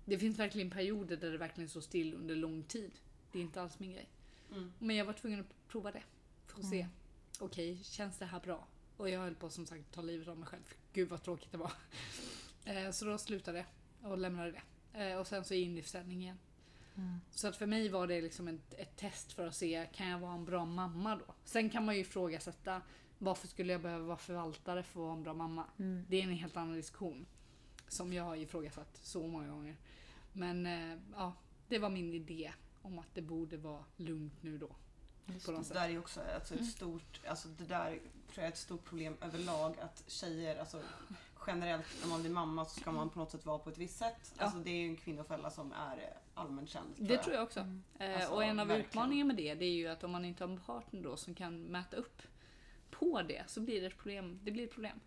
Det 0.04 0.19
finns 0.19 0.38
verkligen 0.38 0.71
perioder 0.71 1.16
där 1.16 1.31
det 1.33 1.38
verkligen 1.38 1.69
står 1.69 1.81
still 1.81 2.14
under 2.14 2.37
lång 2.37 2.62
tid. 2.62 2.90
Det 3.33 3.38
är 3.38 3.42
inte 3.42 3.62
alls 3.62 3.78
min 3.78 3.92
grej. 3.92 4.09
Mm. 4.52 4.73
Men 4.78 4.97
jag 4.97 5.04
var 5.04 5.12
tvungen 5.12 5.40
att 5.40 5.68
prova 5.68 5.92
det. 5.92 6.02
För 6.47 6.61
att 6.61 6.66
se. 6.68 6.80
Mm. 6.80 6.92
Okej, 7.40 7.78
känns 7.85 8.18
det 8.18 8.25
här 8.26 8.40
bra? 8.40 8.66
Och 8.97 9.11
jag 9.11 9.21
höll 9.21 9.35
på 9.35 9.50
som 9.50 9.66
sagt 9.66 9.92
ta 9.92 10.02
livet 10.02 10.28
av 10.28 10.37
mig 10.38 10.49
själv. 10.49 10.62
Gud 10.92 11.09
vad 11.09 11.23
tråkigt 11.23 11.52
det 11.52 11.59
var. 11.59 11.73
Eh, 12.64 12.90
Så 12.90 13.04
då 13.04 13.18
slutade 13.18 13.66
jag 14.02 14.11
och 14.11 14.18
lämnade 14.18 14.52
det. 14.52 14.62
Eh, 15.04 15.18
Och 15.18 15.26
sen 15.26 15.44
så 15.44 15.54
in 15.54 15.78
i 15.78 15.82
försäljning 15.82 16.23
igen. 16.23 16.38
Mm. 16.97 17.18
Så 17.30 17.49
att 17.49 17.56
för 17.56 17.66
mig 17.66 17.88
var 17.88 18.06
det 18.06 18.21
liksom 18.21 18.49
ett, 18.49 18.75
ett 18.75 18.97
test 18.97 19.32
för 19.32 19.47
att 19.47 19.54
se, 19.54 19.88
kan 19.92 20.09
jag 20.09 20.18
vara 20.18 20.35
en 20.35 20.44
bra 20.44 20.64
mamma 20.64 21.16
då? 21.16 21.35
Sen 21.44 21.71
kan 21.71 21.85
man 21.85 21.94
ju 21.94 22.00
ifrågasätta, 22.00 22.82
varför 23.18 23.49
skulle 23.49 23.73
jag 23.73 23.82
behöva 23.82 24.04
vara 24.04 24.16
förvaltare 24.16 24.82
för 24.82 24.90
att 25.00 25.04
vara 25.06 25.12
en 25.12 25.23
bra 25.23 25.35
mamma? 25.35 25.64
Mm. 25.78 26.04
Det 26.09 26.16
är 26.16 26.23
en 26.25 26.30
helt 26.30 26.56
annan 26.56 26.75
diskussion. 26.76 27.26
Som 27.88 28.12
jag 28.12 28.25
har 28.25 28.37
ifrågasatt 28.37 28.97
så 29.02 29.26
många 29.26 29.49
gånger. 29.49 29.76
Men 30.32 30.66
eh, 30.66 30.99
ja, 31.14 31.32
det 31.68 31.78
var 31.78 31.90
min 31.90 32.14
idé 32.14 32.52
om 32.83 32.99
att 32.99 33.15
det 33.15 33.23
borde 33.23 33.57
vara 33.57 33.85
lugnt 33.97 34.43
nu 34.43 34.59
då. 34.59 34.71
Just 35.27 35.47
På 35.47 35.53
Det 35.53 35.65
sätt. 35.65 35.75
där 35.75 35.89
är 35.89 35.99
också 35.99 36.21
alltså, 36.35 36.55
ett 36.55 36.61
Mm. 36.61 36.73
stort, 36.73 37.21
alltså 37.29 37.49
det 37.49 37.65
där 37.65 37.89
tror 37.91 38.01
jag 38.37 38.45
är 38.45 38.49
ett 38.49 38.59
stort 38.59 38.85
problem 38.85 39.17
överlag 39.21 39.79
att 39.81 40.05
tjejer, 40.07 40.57
alltså 40.61 40.81
generellt 41.47 41.87
när 42.03 42.09
man 42.09 42.21
blir 42.21 42.31
mamma 42.31 42.65
så 42.65 42.81
ska 42.81 42.93
man 42.93 43.11
på 43.11 43.19
något 43.19 43.31
sätt 43.31 43.47
vara 43.47 43.59
på 43.59 43.71
ett 43.71 43.79
visst 43.79 43.99
sätt. 43.99 44.35
Ja. 44.39 44.45
Alltså 44.45 44.59
det 44.59 44.71
är 44.71 44.75
ju 44.83 44.87
en 44.89 44.97
kvinnofälla 44.97 45.51
som 45.51 45.73
är 45.73 46.17
allmänt 46.35 46.69
känd. 46.71 46.89
Det 46.99 47.19
tror 47.19 47.35
jag 47.35 47.43
också. 47.43 47.61
Mm. 47.61 47.83
Eh, 47.99 48.15
Alltså, 48.15 48.33
och 48.33 48.45
en 48.45 48.61
av 48.61 48.67
verkligen. 48.67 48.89
utmaningarna 48.91 49.27
med 49.29 49.37
det, 49.37 49.55
det 49.55 49.65
är 49.65 49.73
ju 49.73 49.89
att 49.89 50.05
om 50.05 50.11
man 50.11 50.25
inte 50.25 50.45
har 50.45 50.51
en 50.51 50.61
partner 50.61 51.03
då 51.03 51.17
som 51.17 51.35
kan 51.35 51.62
mäta 51.62 51.97
upp 51.97 52.23
på 52.91 53.23
det 53.23 53.43
så 53.47 53.61
blir 53.61 53.81
det 53.81 53.87
ett 53.87 53.97
problem. 53.99 54.39
Det 54.43 54.51
blir 54.51 54.65
ett 54.65 54.73
problem. 54.73 55.01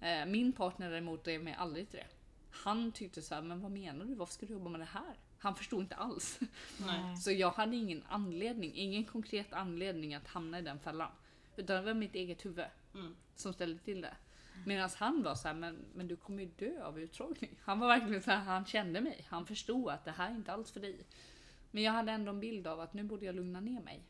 Eh, 0.00 0.26
min 0.26 0.52
partner 0.52 0.90
däremot 0.90 1.28
är 1.28 1.38
med 1.38 1.58
aldrig 1.58 1.90
till 1.90 1.98
det. 1.98 2.06
Han 2.50 2.92
tyckte 2.92 3.22
så 3.22 3.34
här, 3.34 3.42
men 3.42 3.60
vad 3.60 3.70
menar 3.70 4.04
du? 4.04 4.14
Varför 4.14 4.32
ska 4.34 4.46
du 4.46 4.52
jobba 4.52 4.70
med 4.70 4.80
det 4.80 4.84
här? 4.92 5.14
Han 5.44 5.54
förstod 5.54 5.80
inte 5.80 5.94
alls. 5.94 6.40
Nej. 6.86 7.16
Så 7.16 7.30
jag 7.30 7.50
hade 7.50 7.76
ingen 7.76 8.02
anledning, 8.08 8.74
ingen 8.74 9.04
konkret 9.04 9.52
anledning 9.52 10.14
att 10.14 10.26
hamna 10.26 10.58
i 10.58 10.62
den 10.62 10.78
fällan. 10.78 11.10
Utan 11.56 11.76
det 11.76 11.82
var 11.82 11.94
mitt 11.94 12.14
eget 12.14 12.44
huvud 12.44 12.64
Mm. 12.94 13.16
som 13.34 13.52
ställde 13.52 13.78
till 13.78 14.00
det. 14.00 14.16
Medan 14.66 14.90
han 14.96 15.22
var 15.22 15.34
så 15.34 15.48
här, 15.48 15.54
men, 15.54 15.84
men 15.94 16.08
du 16.08 16.16
kommer 16.16 16.42
ju 16.42 16.48
dö 16.48 16.84
av 16.84 17.00
uttråkning. 17.00 17.50
Han 17.62 17.80
var 17.80 17.88
verkligen 17.88 18.22
så 18.22 18.30
här, 18.30 18.44
han 18.44 18.64
kände 18.64 19.00
mig. 19.00 19.24
Han 19.28 19.46
förstod 19.46 19.88
att 19.88 20.04
det 20.04 20.10
här 20.10 20.30
är 20.30 20.34
inte 20.34 20.52
alls 20.52 20.70
för 20.70 20.80
dig. 20.80 21.06
Men 21.70 21.82
jag 21.82 21.92
hade 21.92 22.12
ändå 22.12 22.30
en 22.30 22.40
bild 22.40 22.66
av 22.66 22.80
att 22.80 22.94
nu 22.94 23.02
borde 23.02 23.26
jag 23.26 23.34
lugna 23.34 23.60
ner 23.60 23.80
mig. 23.80 24.02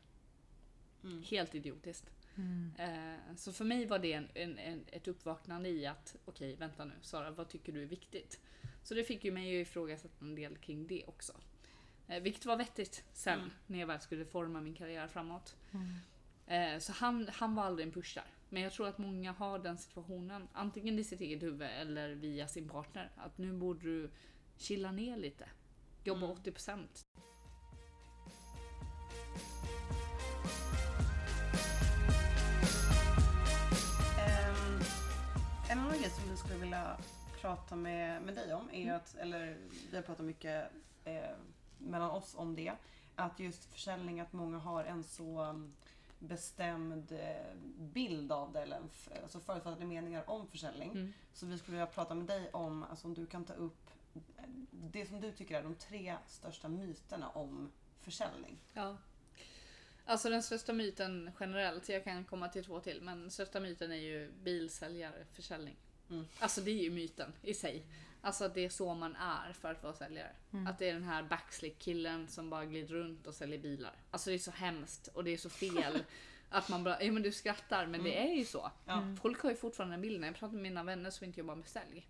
Mm. 1.04 1.22
Helt 1.22 1.54
idiotiskt. 1.54 2.10
Mm. 2.36 2.70
Eh, 2.78 3.36
så 3.36 3.52
för 3.52 3.64
mig 3.64 3.86
var 3.86 3.98
det 3.98 4.12
en, 4.12 4.28
en, 4.34 4.58
en, 4.58 4.84
ett 4.92 5.08
uppvaknande 5.08 5.68
i 5.68 5.86
att, 5.86 6.16
okej 6.24 6.56
vänta 6.56 6.84
nu 6.84 6.94
Sara, 7.02 7.30
vad 7.30 7.48
tycker 7.48 7.72
du 7.72 7.82
är 7.82 7.86
viktigt? 7.86 8.40
Så 8.84 8.94
det 8.94 9.04
fick 9.04 9.24
ju 9.24 9.30
mig 9.32 9.60
att 9.60 9.66
ifrågasätta 9.68 10.14
en 10.24 10.34
del 10.34 10.56
kring 10.58 10.86
det 10.86 11.04
också. 11.06 11.32
Eh, 12.08 12.22
vilket 12.22 12.44
var 12.46 12.56
vettigt 12.56 13.04
sen 13.12 13.38
Mm. 13.38 13.50
när 13.66 13.78
jag 13.80 13.86
väl 13.86 14.00
skulle 14.00 14.24
forma 14.24 14.60
min 14.60 14.74
karriär 14.74 15.08
framåt. 15.08 15.56
Mm. 15.72 15.94
Eh, 16.74 16.78
så 16.80 16.92
han, 16.92 17.28
han 17.32 17.54
var 17.54 17.64
aldrig 17.64 17.86
en 17.86 17.92
push 17.92 18.14
där. 18.14 18.24
Men 18.48 18.62
jag 18.62 18.72
tror 18.72 18.88
att 18.88 18.98
många 18.98 19.32
har 19.32 19.58
den 19.58 19.78
situationen, 19.78 20.48
antingen 20.52 20.98
i 20.98 21.04
sitt 21.04 21.20
eget 21.20 21.42
huvud 21.42 21.68
eller 21.80 22.14
via 22.14 22.48
sin 22.48 22.68
partner. 22.68 23.10
Att 23.16 23.38
nu 23.38 23.52
borde 23.52 23.80
du 23.80 24.10
chilla 24.56 24.92
ner 24.92 25.16
lite. 25.16 25.48
Jobba 26.04 26.26
Mm. 26.26 26.30
80%. 26.36 27.04
Ehm, 34.18 34.80
en 35.70 35.78
annan 35.78 35.98
grej 36.00 36.10
som 36.10 36.30
vi 36.30 36.36
skulle 36.36 36.58
vilja 36.58 36.96
prata 37.44 37.76
med, 37.76 38.22
med 38.22 38.34
dig 38.34 38.54
om 38.54 38.70
är 38.70 38.82
Mm. 38.82 38.96
att, 38.96 39.14
eller 39.14 39.56
vi 39.90 39.96
har 39.96 40.02
pratat 40.02 40.26
mycket 40.26 40.70
eh, 41.04 41.30
mellan 41.78 42.10
oss 42.10 42.34
om 42.34 42.56
det, 42.56 42.72
att 43.14 43.40
just 43.40 43.64
försäljning, 43.64 44.20
att 44.20 44.32
många 44.32 44.58
har 44.58 44.84
en 44.84 45.04
så 45.04 45.42
um, 45.42 45.74
bestämd 46.18 47.12
eh, 47.12 47.56
bild 47.78 48.32
av 48.32 48.52
det, 48.52 48.62
eller 48.62 48.80
alltså 49.22 49.40
förutfattade 49.40 49.84
meningar 49.86 50.30
om 50.30 50.46
försäljning. 50.46 50.90
Mm. 50.90 51.12
Så 51.32 51.46
vi 51.46 51.58
skulle 51.58 51.76
vilja 51.76 51.86
prata 51.86 52.14
med 52.14 52.26
dig 52.26 52.50
om, 52.52 52.82
alltså 52.82 53.08
om 53.08 53.14
du 53.14 53.26
kan 53.26 53.44
ta 53.44 53.54
upp 53.54 53.90
eh, 54.14 54.44
det 54.70 55.06
som 55.06 55.20
du 55.20 55.32
tycker 55.32 55.58
är 55.58 55.62
de 55.62 55.74
tre 55.74 56.16
största 56.26 56.68
myterna 56.68 57.28
om 57.28 57.72
försäljning. 58.00 58.58
Ja. 58.72 58.96
Alltså 60.04 60.30
den 60.30 60.42
största 60.42 60.72
myten 60.72 61.30
generellt, 61.40 61.88
jag 61.88 62.04
kan 62.04 62.24
komma 62.24 62.48
till 62.48 62.64
två 62.64 62.80
till, 62.80 63.02
men 63.02 63.30
största 63.30 63.60
myten 63.60 63.92
är 63.92 63.96
ju 63.96 64.32
bilsäljarförsäljning. 64.32 65.76
Mm. 66.11 66.25
Alltså 66.38 66.61
det 66.61 66.70
är 66.70 66.82
ju 66.82 66.90
myten 66.90 67.32
i 67.42 67.54
sig. 67.54 67.87
Alltså 68.20 68.44
att 68.44 68.54
det 68.54 68.64
är 68.64 68.68
så 68.68 68.94
man 68.94 69.16
är 69.16 69.52
för 69.52 69.70
att 69.70 69.82
vara 69.82 69.94
säljare. 69.94 70.30
Att 70.68 70.78
det 70.78 70.88
är 70.88 70.92
den 70.94 71.02
här 71.04 71.23
backslick-killen 71.23 72.28
som 72.28 72.50
bara 72.50 72.64
glider 72.64 72.94
runt 72.94 73.26
och 73.26 73.34
säljer 73.34 73.58
bilar. 73.58 73.92
Alltså 74.11 74.30
det 74.30 74.37
är 74.37 74.38
så 74.38 74.50
hemskt 74.50 75.06
och 75.08 75.25
det 75.25 75.30
är 75.30 75.37
så 75.37 75.50
fel. 75.50 76.02
att 76.50 76.68
man 76.68 76.84
bara, 76.84 77.02
ja 77.02 77.12
men 77.12 77.23
du 77.23 77.32
skrattar 77.32 77.87
men 77.87 78.02
det 78.04 78.18
är 78.30 78.34
ju 78.34 78.44
så. 78.44 78.70
Ja. 78.87 79.16
Folk 79.23 79.40
har 79.42 79.50
ju 79.50 79.56
fortfarande 79.56 79.94
den 79.94 80.00
bilden. 80.00 80.23
Jag 80.23 80.34
pratar 80.34 80.52
med 80.54 80.62
mina 80.62 80.84
vänner 80.84 81.11
som 81.11 81.25
inte 81.25 81.40
jobbar 81.40 81.54
med 81.54 81.68
sälj. 81.68 82.08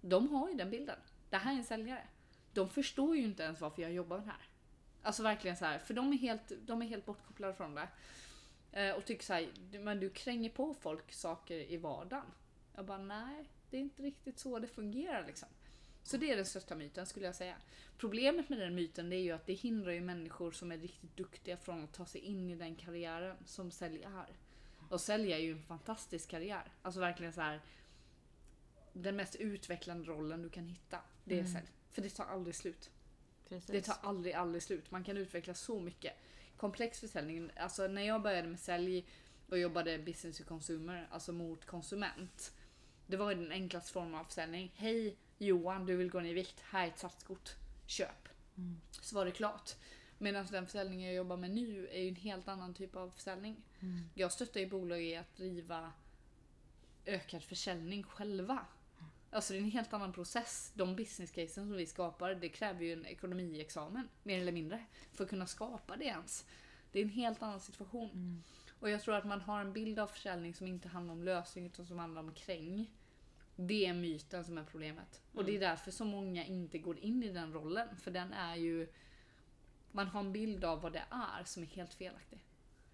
De 0.00 0.28
har 0.34 0.48
ju 0.48 0.54
den 0.54 0.70
bilden. 0.70 0.98
Det 1.30 1.36
här 1.36 1.52
är 1.52 1.56
en 1.56 1.64
säljare. 1.64 2.06
De 2.52 2.68
förstår 2.70 3.16
ju 3.16 3.22
inte 3.22 3.42
ens 3.42 3.60
varför 3.60 3.82
jag 3.82 3.92
jobbar 3.92 4.16
med 4.18 4.26
det 4.26 4.30
här. 4.30 4.48
Alltså 5.02 5.22
verkligen 5.22 5.56
så 5.56 5.64
här, 5.64 5.78
för 5.78 5.94
de 5.94 6.12
är 6.12 6.16
helt, 6.16 6.52
de 6.62 6.82
är 6.82 6.86
helt 6.86 7.06
bortkopplade 7.06 7.54
från 7.54 7.74
det. 7.74 7.88
Eh, 8.72 8.94
och 8.94 9.04
tycker 9.04 9.24
så 9.24 9.32
här, 9.32 9.48
"Du- 9.70 9.78
men 9.78 10.00
du 10.00 10.10
kränger 10.10 10.50
på 10.50 10.74
folk 10.74 11.12
saker 11.12 11.72
i 11.72 11.76
vardagen. 11.76 12.24
Jag 12.74 12.84
bara, 12.84 12.98
nej, 12.98 13.50
det 13.70 13.76
är 13.76 13.80
inte 13.80 14.02
riktigt 14.02 14.38
så 14.38 14.58
det 14.58 14.66
fungerar 14.66 15.26
liksom. 15.26 15.48
Så 16.02 16.16
det 16.16 16.30
är 16.30 16.36
den 16.36 16.46
största 16.46 16.74
myten 16.74 17.06
skulle 17.06 17.26
jag 17.26 17.34
säga. 17.34 17.56
Problemet 17.98 18.48
med 18.48 18.58
den 18.58 18.74
myten 18.74 19.10
det 19.10 19.16
är 19.16 19.20
ju 19.20 19.32
att 19.32 19.46
det 19.46 19.52
hindrar 19.52 19.92
ju 19.92 20.00
människor 20.00 20.52
som 20.52 20.72
är 20.72 20.78
riktigt 20.78 21.16
duktiga 21.16 21.56
från 21.56 21.84
att 21.84 21.92
ta 21.92 22.06
sig 22.06 22.20
in 22.20 22.50
i 22.50 22.54
den 22.54 22.76
karriären 22.76 23.36
som 23.46 23.70
sälj 23.70 24.02
är. 24.02 24.36
Och 24.90 25.00
sälj 25.00 25.32
är 25.32 25.38
ju 25.38 25.52
en 25.52 25.62
fantastisk 25.62 26.30
karriär. 26.30 26.72
Alltså 26.82 27.00
verkligen 27.00 27.32
så 27.32 27.40
här. 27.40 27.60
Den 28.92 29.16
mest 29.16 29.36
utvecklande 29.36 30.08
rollen 30.08 30.42
du 30.42 30.48
kan 30.48 30.66
hitta, 30.66 30.98
det 31.24 31.38
är 31.38 31.44
sälj. 31.44 31.66
För 31.90 32.02
det 32.02 32.10
tar 32.10 32.24
aldrig 32.24 32.54
slut. 32.54 32.90
Precis. 33.48 33.66
Det 33.66 33.80
tar 33.80 33.96
aldrig, 34.08 34.34
aldrig 34.34 34.62
slut. 34.62 34.90
Man 34.90 35.04
kan 35.04 35.16
utveckla 35.16 35.54
så 35.54 35.80
mycket. 35.80 36.12
Komplex 36.56 37.00
försäljning. 37.00 37.50
Alltså 37.56 37.86
när 37.86 38.02
jag 38.02 38.22
började 38.22 38.48
med 38.48 38.60
sälj 38.60 39.06
och 39.48 39.58
jobbade 39.58 39.98
business 39.98 40.38
to 40.38 40.44
consumer, 40.44 41.08
alltså 41.10 41.32
mot 41.32 41.64
konsument. 41.64 42.52
Det 43.06 43.16
var 43.16 43.34
den 43.34 43.52
enklaste 43.52 43.92
formen 43.92 44.14
av 44.14 44.24
försäljning. 44.24 44.72
Hej 44.76 45.16
Johan, 45.38 45.86
du 45.86 45.96
vill 45.96 46.10
gå 46.10 46.20
ner 46.20 46.30
i 46.30 46.34
vikt. 46.34 46.60
Här 46.60 46.84
är 46.84 46.88
ett 46.88 46.98
satskort. 46.98 47.50
Köp. 47.86 48.28
Så 49.00 49.16
var 49.16 49.24
det 49.24 49.30
klart. 49.30 49.70
Medan 50.18 50.46
den 50.46 50.66
försäljningen 50.66 51.06
jag 51.06 51.14
jobbar 51.14 51.36
med 51.36 51.50
nu 51.50 51.88
är 51.88 52.08
en 52.08 52.16
helt 52.16 52.48
annan 52.48 52.74
typ 52.74 52.96
av 52.96 53.10
försäljning. 53.10 53.56
Jag 54.14 54.32
stöttar 54.32 54.60
ju 54.60 54.66
bolag 54.66 55.02
i 55.02 55.16
att 55.16 55.36
driva 55.36 55.92
ökad 57.06 57.42
försäljning 57.42 58.02
själva. 58.02 58.66
Alltså 59.30 59.52
det 59.52 59.58
är 59.58 59.62
en 59.62 59.70
helt 59.70 59.92
annan 59.92 60.12
process. 60.12 60.72
De 60.74 60.96
business 60.96 61.30
casen 61.30 61.68
som 61.68 61.72
vi 61.72 61.86
skapar, 61.86 62.34
det 62.34 62.48
kräver 62.48 62.84
ju 62.84 62.92
en 62.92 63.06
ekonomiexamen, 63.06 64.08
mer 64.22 64.40
eller 64.40 64.52
mindre, 64.52 64.84
för 65.12 65.24
att 65.24 65.30
kunna 65.30 65.46
skapa 65.46 65.96
det 65.96 66.04
ens. 66.04 66.46
Det 66.92 66.98
är 66.98 67.02
en 67.02 67.08
helt 67.08 67.42
annan 67.42 67.60
situation. 67.60 68.42
Och 68.84 68.90
jag 68.90 69.02
tror 69.02 69.14
att 69.14 69.24
man 69.24 69.40
har 69.40 69.60
en 69.60 69.72
bild 69.72 69.98
av 69.98 70.06
försäljning 70.06 70.54
som 70.54 70.66
inte 70.66 70.88
handlar 70.88 71.14
om 71.14 71.22
lösning 71.22 71.66
utan 71.66 71.86
som 71.86 71.98
handlar 71.98 72.22
om 72.22 72.34
kräng. 72.34 72.90
Det 73.56 73.86
är 73.86 73.94
myten 73.94 74.44
som 74.44 74.58
är 74.58 74.64
problemet. 74.64 75.22
Och 75.32 75.44
det 75.44 75.56
är 75.56 75.60
därför 75.60 75.90
så 75.90 76.04
många 76.04 76.44
inte 76.44 76.78
går 76.78 76.98
in 76.98 77.22
i 77.22 77.28
den 77.28 77.52
rollen. 77.52 77.96
För 77.96 78.10
den 78.10 78.32
är 78.32 78.56
ju... 78.56 78.88
Man 79.92 80.06
har 80.06 80.20
en 80.20 80.32
bild 80.32 80.64
av 80.64 80.80
vad 80.80 80.92
det 80.92 81.04
är 81.10 81.44
som 81.44 81.62
är 81.62 81.66
helt 81.66 81.94
felaktig. 81.94 82.44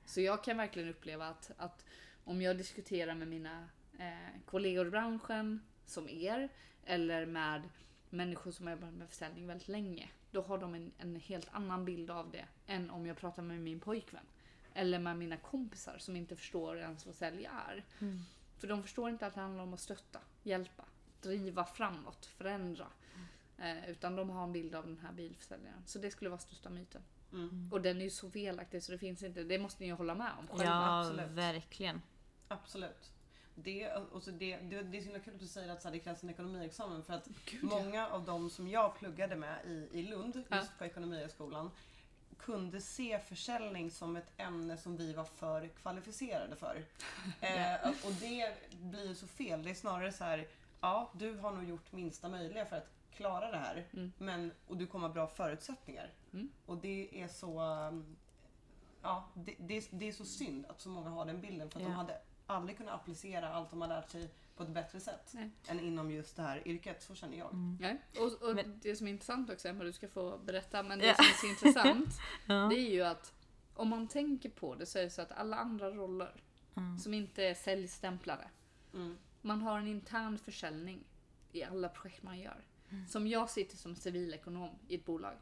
Så 0.04 0.20
jag 0.20 0.44
kan 0.44 0.56
verkligen 0.56 0.88
uppleva 0.88 1.26
att, 1.26 1.50
att 1.56 1.84
om 2.24 2.42
jag 2.42 2.56
diskuterar 2.56 3.14
med 3.14 3.28
mina 3.28 3.68
eh, 3.98 4.40
kollegor 4.46 4.86
i 4.86 4.90
branschen, 4.90 5.62
som 5.86 6.08
er, 6.08 6.48
eller 6.84 7.26
med 7.26 7.68
människor 8.10 8.50
som 8.50 8.66
har 8.66 8.74
jobbat 8.74 8.94
med 8.94 9.08
försäljning 9.08 9.46
väldigt 9.46 9.68
länge. 9.68 10.08
Då 10.30 10.42
har 10.42 10.58
de 10.58 10.74
en, 10.74 10.92
en 10.98 11.16
helt 11.16 11.48
annan 11.52 11.84
bild 11.84 12.10
av 12.10 12.30
det 12.30 12.44
än 12.66 12.90
om 12.90 13.06
jag 13.06 13.16
pratar 13.16 13.42
med 13.42 13.60
min 13.60 13.80
pojkvän. 13.80 14.26
Eller 14.74 14.98
med 14.98 15.16
mina 15.16 15.36
kompisar 15.36 15.98
som 15.98 16.16
inte 16.16 16.36
förstår 16.36 16.78
ens 16.78 17.06
vad 17.06 17.14
sälj 17.14 17.44
är. 17.44 17.84
För 18.58 18.68
de 18.68 18.82
förstår 18.82 19.10
inte 19.10 19.26
att 19.26 19.34
det 19.34 19.40
handlar 19.40 19.62
om 19.64 19.74
att 19.74 19.80
stötta, 19.80 20.20
hjälpa, 20.42 20.84
driva 21.22 21.64
framåt, 21.64 22.26
förändra. 22.26 22.86
Eh, 23.58 23.90
utan 23.90 24.16
de 24.16 24.30
har 24.30 24.44
en 24.44 24.52
bild 24.52 24.74
av 24.74 24.86
den 24.86 24.98
här 24.98 25.12
bilförsäljaren. 25.12 25.82
Så 25.86 25.98
det 25.98 26.10
skulle 26.10 26.30
vara 26.30 26.40
största 26.40 26.70
myten. 26.70 27.02
Mm. 27.32 27.68
Och 27.72 27.80
den 27.80 27.96
är 27.96 28.04
ju 28.04 28.10
så 28.10 28.30
felaktig 28.30 28.82
så 28.82 28.92
det 28.92 28.98
finns 28.98 29.22
inte. 29.22 29.42
Det 29.44 29.58
måste 29.58 29.82
ni 29.82 29.86
ju 29.86 29.94
hålla 29.94 30.14
med 30.14 30.32
om 30.38 30.46
själva. 30.48 30.64
Ja, 30.64 31.00
absolut. 31.00 31.30
verkligen. 31.30 32.02
Absolut. 32.48 33.12
Det, 33.54 33.88
och 33.92 34.22
så 34.22 34.30
det, 34.30 34.56
det, 34.56 34.82
det 34.82 34.98
är 34.98 35.00
så 35.00 35.06
himla 35.06 35.18
kul 35.18 35.34
att 35.34 35.40
du 35.40 35.46
säger 35.46 35.68
att 35.68 35.82
så 35.82 35.88
här, 35.88 35.92
det 35.92 36.00
krävs 36.00 36.22
en 36.22 36.30
ekonomiexamen 36.30 37.04
för 37.04 37.12
att 37.12 37.28
Gud, 37.44 37.60
ja. 37.62 37.68
många 37.68 38.08
av 38.08 38.24
dem 38.24 38.50
som 38.50 38.68
jag 38.68 38.98
pluggade 38.98 39.36
med 39.36 39.64
i, 39.66 39.88
i 39.98 40.02
Lund, 40.02 40.36
just 40.36 40.50
Ja. 40.50 40.64
på 40.78 40.84
Ekonomihögskolan, 40.84 41.70
kunde 42.44 42.80
se 42.80 43.18
försäljning 43.18 43.90
som 43.90 44.16
ett 44.16 44.32
ämne 44.36 44.76
som 44.76 44.96
vi 44.96 45.12
var 45.12 45.24
för 45.24 45.68
kvalificerade 45.68 46.56
för. 46.56 46.76
eh, 47.40 47.88
och 48.04 48.12
det 48.20 48.54
blir 48.70 49.08
ju 49.08 49.14
så 49.14 49.26
fel. 49.26 49.62
Det 49.62 49.70
är 49.70 49.74
snarare 49.74 50.12
så 50.12 50.24
här, 50.24 50.46
ja 50.80 51.10
du 51.12 51.38
har 51.38 51.52
nog 51.52 51.64
gjort 51.64 51.92
minsta 51.92 52.28
möjliga 52.28 52.66
för 52.66 52.76
att 52.76 52.88
klara 53.16 53.50
det 53.50 53.58
här. 53.58 53.86
Mm. 53.92 54.12
Men, 54.18 54.52
och 54.68 54.76
du 54.76 54.86
kommer 54.86 55.08
ha 55.08 55.14
bra 55.14 55.26
förutsättningar. 55.26 56.10
Mm. 56.32 56.50
Och 56.66 56.76
det 56.76 57.22
är 57.22 57.28
så 57.28 57.60
um, 57.62 58.16
Ja, 59.02 59.24
det, 59.34 59.54
det, 59.58 59.88
det 59.90 60.08
är 60.08 60.12
så 60.12 60.24
synd 60.24 60.66
att 60.66 60.80
så 60.80 60.88
många 60.88 61.10
har 61.10 61.24
den 61.24 61.40
bilden 61.40 61.70
för 61.70 61.78
att 61.78 61.82
Ja. 61.82 61.88
de 61.88 61.94
hade 61.94 62.20
aldrig 62.46 62.78
kunnat 62.78 62.94
applicera 62.94 63.54
allt 63.54 63.70
de 63.70 63.80
har 63.80 63.88
lärt 63.88 64.10
sig 64.10 64.30
på 64.60 64.64
ett 64.64 64.74
bättre 64.74 65.00
sätt 65.00 65.30
Nej. 65.34 65.50
än 65.68 65.80
inom 65.80 66.10
just 66.10 66.36
det 66.36 66.42
här 66.42 66.68
yrket. 66.68 67.02
Så 67.02 67.14
känner 67.14 67.38
jag. 67.38 67.54
Nej. 67.80 68.00
Och, 68.18 68.48
och 68.48 68.54
Men- 68.56 68.80
det 68.82 68.96
som 68.96 69.06
är 69.06 69.10
intressant 69.10 69.50
också, 69.50 69.68
Emma, 69.68 69.84
du 69.84 69.92
ska 69.92 70.08
få 70.08 70.38
berätta, 70.38 70.82
men 70.82 70.98
det 70.98 71.06
Ja. 71.06 71.14
som 71.14 71.24
är 71.24 71.32
så 71.40 71.46
intressant, 71.46 72.08
Ja. 72.46 72.54
det 72.54 72.74
är 72.78 72.90
ju 72.90 73.02
att 73.02 73.34
om 73.74 73.88
man 73.88 74.08
tänker 74.08 74.48
på 74.50 74.74
det 74.74 74.86
så 74.86 74.98
är 74.98 75.02
det 75.02 75.10
så 75.10 75.22
att 75.22 75.32
alla 75.32 75.56
andra 75.56 75.90
roller 75.90 76.34
Mm. 76.76 76.98
som 76.98 77.14
inte 77.14 77.44
är 77.44 77.54
säljstämplade, 77.54 78.48
Mm. 78.94 79.16
man 79.40 79.62
har 79.62 79.78
en 79.78 79.86
intern 79.86 80.38
försäljning 80.38 81.04
i 81.52 81.62
alla 81.64 81.88
projekt 81.88 82.22
man 82.22 82.38
gör. 82.38 82.64
Som 83.08 83.26
jag 83.26 83.50
sitter 83.50 83.76
som 83.76 83.96
civilekonom 83.96 84.70
i 84.88 84.94
ett 84.94 85.04
bolag. 85.04 85.34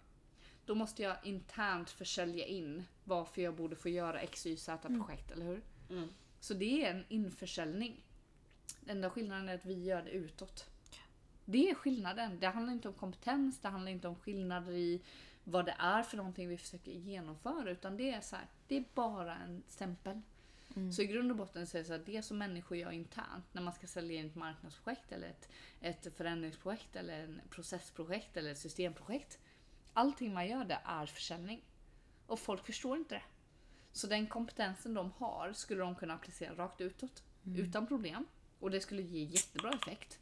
Då 0.64 0.74
måste 0.74 1.02
jag 1.02 1.16
internt 1.24 1.90
försälja 1.90 2.46
in 2.46 2.85
varför 3.04 3.42
jag 3.42 3.54
borde 3.57 3.76
få 3.76 3.88
göra 3.88 4.20
X, 4.20 4.46
Y, 4.46 4.57
Z 4.57 4.88
projekt, 4.88 5.31
eller 5.31 5.46
hur? 5.46 5.62
Mm. 5.90 6.09
Så 6.40 6.54
det 6.54 6.85
är 6.85 6.90
en 6.90 7.04
införsäljning. 7.09 8.04
Enda 8.87 9.11
skillnaden 9.11 9.48
är 9.48 9.54
att 9.54 9.64
vi 9.64 9.85
gör 9.85 10.02
det 10.02 10.11
utåt. 10.11 10.66
Det 11.44 11.70
är 11.70 11.74
skillnaden. 11.74 12.40
Det 12.40 12.46
handlar 12.46 12.72
inte 12.72 12.88
om 12.88 12.94
kompetens, 12.94 13.61
det 13.61 13.68
handlar 13.68 13.92
inte 13.92 14.09
om 14.09 14.16
skillnader 14.16 14.72
i 14.72 15.02
vad 15.44 15.66
det 15.66 15.74
är 15.78 16.02
för 16.02 16.16
någonting 16.16 16.48
vi 16.48 16.59
försöker 16.59 16.92
genomföra. 16.92 17.70
Utan 17.70 17.96
det 17.96 18.11
är 18.11 18.20
så 18.20 18.37
här, 18.37 18.46
det 18.66 18.76
är 18.76 18.85
bara 18.94 19.37
en 19.37 19.62
stämpel. 19.68 20.20
Så 20.92 21.02
i 21.02 21.07
grund 21.07 21.31
och 21.31 21.37
botten 21.37 21.66
så 21.66 21.76
är 21.76 21.83
det 21.83 21.88
så 21.88 21.94
att 21.94 22.07
det 22.07 22.22
som 22.22 22.38
människor 22.38 22.78
gör 22.78 22.90
internt 22.90 23.44
när 23.52 23.62
man 23.62 23.72
ska 23.72 23.87
sälja 23.87 24.18
in 24.18 24.26
ett 24.26 24.35
marknadsprojekt 24.35 25.12
eller 25.12 25.28
ett, 25.28 25.48
ett 25.81 26.16
förändringsprojekt 26.16 26.96
eller 26.96 27.24
en 27.24 27.40
processprojekt 27.50 28.37
eller 28.37 28.50
ett 28.50 28.59
systemprojekt. 28.59 29.38
Allting 29.92 30.35
man 30.35 30.48
gör 30.48 30.64
där 30.64 30.81
är 30.85 31.07
försäljning. 31.07 31.62
Och 32.26 32.38
folk 32.38 32.66
förstår 32.66 32.96
inte 32.96 33.14
det. 33.14 33.22
Så 33.92 34.07
den 34.07 34.26
kompetensen 34.26 34.94
de 34.94 35.12
har 35.12 35.52
skulle 35.52 35.81
de 35.81 35.94
kunna 35.94 36.14
applicera 36.14 36.54
rakt 36.54 36.81
utåt. 36.81 37.22
Utan 37.57 37.87
problem. 37.87 38.26
Och 38.60 38.70
det 38.70 38.80
skulle 38.80 39.02
ge 39.02 39.24
jättebra 39.24 39.70
effekt. 39.70 40.18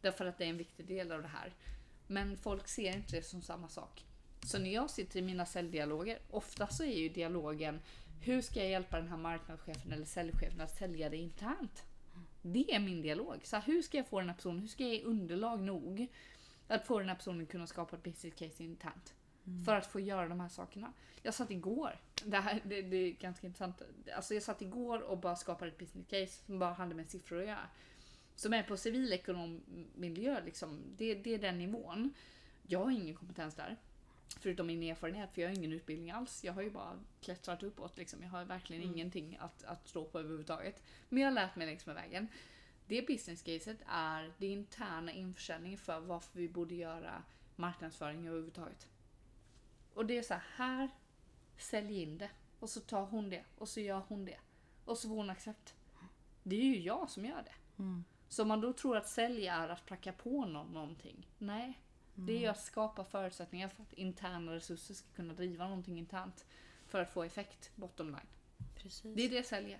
Därför 0.00 0.26
att 0.26 0.38
det 0.38 0.44
är 0.44 0.48
en 0.48 0.56
viktig 0.56 0.86
del 0.86 1.12
av 1.12 1.22
det 1.22 1.28
här. 1.28 1.54
Men 2.06 2.36
folk 2.36 2.68
ser 2.68 2.96
inte 2.96 3.16
det 3.16 3.22
som 3.22 3.42
samma 3.42 3.68
sak. 3.68 4.04
Så 4.42 4.58
när 4.58 4.70
jag 4.70 4.90
sitter 4.90 5.18
i 5.18 5.22
mina 5.22 5.46
säljdialoger, 5.46 6.18
ofta 6.30 6.66
så 6.66 6.84
är 6.84 6.98
ju 6.98 7.08
dialogen 7.08 7.80
hur 8.22 8.42
ska 8.42 8.60
jag 8.60 8.70
hjälpa 8.70 8.96
den 8.96 9.08
här 9.08 9.16
marknadschefen 9.16 9.92
eller 9.92 10.04
säljchefen 10.04 10.60
att 10.60 10.76
sälja 10.76 11.08
det 11.08 11.16
internt? 11.16 11.82
Det 12.42 12.74
är 12.74 12.78
min 12.78 13.02
dialog. 13.02 13.40
Så 13.44 13.56
här, 13.56 13.62
hur 13.62 13.82
ska 13.82 13.96
jag 13.96 14.08
få 14.08 14.20
den 14.20 14.28
här 14.28 14.36
personen, 14.36 14.60
hur 14.60 14.68
ska 14.68 14.82
jag 14.82 14.92
ge 14.92 15.02
underlag 15.02 15.60
nog 15.60 16.06
att 16.68 16.86
få 16.86 16.98
den 16.98 17.08
här 17.08 17.16
personen 17.16 17.42
att 17.42 17.48
kunna 17.48 17.66
skapa 17.66 17.96
ett 17.96 18.02
business 18.02 18.34
case 18.34 18.64
internt? 18.64 19.14
För 19.64 19.74
att 19.74 19.86
få 19.86 20.00
göra 20.00 20.28
de 20.28 20.40
här 20.40 20.48
sakerna. 20.48 20.92
Jag 21.22 21.34
satt 21.34 21.50
igår, 21.50 21.98
det, 22.24 22.36
här, 22.36 22.60
det, 22.64 22.82
det 22.82 22.96
är 22.96 23.10
ganska 23.12 23.46
intressant. 23.46 23.82
Alltså 24.16 24.34
jag 24.34 24.42
satt 24.42 24.62
igår 24.62 25.00
och 25.00 25.18
bara 25.18 25.36
skapade 25.36 25.70
ett 25.70 25.78
business 25.78 26.06
case 26.06 26.44
som 26.46 26.58
bara 26.58 26.72
hade 26.72 26.94
med 26.94 27.10
siffror 27.10 27.40
att 27.40 27.46
göra. 27.46 27.68
Som 28.36 28.52
är 28.52 28.62
på 28.62 28.76
civilekonommiljö, 28.76 30.40
liksom. 30.44 30.80
det, 30.96 31.14
det 31.14 31.34
är 31.34 31.38
den 31.38 31.58
nivån. 31.58 32.14
Jag 32.66 32.84
har 32.84 32.90
ingen 32.90 33.14
kompetens 33.14 33.54
där. 33.54 33.76
Förutom 34.40 34.66
min 34.66 34.82
erfarenhet, 34.82 35.30
för 35.34 35.42
jag 35.42 35.48
har 35.48 35.56
ingen 35.56 35.72
utbildning 35.72 36.10
alls. 36.10 36.44
Jag 36.44 36.52
har 36.52 36.62
ju 36.62 36.70
bara 36.70 36.98
klättrat 37.20 37.62
uppåt. 37.62 37.98
Liksom. 37.98 38.22
Jag 38.22 38.28
har 38.28 38.44
verkligen 38.44 38.82
Mm. 38.82 38.94
ingenting 38.94 39.36
att, 39.40 39.64
att 39.64 39.88
stå 39.88 40.04
på 40.04 40.18
överhuvudtaget. 40.18 40.82
Men 41.08 41.22
jag 41.22 41.26
har 41.30 41.34
lärt 41.34 41.56
mig 41.56 41.66
längs 41.66 41.86
med 41.86 41.94
vägen. 41.94 42.28
Det 42.86 43.06
business 43.06 43.42
caset 43.42 43.78
är 43.86 44.32
det 44.38 44.46
interna 44.46 45.12
införsäljningen 45.12 45.78
för 45.78 46.00
varför 46.00 46.38
vi 46.38 46.48
borde 46.48 46.74
göra 46.74 47.22
marknadsföring 47.56 48.26
överhuvudtaget. 48.26 48.88
Och 50.00 50.06
det 50.06 50.18
är 50.18 50.22
så 50.22 50.34
här, 50.34 50.42
här 50.56 50.88
sälj 51.56 52.02
in 52.02 52.18
det. 52.18 52.30
Och 52.60 52.70
så 52.70 52.80
tar 52.80 53.06
hon 53.06 53.30
det. 53.30 53.44
Och 53.58 53.68
så 53.68 53.80
gör 53.80 54.02
hon 54.08 54.24
det. 54.24 54.38
Och 54.84 54.98
så 54.98 55.08
får 55.08 55.14
hon 55.14 55.30
accept. 55.30 55.74
Det 56.42 56.56
är 56.56 56.64
ju 56.64 56.80
jag 56.80 57.10
som 57.10 57.24
gör 57.24 57.42
det. 57.42 57.82
Mm. 57.82 58.04
Så 58.28 58.42
om 58.42 58.48
man 58.48 58.60
då 58.60 58.72
tror 58.72 58.96
att 58.96 59.08
sälja 59.08 59.54
är 59.54 59.68
att 59.68 59.86
pracka 59.86 60.12
på 60.12 60.44
någon 60.44 60.72
någonting. 60.72 61.26
Nej. 61.38 61.80
Det 62.14 62.32
är 62.32 62.38
ju 62.38 62.46
att 62.46 62.60
skapa 62.60 63.04
förutsättningar 63.04 63.68
för 63.68 63.82
att 63.82 63.92
interna 63.92 64.54
resurser 64.54 64.94
ska 64.94 65.08
kunna 65.12 65.34
driva 65.34 65.64
någonting 65.68 65.98
internt. 65.98 66.46
För 66.86 67.02
att 67.02 67.12
få 67.12 67.22
effekt, 67.22 67.70
bottom 67.76 68.06
line. 68.06 68.28
Precis. 68.74 69.16
Det 69.16 69.22
är 69.22 69.30
det 69.30 69.42
sälja. 69.42 69.78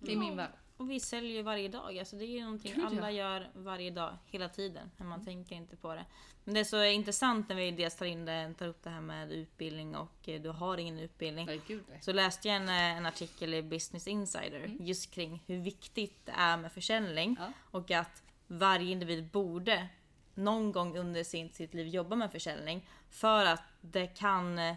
I 0.00 0.12
Ja. 0.12 0.18
min 0.18 0.36
värld. 0.36 0.54
Och 0.82 0.90
vi 0.90 1.00
säljer 1.00 1.36
ju 1.36 1.42
varje 1.42 1.68
dag. 1.68 1.98
Alltså 1.98 2.16
det 2.16 2.24
är 2.24 2.26
ju 2.26 2.44
någonting 2.44 2.72
Gud, 2.74 2.84
ja. 2.84 2.86
alla 2.86 3.10
gör 3.10 3.50
varje 3.54 3.90
dag, 3.90 4.18
hela 4.26 4.48
tiden. 4.48 4.90
Men 4.96 5.08
man 5.08 5.24
tänker 5.24 5.56
inte 5.56 5.76
på 5.76 5.94
det. 5.94 6.04
Men 6.44 6.54
det 6.54 6.60
är 6.60 6.64
så 6.64 6.84
intressant 6.84 7.48
när 7.48 7.56
vi 7.56 7.70
dels 7.70 7.96
tar, 7.96 8.06
in 8.06 8.24
det, 8.24 8.54
tar 8.58 8.68
upp 8.68 8.82
det 8.82 8.90
här 8.90 9.00
med 9.00 9.32
utbildning 9.32 9.96
och 9.96 10.28
eh, 10.28 10.42
du 10.42 10.48
har 10.48 10.78
ingen 10.78 10.98
utbildning. 10.98 11.46
Nej, 11.46 11.60
gud 11.66 11.82
nej. 11.88 11.98
Så 12.02 12.12
läste 12.12 12.48
jag 12.48 12.56
en, 12.56 12.68
eh, 12.68 12.96
en 12.96 13.06
artikel 13.06 13.54
i 13.54 13.62
Business 13.62 14.08
Insider 14.08 14.76
just 14.80 15.10
kring 15.10 15.42
hur 15.46 15.58
viktigt 15.58 16.26
det 16.26 16.32
är 16.32 16.56
med 16.56 16.72
försäljning. 16.72 17.36
Ja. 17.40 17.52
Och 17.70 17.90
att 17.90 18.22
varje 18.46 18.92
individ 18.92 19.24
borde 19.24 19.88
någon 20.34 20.72
gång 20.72 20.98
under 20.98 21.24
sin, 21.24 21.50
sitt 21.50 21.74
liv 21.74 21.86
jobba 21.86 22.16
med 22.16 22.32
försäljning. 22.32 22.86
För 23.10 23.44
att 23.44 23.64
det 23.80 24.06
kan 24.06 24.58
eh, 24.58 24.76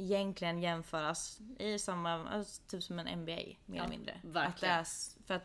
egentligen 0.00 0.62
jämföras 0.62 1.40
i 1.58 1.78
samma, 1.78 2.28
alltså, 2.28 2.62
typ 2.68 2.82
som 2.82 2.98
en 2.98 3.18
MBA 3.20 3.32
mer 3.36 3.56
Ja, 3.66 3.74
eller 3.74 3.88
mindre. 3.88 4.12
Att 4.14 4.22
det 4.22 4.28
verkligen. 4.28 4.74
är, 4.74 4.80
s- 4.82 5.16
för 5.26 5.34
att 5.34 5.42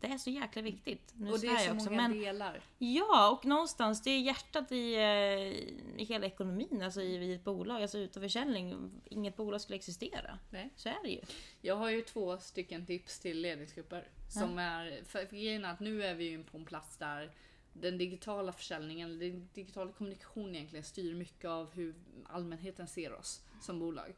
det 0.00 0.06
är 0.06 0.18
så 0.18 0.30
jäkla 0.30 0.62
viktigt. 0.62 1.12
Nu 1.16 1.32
Och 1.32 1.40
det 1.40 1.46
är 1.46 1.56
så 1.68 1.72
också, 1.74 1.90
många 1.90 2.08
men 2.08 2.18
delar. 2.18 2.60
Ja, 2.78 3.30
och 3.30 3.44
någonstans, 3.46 4.02
det 4.02 4.10
är 4.10 4.20
hjärtat 4.20 4.72
i, 4.72 4.94
eh, 4.94 6.00
i 6.00 6.04
hela 6.08 6.26
ekonomin, 6.26 6.82
alltså 6.82 7.02
i, 7.02 7.14
i 7.16 7.34
ett 7.34 7.44
bolag. 7.44 7.82
Alltså 7.82 7.98
utan 7.98 8.22
försäljning, 8.22 8.90
inget 9.04 9.36
bolag 9.36 9.60
skulle 9.60 9.76
existera. 9.76 10.38
Nej. 10.50 10.70
Så 10.76 10.88
är 10.88 11.02
det 11.02 11.08
ju. 11.10 11.20
Jag 11.60 11.76
har 11.76 11.90
ju 11.90 12.02
två 12.02 12.38
stycken 12.38 12.86
tips 12.86 13.18
till 13.20 13.40
ledningsgrupper. 13.40 14.08
Som 14.30 14.58
är, 14.58 15.00
för 15.04 15.26
för 15.26 15.36
grejen 15.36 15.64
är 15.64 15.72
att 15.72 15.80
nu 15.80 16.02
är 16.04 16.14
vi 16.14 16.24
ju 16.24 16.44
på 16.44 16.58
en 16.58 16.64
plats 16.64 16.96
där 16.96 17.30
den 17.72 17.98
digitala 17.98 18.52
försäljningen, 18.52 19.18
den 19.18 19.48
digitala 19.54 19.92
kommunikationen 19.92 20.54
egentligen 20.54 20.84
styr 20.84 21.14
mycket 21.14 21.44
av 21.50 21.72
hur 21.74 21.94
allmänheten 22.26 22.86
ser 22.86 23.12
oss 23.12 23.42
som 23.60 23.78
bolag. 23.78 24.14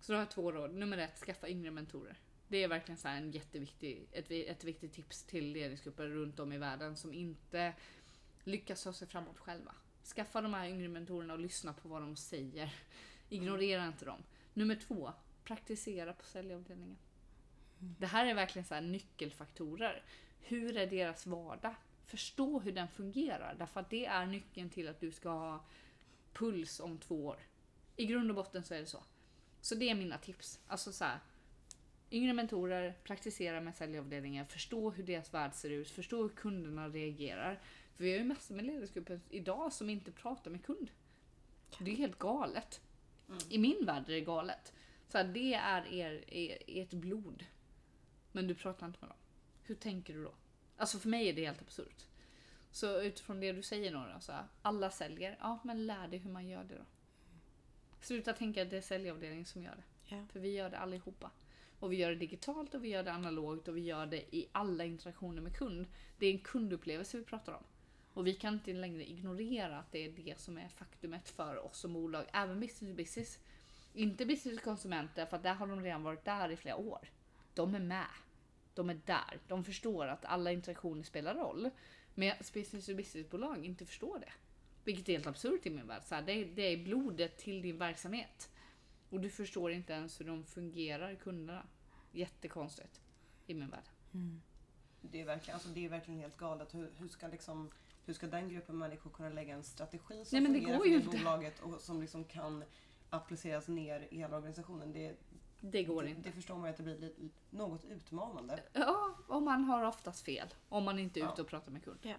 Så 0.00 0.12
då 0.12 0.16
har 0.16 0.22
jag 0.22 0.30
två 0.30 0.52
råd. 0.52 0.74
Nummer 0.74 0.98
ett, 0.98 1.18
skaffa 1.18 1.48
yngre 1.48 1.70
mentorer. 1.70 2.18
Det 2.48 2.62
är 2.62 2.68
verkligen 2.68 2.98
så 2.98 3.08
en 3.08 3.30
jätteviktig, 3.30 4.08
ett, 4.12 4.30
ett 4.30 4.64
viktigt 4.64 4.92
tips 4.92 5.22
till 5.22 5.52
ledningsgrupper 5.52 6.06
runt 6.06 6.40
om 6.40 6.52
i 6.52 6.58
världen 6.58 6.96
som 6.96 7.12
inte 7.12 7.74
lyckas 8.44 8.82
ta 8.82 8.92
sig 8.92 9.08
framåt 9.08 9.38
själva. 9.38 9.74
Skaffa 10.04 10.40
de 10.40 10.54
här 10.54 10.68
yngre 10.68 10.88
mentorerna 10.88 11.32
och 11.32 11.38
lyssna 11.38 11.72
på 11.72 11.88
vad 11.88 12.02
de 12.02 12.16
säger. 12.16 12.74
Ignorera 13.28 13.86
inte 13.86 14.04
dem. 14.04 14.22
Nummer 14.54 14.76
två, 14.76 15.12
praktisera 15.44 16.12
på 16.12 16.24
säljavdelningen. 16.24 16.98
Det 17.78 18.06
här 18.06 18.26
är 18.26 18.34
verkligen 18.34 18.66
så 18.66 18.80
nyckelfaktorer. 18.80 20.02
Hur 20.40 20.76
är 20.76 20.86
deras 20.86 21.26
vardag? 21.26 21.74
Förstå 22.06 22.60
hur 22.60 22.72
den 22.72 22.88
fungerar, 22.88 23.54
därför 23.58 23.80
att 23.80 23.90
det 23.90 24.06
är 24.06 24.26
nyckeln 24.26 24.70
till 24.70 24.88
att 24.88 25.00
du 25.00 25.12
ska 25.12 25.28
ha 25.28 25.64
puls 26.32 26.80
om 26.80 26.98
två 26.98 27.26
år. 27.26 27.38
I 27.96 28.06
grund 28.06 28.30
och 28.30 28.36
botten 28.36 28.64
så 28.64 28.74
är 28.74 28.80
det 28.80 28.86
så. 28.86 29.02
Så 29.60 29.74
det 29.74 29.90
är 29.90 29.94
mina 29.94 30.18
tips. 30.18 30.60
Alltså 30.66 30.92
så 30.92 31.04
här, 31.04 31.18
Yngre 32.10 32.32
mentorer, 32.32 32.94
praktisera 33.04 33.60
med 33.60 33.76
säljavdelningen, 33.76 34.46
förstå 34.46 34.90
hur 34.90 35.04
deras 35.04 35.34
värld 35.34 35.54
ser 35.54 35.70
ut, 35.70 35.90
förstå 35.90 36.22
hur 36.22 36.28
kunderna 36.28 36.88
reagerar. 36.88 37.60
För 37.96 38.04
vi 38.04 38.12
har 38.12 38.18
ju 38.18 38.24
massor 38.24 38.54
med 38.54 38.64
ledningsgrupper 38.64 39.20
idag 39.30 39.72
som 39.72 39.90
inte 39.90 40.12
pratar 40.12 40.50
med 40.50 40.64
kund. 40.64 40.90
Det 41.78 41.90
är 41.90 41.96
helt 41.96 42.18
galet. 42.18 42.80
I 43.48 43.58
min 43.58 43.86
värld 43.86 44.02
är 44.08 44.12
det 44.12 44.20
galet. 44.20 44.72
Så 45.08 45.18
här, 45.18 45.24
det 45.24 45.54
är 45.54 45.86
er, 45.92 46.34
er, 46.34 46.58
ert 46.66 46.90
blod. 46.90 47.44
Men 48.32 48.46
du 48.46 48.54
pratar 48.54 48.86
inte 48.86 48.98
med 49.00 49.10
dem. 49.10 49.18
Hur 49.62 49.74
tänker 49.74 50.14
du 50.14 50.24
då? 50.24 50.34
Alltså 50.76 50.98
för 50.98 51.08
mig 51.08 51.28
är 51.28 51.32
det 51.32 51.46
helt 51.46 51.62
absurt. 51.62 52.06
Så 52.70 53.00
utifrån 53.02 53.40
det 53.40 53.52
du 53.52 53.62
säger 53.62 53.92
Nora, 53.92 54.20
så 54.20 54.32
här, 54.32 54.44
alla 54.62 54.90
säljer. 54.90 55.36
Ja, 55.40 55.58
men 55.64 55.86
lär 55.86 56.08
dig 56.08 56.18
hur 56.18 56.30
man 56.30 56.48
gör 56.48 56.64
det 56.64 56.74
då. 56.74 56.84
Sluta 58.04 58.32
tänka 58.32 58.62
att 58.62 58.70
det 58.70 58.76
är 58.76 58.80
säljavdelningen 58.80 59.44
som 59.44 59.62
gör 59.62 59.76
det. 59.76 60.14
Ja. 60.14 60.24
För 60.32 60.40
vi 60.40 60.52
gör 60.52 60.70
det 60.70 60.78
allihopa. 60.78 61.30
Och 61.80 61.92
vi 61.92 61.96
gör 61.96 62.10
det 62.10 62.16
digitalt 62.16 62.74
och 62.74 62.84
vi 62.84 62.88
gör 62.88 63.02
det 63.02 63.12
analogt 63.12 63.68
och 63.68 63.76
vi 63.76 63.80
gör 63.80 64.06
det 64.06 64.36
i 64.36 64.48
alla 64.52 64.84
interaktioner 64.84 65.42
med 65.42 65.56
kund. 65.56 65.86
Det 66.18 66.26
är 66.26 66.32
en 66.32 66.38
kundupplevelse 66.38 67.18
vi 67.18 67.24
pratar 67.24 67.52
om. 67.52 67.64
Och 68.14 68.26
vi 68.26 68.34
kan 68.34 68.54
inte 68.54 68.72
längre 68.72 69.04
ignorera 69.04 69.78
att 69.78 69.92
det 69.92 70.04
är 70.04 70.10
det 70.10 70.40
som 70.40 70.58
är 70.58 70.68
faktumet 70.68 71.28
för 71.28 71.64
oss 71.66 71.78
som 71.78 71.92
bolag, 71.92 72.24
även 72.32 72.60
business 72.60 72.90
to 72.90 72.96
business. 72.96 73.38
Inte 73.94 74.26
business 74.26 74.58
to 74.58 74.64
konsumenter, 74.64 75.26
för 75.26 75.38
där 75.38 75.54
har 75.54 75.66
de 75.66 75.82
redan 75.82 76.02
varit 76.02 76.24
där 76.24 76.48
i 76.48 76.56
flera 76.56 76.76
år. 76.76 77.08
De 77.54 77.74
är 77.74 77.80
med. 77.80 78.06
De 78.74 78.90
är 78.90 79.00
där. 79.06 79.38
De 79.48 79.64
förstår 79.64 80.06
att 80.06 80.24
alla 80.24 80.52
interaktioner 80.52 81.02
spelar 81.02 81.34
roll. 81.34 81.70
Men 82.14 82.36
business 82.54 82.86
to 82.86 82.94
business-bolag 82.94 83.64
inte 83.64 83.86
förstår 83.86 84.18
det. 84.18 84.32
Vilket 84.84 85.08
är 85.08 85.12
helt 85.12 85.26
absurt 85.26 85.66
i 85.66 85.70
min 85.70 85.86
värld. 85.86 86.02
Så 86.04 86.14
här, 86.14 86.22
det, 86.22 86.32
är, 86.32 86.44
det 86.44 86.62
är 86.62 86.84
blodet 86.84 87.38
till 87.38 87.62
din 87.62 87.78
verksamhet. 87.78 88.50
Och 89.10 89.20
du 89.20 89.30
förstår 89.30 89.72
inte 89.72 89.92
ens 89.92 90.20
hur 90.20 90.24
de 90.24 90.44
fungerar, 90.44 91.14
kunderna. 91.14 91.66
Jättekonstigt 92.12 93.00
i 93.46 93.54
min 93.54 93.70
värld. 93.70 93.84
Det 95.00 95.20
är 95.20 95.24
verkligen, 95.24 95.54
alltså 95.54 95.68
det 95.68 95.84
är 95.84 95.88
verkligen 95.88 96.20
helt 96.20 96.36
galet. 96.36 96.74
Hur, 96.74 96.92
hur, 96.96 97.08
ska 97.08 97.28
liksom, 97.28 97.70
hur 98.04 98.14
ska 98.14 98.26
den 98.26 98.48
gruppen 98.48 98.78
människor 98.78 99.10
kunna 99.10 99.28
lägga 99.28 99.54
en 99.54 99.62
strategi 99.62 100.24
som 100.24 100.36
Nej, 100.36 100.40
men 100.42 100.52
det 100.52 100.58
fungerar 100.58 100.78
går 100.78 100.84
för 100.84 101.12
det 101.12 101.18
bolaget 101.18 101.60
och 101.60 101.80
som 101.80 102.00
liksom 102.00 102.24
kan 102.24 102.64
appliceras 103.10 103.68
ner 103.68 104.08
i 104.10 104.16
hela 104.16 104.36
organisationen? 104.36 104.92
Det, 104.92 105.16
Det 105.60 105.82
går 105.84 106.02
det, 106.02 106.08
inte. 106.10 106.22
det 106.22 106.32
förstår 106.32 106.54
man 106.56 106.64
ju 106.64 106.70
att 106.70 106.76
det 106.76 106.82
blir 106.82 106.98
lite, 106.98 107.22
något 107.50 107.84
utmanande. 107.84 108.62
Ja, 108.72 109.14
och 109.28 109.42
man 109.42 109.64
har 109.64 109.84
oftast 109.84 110.24
fel. 110.24 110.48
Om 110.68 110.84
man 110.84 110.98
inte 110.98 111.20
är 111.20 111.24
Ja. 111.24 111.32
ute 111.32 111.42
och 111.42 111.48
pratar 111.48 111.72
med 111.72 111.84
kund. 111.84 112.14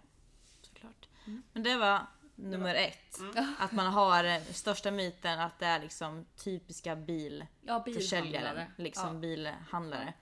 Såklart. 0.62 1.10
Men 1.54 1.64
det 1.64 1.78
var 1.78 2.02
nummer 2.36 2.76
ett. 2.76 3.20
Mm. 3.20 3.54
Att 3.60 3.72
man 3.72 3.94
har 3.94 4.24
eh, 4.24 4.42
största 4.44 4.92
myten 4.92 5.40
att 5.40 5.60
det 5.60 5.66
är 5.66 5.80
liksom 5.80 6.26
typiska 6.36 6.96
bilförsäljare. 6.96 7.48
Ja, 7.62 7.84
bilhandlare. 7.86 8.72
Liksom 8.78 9.08
Ja. 9.08 9.20
bilhandlare. 9.20 10.14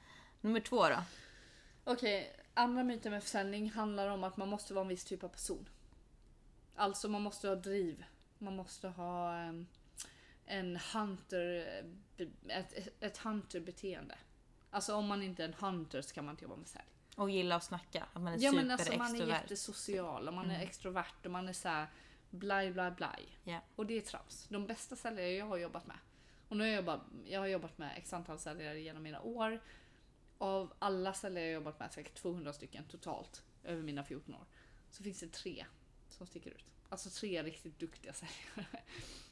Nummer 0.41 0.60
två 0.60 0.89
då? 0.89 1.04
Okej, 1.84 2.36
andra 2.54 2.84
myten 2.84 3.12
med 3.12 3.23
försäljning 3.23 3.71
handlar 3.71 4.08
om 4.08 4.23
att 4.23 4.38
man 4.38 4.49
måste 4.49 4.73
vara 4.73 4.82
en 4.82 4.88
viss 4.89 5.06
typ 5.06 5.23
av 5.23 5.28
person. 5.30 5.69
Alltså 6.76 7.10
man 7.10 7.21
måste 7.21 7.47
ha 7.47 7.56
driv. 7.56 8.04
Man 8.38 8.56
måste 8.56 8.88
ha 8.88 9.38
em, 9.38 9.67
en 10.45 10.80
hunter, 10.93 11.67
ett, 12.47 12.88
ett 12.99 13.17
hunter-beteende. 13.17 14.15
Alltså 14.69 14.95
om 14.95 15.06
man 15.06 15.23
inte 15.23 15.43
är 15.43 15.47
en 15.47 15.54
hunter 15.54 16.02
så 16.02 16.13
kan 16.13 16.26
man 16.26 16.34
inte 16.34 16.43
jobba 16.43 16.56
med 16.56 16.67
sälj. 16.67 16.93
Och 17.15 17.30
gilla 17.30 17.56
att 17.56 17.63
snacka. 17.63 18.08
Att 18.13 18.21
man 18.21 18.34
är 18.34 18.38
Ja 18.38 18.52
men 18.52 18.71
alltså 18.71 18.97
man 18.97 19.21
är 19.21 19.28
jättesocial 19.28 20.28
och 20.28 20.34
man 20.34 20.52
är 20.52 20.63
extrovert 20.63 21.26
och 21.26 21.32
man 21.32 21.49
är 21.49 21.54
så 21.54 21.67
här 21.67 21.88
blaj 22.30 22.71
blaj 22.71 22.91
blaj. 22.91 23.38
Ja. 23.43 23.60
Och 23.76 23.86
det 23.86 23.97
är 23.97 24.02
trams. 24.02 24.47
De 24.49 24.67
bästa 24.67 24.95
säljare 24.95 25.32
jag 25.32 25.45
har 25.45 25.58
jobbat 25.58 25.88
med. 25.88 25.97
Och 26.47 26.58
nu 26.58 26.63
har 26.63 26.67
jag 26.67 26.76
jobbat, 26.76 27.02
jag 27.26 27.39
har 27.39 27.47
jobbat 27.47 27.78
med 27.78 27.97
x 27.97 28.13
antal 28.13 28.39
säljare 28.39 28.80
genom 28.80 29.04
mina 29.04 29.21
år. 29.21 29.60
Av 30.38 30.73
alla 30.80 31.13
säljare 31.13 31.45
jag 31.45 31.54
jobbat 31.54 31.80
med, 31.80 31.93
säkert 31.93 32.15
200 32.15 32.54
stycken 32.54 32.84
totalt 32.86 33.43
över 33.63 33.84
mina 33.84 34.04
14 34.04 34.36
år. 34.36 34.45
Så 34.89 35.04
finns 35.04 35.19
det 35.19 35.32
tre 35.32 35.65
som 36.10 36.28
sticker 36.28 36.52
ut. 36.52 36.65
Alltså 36.89 37.10
tre 37.10 37.43
riktigt 37.43 37.80
duktiga 37.80 38.13
säljare. 38.13 38.84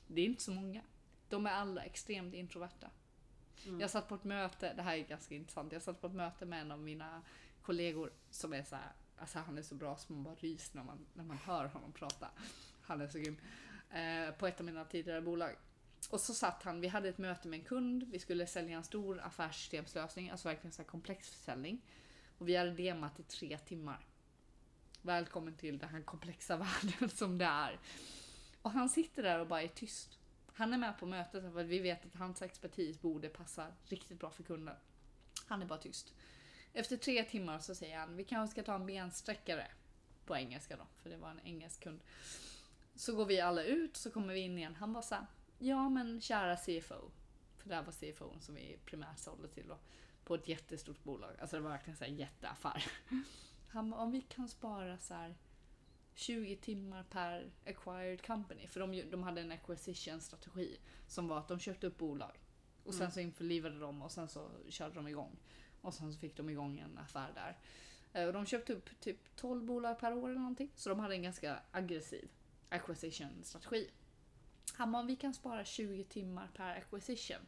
Det 0.07 0.21
är 0.21 0.25
inte 0.25 0.43
så 0.43 0.51
många. 0.51 0.81
De 1.29 1.45
är 1.45 1.51
alla 1.51 1.83
extremt 1.83 2.33
introverta. 2.33 2.89
Jag 3.79 3.89
satt 3.89 4.07
på 4.07 4.15
ett 4.15 4.23
möte, 4.23 4.73
det 4.73 4.81
här 4.81 4.97
är 4.97 5.03
ganska 5.03 5.35
intressant. 5.35 5.71
Jag 5.71 5.81
satt 5.81 6.01
på 6.01 6.07
ett 6.07 6.13
möte 6.13 6.45
med 6.45 6.61
en 6.61 6.71
av 6.71 6.79
mina 6.79 7.21
kollegor 7.62 8.13
som 8.30 8.54
är 8.54 8.63
så 8.63 8.76
här, 8.76 8.91
alltså 9.17 9.39
han 9.39 9.58
är 9.58 9.62
så 9.62 9.76
bra 9.76 9.97
som 9.97 10.15
man 10.15 10.24
bara 10.24 10.36
ryser 10.36 10.76
när 10.76 10.84
man, 10.84 11.06
när 11.13 11.24
man 11.24 11.38
hör 11.38 11.65
honom 11.65 11.91
prata. 11.91 12.28
Han 12.82 13.02
är 13.02 13.08
så 13.08 13.19
grym. 13.19 13.38
Eh, 13.89 14.32
på 14.32 14.47
ett 14.47 14.60
av 14.60 14.65
mina 14.65 14.86
tidigare 14.86 15.21
bolag. 15.21 15.56
Och 16.10 16.19
så 16.19 16.34
satt 16.34 16.63
han, 16.63 16.82
vi 16.82 16.88
hade 16.88 17.10
ett 17.10 17.17
möte 17.17 17.47
med 17.47 17.60
en 17.60 17.65
kund, 17.65 18.04
vi 18.12 18.19
skulle 18.19 18.47
sälja 18.47 18.78
en 18.78 18.84
stor 18.84 19.19
affärssystemslösning, 19.19 20.30
alltså 20.30 20.47
verkligen 20.47 20.71
så 20.71 20.82
här 20.82 20.89
komplex 20.89 21.30
försäljning. 21.30 21.82
Och 22.38 22.47
vi 22.47 22.56
hade 22.56 22.71
demat 22.71 23.19
i 23.19 23.24
tre 23.24 23.58
timmar. 23.58 24.06
Välkommen 25.02 25.58
till 25.58 25.78
den 25.78 25.89
här 25.89 26.02
komplexa 26.02 26.58
världen 26.84 27.10
som 27.10 27.38
det 27.38 27.45
är. 27.45 27.80
Och 28.62 28.71
han 28.71 28.89
sitter 28.89 29.24
där 29.24 29.39
och 29.39 29.47
bara 29.47 29.62
är 29.62 29.67
tyst. 29.67 30.19
Han 30.54 30.74
är 30.74 30.78
med 30.78 31.00
på 31.00 31.06
mötet 31.06 31.54
för 31.54 31.62
att 31.62 31.67
vi 31.67 31.80
vet 31.80 32.06
att 32.06 32.15
hans 32.15 32.41
expertis 32.41 33.02
borde 33.02 33.30
passa 33.30 33.67
riktigt 33.84 34.19
bra 34.19 34.30
för 34.30 34.43
kunden. 34.43 34.76
Han 35.45 35.62
är 35.62 35.65
bara 35.65 35.80
tyst. 35.80 36.13
Efter 36.73 36.97
tre 36.97 37.23
timmar 37.23 37.60
så 37.60 37.75
säger 37.75 37.97
han, 37.97 38.15
vi 38.15 38.23
kanske 38.23 38.51
ska 38.51 38.63
ta 38.63 38.75
en 38.75 38.86
bensträckare. 38.86 39.67
På 40.25 40.36
engelska 40.36 40.77
då, 40.77 40.88
för 40.97 41.10
det 41.10 41.17
var 41.17 41.29
en 41.29 41.39
engelsk 41.39 41.84
kund. 41.84 41.99
Så 42.95 43.15
går 43.15 43.25
vi 43.25 43.41
alla 43.41 43.63
ut, 43.63 43.97
så 43.97 44.12
kommer 44.12 44.34
vi 44.34 44.39
in 44.39 44.57
igen. 44.57 44.75
Han 44.75 44.93
bara 44.93 45.03
såhär, 45.03 45.25
ja 45.60 45.89
men 45.89 46.21
kära 46.21 46.55
CFO. 46.57 47.12
För 47.57 47.69
det 47.69 47.75
här 47.75 47.84
var 47.84 47.91
CFO 47.91 48.39
som 48.39 48.55
vi 48.55 48.77
primärt 48.86 49.19
sålde 49.19 49.47
till 49.47 49.67
då. 49.67 49.77
På 50.23 50.36
ett 50.36 50.47
jättestort 50.47 51.03
bolag. 51.03 51.39
Alltså 51.39 51.55
det 51.55 51.62
var 51.62 51.69
verkligen 51.69 51.97
här 51.99 52.07
jätteaffär. 52.07 52.86
Han 53.67 53.89
bara, 53.89 54.01
om 54.01 54.12
vi 54.12 54.21
kan 54.21 54.49
spara 54.49 54.97
så 54.97 55.13
här 55.13 55.36
20 56.13 56.55
timmar 56.55 57.03
per 57.03 57.51
acquired 57.65 58.25
company. 58.25 58.67
För 58.67 58.79
de, 58.79 59.10
de 59.12 59.23
hade 59.23 59.41
en 59.41 59.51
acquisition 59.51 60.21
strategi. 60.21 60.77
Som 61.07 61.27
var 61.27 61.38
att 61.38 61.47
de 61.47 61.60
köpte 61.60 61.88
upp 61.88 61.97
bolag. 61.97 62.39
Och 62.84 62.93
sen 62.93 63.12
så 63.12 63.19
införlivade 63.19 63.79
de 63.79 64.01
och 64.01 64.12
sen 64.12 64.27
så 64.27 64.49
körde 64.69 64.95
de 64.95 65.07
igång. 65.07 65.39
Och 65.81 65.93
sen 65.93 66.13
så 66.13 66.19
fick 66.19 66.37
de 66.37 66.49
igång 66.49 66.79
en 66.79 66.97
affär 66.97 67.31
där. 67.35 67.57
Eh, 68.13 68.27
och 68.27 68.33
de 68.33 68.45
köpte 68.45 68.73
upp 68.73 68.99
typ 68.99 69.35
12 69.35 69.65
bolag 69.65 69.99
per 69.99 70.13
år 70.13 70.29
eller 70.29 70.39
någonting. 70.39 70.71
Så 70.75 70.89
de 70.89 70.99
hade 70.99 71.15
en 71.15 71.23
ganska 71.23 71.59
aggressiv 71.71 72.29
acquisition 72.69 73.43
strategi. 73.43 73.89
Han 74.73 74.91
bara, 74.91 75.03
vi 75.03 75.15
kan 75.15 75.33
spara 75.33 75.65
20 75.65 76.03
timmar 76.03 76.49
per 76.55 76.77
acquisition. 76.77 77.41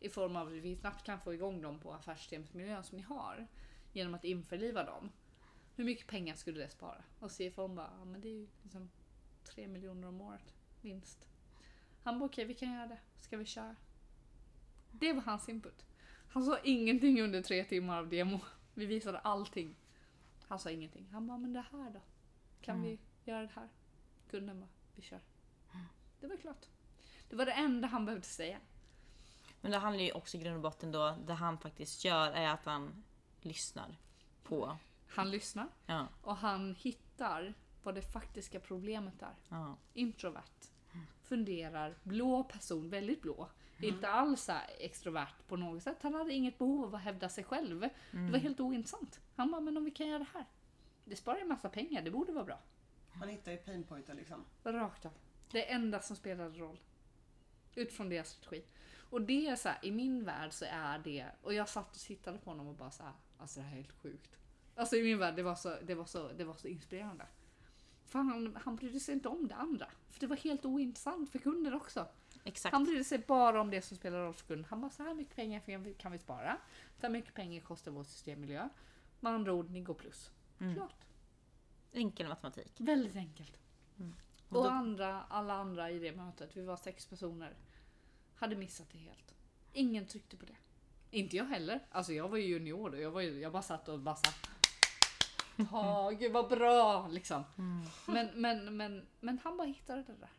I 0.00 0.08
form 0.08 0.36
av 0.36 0.46
att 0.46 0.52
vi 0.52 0.76
snabbt 0.76 1.06
kan 1.06 1.20
få 1.20 1.34
igång 1.34 1.62
dem 1.62 1.80
på 1.80 1.92
affärssystemsmiljön 1.92 2.84
som 2.84 2.98
ni 2.98 3.02
har. 3.02 3.46
genom 3.92 4.14
att 4.14 4.24
införliva 4.24 4.84
dem. 4.84 5.10
Hur 5.76 5.84
mycket 5.84 6.06
pengar 6.06 6.34
skulle 6.34 6.60
det 6.60 6.68
spara? 6.68 7.02
Och 7.18 7.30
CFO 7.30 7.68
bara, 7.68 7.90
ja 7.98 8.04
men 8.04 8.20
det 8.20 8.28
är 8.28 8.32
ju 8.32 8.48
liksom 8.62 8.90
3 9.44 9.68
miljoner 9.68 10.08
om 10.08 10.20
året 10.20 10.54
vinst. 10.80 11.28
Han 12.02 12.18
bara, 12.18 12.26
okej 12.26 12.44
vi 12.44 12.54
kan 12.54 12.72
göra 12.72 12.86
det. 12.86 12.98
Ska 13.16 13.36
vi 13.36 13.44
köra? 13.44 13.76
Det 14.90 15.12
var 15.12 15.22
hans 15.22 15.48
input. 15.48 15.86
Han 16.32 16.44
sa 16.44 16.58
ingenting 16.64 17.22
under 17.22 17.42
tre 17.42 17.64
timmar 17.64 17.98
av 17.98 18.08
demo. 18.08 18.40
Vi 18.74 18.86
visade 18.86 19.18
allting. 19.18 19.76
Han 20.48 20.58
sa 20.58 20.70
ingenting. 20.70 21.08
Han 21.12 21.26
bara, 21.26 21.38
men 21.38 21.52
det 21.52 21.64
här 21.72 21.90
då? 21.90 22.00
Kan 22.60 22.76
Mm. 22.76 22.86
vi 22.90 22.98
göra 23.30 23.40
det 23.42 23.50
här? 23.54 23.68
Kunden 24.30 24.60
bara, 24.60 24.68
vi 24.94 25.02
kör. 25.02 25.20
Det 26.20 26.26
var 26.26 26.36
klart. 26.36 26.66
Det 27.30 27.36
var 27.36 27.46
det 27.46 27.52
enda 27.52 27.88
han 27.88 28.04
behövde 28.04 28.26
säga. 28.26 28.58
Men 29.60 29.70
det 29.70 29.78
handlar 29.78 30.04
ju 30.04 30.12
också 30.12 30.36
i 30.36 30.40
grund 30.40 30.56
och 30.56 30.62
botten 30.62 30.92
då, 30.92 31.16
det 31.26 31.34
han 31.34 31.58
faktiskt 31.58 32.04
gör 32.04 32.32
är 32.32 32.48
att 32.48 32.64
han 32.64 33.04
lyssnar 33.40 33.96
på. 34.42 34.78
Han 35.08 35.30
lyssnar 35.30 35.68
Ja, 35.86 36.08
och 36.22 36.36
han 36.36 36.74
hittar 36.74 37.54
vad 37.82 37.94
det 37.94 38.02
faktiska 38.02 38.60
problemet 38.60 39.22
är. 39.22 39.34
ja. 39.48 39.76
Introvert. 39.94 40.70
Funderar, 41.22 41.94
blå 42.02 42.44
person, 42.44 42.90
väldigt 42.90 43.22
blå. 43.22 43.48
Inte 43.80 44.08
alls 44.08 44.42
så 44.42 44.52
extrovert 44.78 45.34
på 45.48 45.56
något 45.56 45.82
sätt. 45.82 45.96
Han 46.02 46.14
hade 46.14 46.32
inget 46.32 46.58
behov 46.58 46.84
av 46.84 46.94
att 46.94 47.00
hävda 47.00 47.28
sig 47.28 47.44
själv. 47.44 47.80
Det 48.10 48.32
var 48.32 48.38
helt 48.38 48.60
ointressant. 48.60 49.20
Han 49.36 49.50
bara, 49.50 49.60
men 49.60 49.76
om 49.76 49.84
vi 49.84 49.90
kan 49.90 50.08
göra 50.08 50.18
det 50.18 50.26
här. 50.34 50.44
Det 51.04 51.16
sparar 51.16 51.38
en 51.38 51.48
massa 51.48 51.68
pengar, 51.68 52.02
det 52.02 52.10
borde 52.10 52.32
vara 52.32 52.44
bra. 52.44 52.58
Man 53.18 53.28
hittar 53.28 53.52
ju 53.52 53.58
painpointen 53.58 54.16
liksom. 54.16 54.44
Rakt 54.64 55.04
av. 55.06 55.12
Det 55.50 55.70
enda 55.70 56.00
som 56.00 56.16
spelade 56.16 56.58
roll. 56.58 56.80
Utifrån 57.74 58.08
deras 58.08 58.28
strategi. 58.28 58.64
Och 59.10 59.22
det 59.22 59.46
är 59.46 59.56
så 59.56 59.68
här, 59.68 59.78
i 59.82 59.90
min 59.90 60.24
värld 60.24 60.52
så 60.52 60.64
är 60.68 60.98
det, 60.98 61.26
och 61.42 61.54
jag 61.54 61.68
satt 61.68 61.96
och 61.96 62.00
tittade 62.00 62.38
på 62.38 62.50
honom 62.50 62.68
och 62.68 62.74
bara 62.74 62.90
så 62.90 63.02
här, 63.02 63.12
alltså 63.38 63.60
det 63.60 63.66
här 63.66 63.72
är 63.72 63.76
helt 63.76 63.92
sjukt. 63.92 64.36
Alltså 64.74 64.96
i 64.96 65.02
min 65.02 65.18
värld, 65.18 65.36
det 65.36 65.42
var 65.42 65.54
så, 65.54 65.76
det 65.82 65.94
var 65.94 66.04
så, 66.04 66.32
det 66.32 66.44
var 66.44 66.54
så 66.54 66.68
inspirerande. 66.68 67.26
För 68.04 68.18
han, 68.18 68.56
han 68.64 68.76
brydde 68.76 69.00
sig 69.00 69.14
inte 69.14 69.28
om 69.28 69.48
det 69.48 69.54
andra. 69.54 69.86
För 70.10 70.20
det 70.20 70.26
var 70.26 70.36
helt 70.36 70.64
ointressant 70.64 71.30
för 71.30 71.38
kunder 71.38 71.74
också. 71.74 72.06
Exakt. 72.44 72.72
Han 72.72 72.84
brydde 72.84 73.04
sig 73.04 73.18
bara 73.18 73.60
om 73.60 73.70
det 73.70 73.82
som 73.82 73.96
spelar 73.96 74.18
roll 74.18 74.34
för 74.34 74.46
kunden. 74.46 74.66
Han 74.70 74.80
bara, 74.80 74.90
så 74.90 75.02
här 75.02 75.14
mycket 75.14 75.36
pengar 75.36 75.94
kan 75.98 76.12
vi 76.12 76.18
spara. 76.18 76.56
Så 77.00 77.06
här 77.06 77.10
mycket 77.10 77.34
pengar 77.34 77.60
kostar 77.60 77.90
vår 77.90 78.04
systemmiljö. 78.04 78.68
Med 79.20 79.32
andra 79.32 79.52
ord, 79.52 79.70
ni 79.70 79.80
går 79.80 79.94
plus. 79.94 80.30
Mm. 80.60 80.74
Klart. 80.74 81.04
Enkel 81.92 82.28
matematik. 82.28 82.72
Väldigt 82.76 83.16
enkelt. 83.16 83.56
Och 84.48 84.56
Och 84.56 84.64
då- 84.64 84.70
andra, 84.70 85.22
alla 85.22 85.54
andra 85.54 85.90
i 85.90 85.98
det 85.98 86.12
mötet, 86.16 86.56
vi 86.56 86.64
var 86.64 86.76
sex 86.76 87.06
personer, 87.06 87.54
hade 88.34 88.56
missat 88.56 88.86
det 88.92 88.98
helt. 88.98 89.34
Ingen 89.72 90.06
tryckte 90.06 90.36
på 90.36 90.46
det. 90.46 90.56
Inte 91.10 91.36
jag 91.36 91.44
heller. 91.44 91.80
Alltså 91.90 92.12
jag 92.12 92.28
var 92.28 92.36
ju 92.38 92.44
junior 92.44 92.94
och 92.94 93.00
jag, 93.00 93.10
var 93.10 93.20
ju, 93.20 93.40
jag 93.40 93.52
bara 93.52 93.62
satt 93.62 93.88
och 93.88 93.98
bara 94.00 94.16
satt. 94.16 94.50
Ja, 95.72 96.10
gud 96.10 96.32
vad 96.32 96.48
bra 96.48 97.08
liksom. 97.08 97.44
Men, 98.06 98.28
men, 98.40 98.76
men, 98.76 99.06
men 99.20 99.38
han 99.44 99.56
bara 99.56 99.66
hittade 99.68 100.02
det 100.02 100.12
där. 100.20 100.30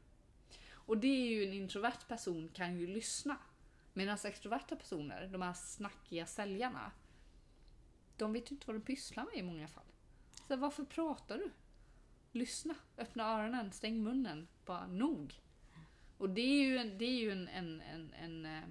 Och 0.85 0.97
det 0.97 1.07
är 1.07 1.29
ju 1.29 1.47
en 1.47 1.53
introvert 1.53 2.07
person 2.07 2.49
kan 2.53 2.79
ju 2.79 2.87
lyssna. 2.87 3.37
Medan 3.93 4.17
extroverta 4.23 4.75
personer, 4.75 5.27
de 5.27 5.41
här 5.41 5.53
snackiga 5.53 6.25
säljarna, 6.25 6.91
de 8.17 8.33
vet 8.33 8.51
ju 8.51 8.55
inte 8.55 8.67
vad 8.67 8.75
de 8.75 8.81
pysslar 8.81 9.25
med 9.25 9.35
i 9.35 9.41
många 9.41 9.67
fall. 9.67 9.83
Så 10.47 10.55
varför 10.55 10.83
pratar 10.83 11.37
du? 11.37 11.51
Lyssna, 12.31 12.75
öppna 12.97 13.23
öronen, 13.23 13.71
stäng 13.71 14.03
munnen. 14.03 14.47
Bara 14.65 14.87
nog. 14.87 15.41
Och 16.17 16.29
det 16.29 16.41
är 16.41 16.63
ju 16.63 16.77
en, 16.77 16.97
det 16.97 17.05
är 17.05 17.19
ju 17.19 17.31
en, 17.31 17.47
en, 17.47 17.81
en, 17.81 18.13
en, 18.13 18.45
eh, 18.45 18.63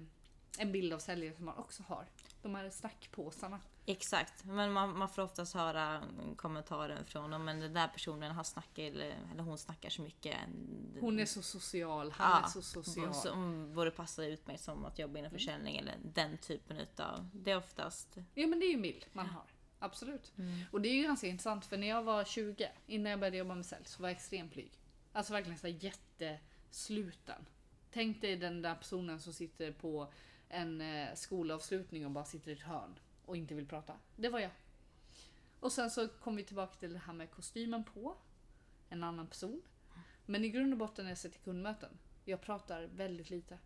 en 0.57 0.71
bild 0.71 0.93
av 0.93 0.99
säljare 0.99 1.35
som 1.35 1.45
man 1.45 1.57
också 1.57 1.83
har. 1.83 2.05
De 2.41 2.55
här 2.55 2.69
snackpåsarna. 2.69 3.59
Exakt, 3.85 4.45
men 4.45 4.71
man, 4.71 4.97
man 4.97 5.09
får 5.09 5.21
oftast 5.21 5.53
höra 5.53 6.03
kommentarer 6.35 7.03
från 7.03 7.33
om 7.33 7.45
men 7.45 7.59
den 7.59 7.73
där 7.73 7.87
personen 7.87 8.31
har 8.31 8.43
snackat 8.43 8.79
eller, 8.79 9.15
eller 9.31 9.43
hon 9.43 9.57
snackar 9.57 9.89
så 9.89 10.01
mycket. 10.01 10.37
Hon 10.99 11.19
är 11.19 11.25
så 11.25 11.41
social, 11.41 12.11
han 12.11 12.41
Ja, 12.41 12.47
är 12.47 12.49
så 12.49 12.61
social. 12.61 13.13
Som 13.13 13.73
borde 13.73 13.91
passa 13.91 14.25
ut 14.25 14.47
mig 14.47 14.57
som 14.57 14.85
att 14.85 14.99
jobba 14.99 15.19
inom 15.19 15.31
försäljning 15.31 15.77
eller 15.77 15.95
den 16.03 16.37
typen 16.37 16.77
utav. 16.77 17.29
Det 17.33 17.51
är 17.51 17.57
oftast... 17.57 18.17
Ja 18.33 18.47
men 18.47 18.59
det 18.59 18.65
är 18.65 18.69
ju 18.69 18.75
en 18.75 18.81
bild 18.81 19.05
man 19.13 19.25
har. 19.25 19.45
Absolut. 19.79 20.33
Och 20.71 20.81
det 20.81 20.89
är 20.89 20.93
ju 20.93 21.03
ganska 21.03 21.27
intressant 21.27 21.65
för 21.65 21.77
när 21.77 21.87
jag 21.87 22.03
var 22.03 22.23
20, 22.23 22.71
innan 22.87 23.11
jag 23.11 23.19
började 23.19 23.37
jobba 23.37 23.55
med 23.55 23.65
sälj, 23.65 23.85
så 23.85 24.01
var 24.01 24.09
jag 24.09 24.15
extremt 24.15 24.53
blyg. 24.53 24.71
Alltså 25.13 25.33
verkligen 25.33 25.59
så 25.59 25.67
jättesluten. 25.67 27.45
Tänk 27.91 28.21
dig 28.21 28.35
den 28.35 28.61
där 28.61 28.75
personen 28.75 29.19
som 29.19 29.33
sitter 29.33 29.71
på 29.71 30.13
en 30.49 30.81
eh, 30.81 31.15
skolavslutning 31.15 32.05
och 32.05 32.11
bara 32.11 32.25
sitter 32.25 32.51
i 32.51 32.53
ett 32.53 32.61
hörn 32.61 32.99
och 33.31 33.37
inte 33.37 33.55
vill 33.55 33.67
prata. 33.67 33.93
Det 34.15 34.29
var 34.29 34.39
jag. 34.39 34.51
Och 35.59 35.71
sen 35.71 35.91
så 35.91 36.07
kom 36.07 36.35
vi 36.35 36.43
tillbaka 36.43 36.75
till 36.79 36.93
det 36.93 36.99
här 36.99 37.13
med 37.13 37.31
kostymen 37.31 37.83
på. 37.83 38.17
En 38.89 39.03
annan 39.03 39.27
person. 39.27 39.61
Men 40.25 40.45
i 40.45 40.49
grund 40.49 40.73
och 40.73 40.79
botten 40.79 41.05
när 41.05 41.11
jag 41.11 41.17
sitter 41.17 41.39
i 41.39 41.43
kundmöten, 41.43 41.97
jag 42.25 42.41
pratar 42.41 42.83
väldigt 42.83 43.29
lite. 43.29 43.57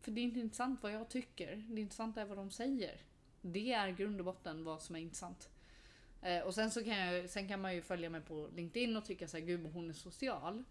För 0.00 0.10
det 0.10 0.20
är 0.20 0.22
inte 0.22 0.40
intressant 0.40 0.82
vad 0.82 0.92
jag 0.92 1.08
tycker, 1.08 1.56
det 1.56 1.80
intressanta 1.80 2.20
är 2.20 2.24
vad 2.24 2.38
de 2.38 2.50
säger. 2.50 3.00
Det 3.40 3.72
är 3.72 3.90
grund 3.90 4.20
och 4.20 4.24
botten 4.24 4.64
vad 4.64 4.82
som 4.82 4.96
är 4.96 5.00
intressant. 5.00 5.50
Eh, 6.22 6.40
och 6.40 6.54
sen 6.54 6.70
så 6.70 6.84
kan, 6.84 6.98
jag, 6.98 7.30
sen 7.30 7.48
kan 7.48 7.60
man 7.60 7.74
ju 7.74 7.82
följa 7.82 8.10
mig 8.10 8.20
på 8.20 8.48
LinkedIn 8.54 8.96
och 8.96 9.04
tycka 9.04 9.28
såhär, 9.28 9.44
gud 9.44 9.66
hon 9.66 9.90
är 9.90 9.94
social. 9.94 10.64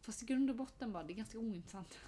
Fast 0.00 0.22
i 0.22 0.26
grund 0.26 0.50
och 0.50 0.56
botten 0.56 0.92
bara, 0.92 1.04
det 1.04 1.12
är 1.12 1.16
ganska 1.16 1.38
ointressant. 1.38 1.98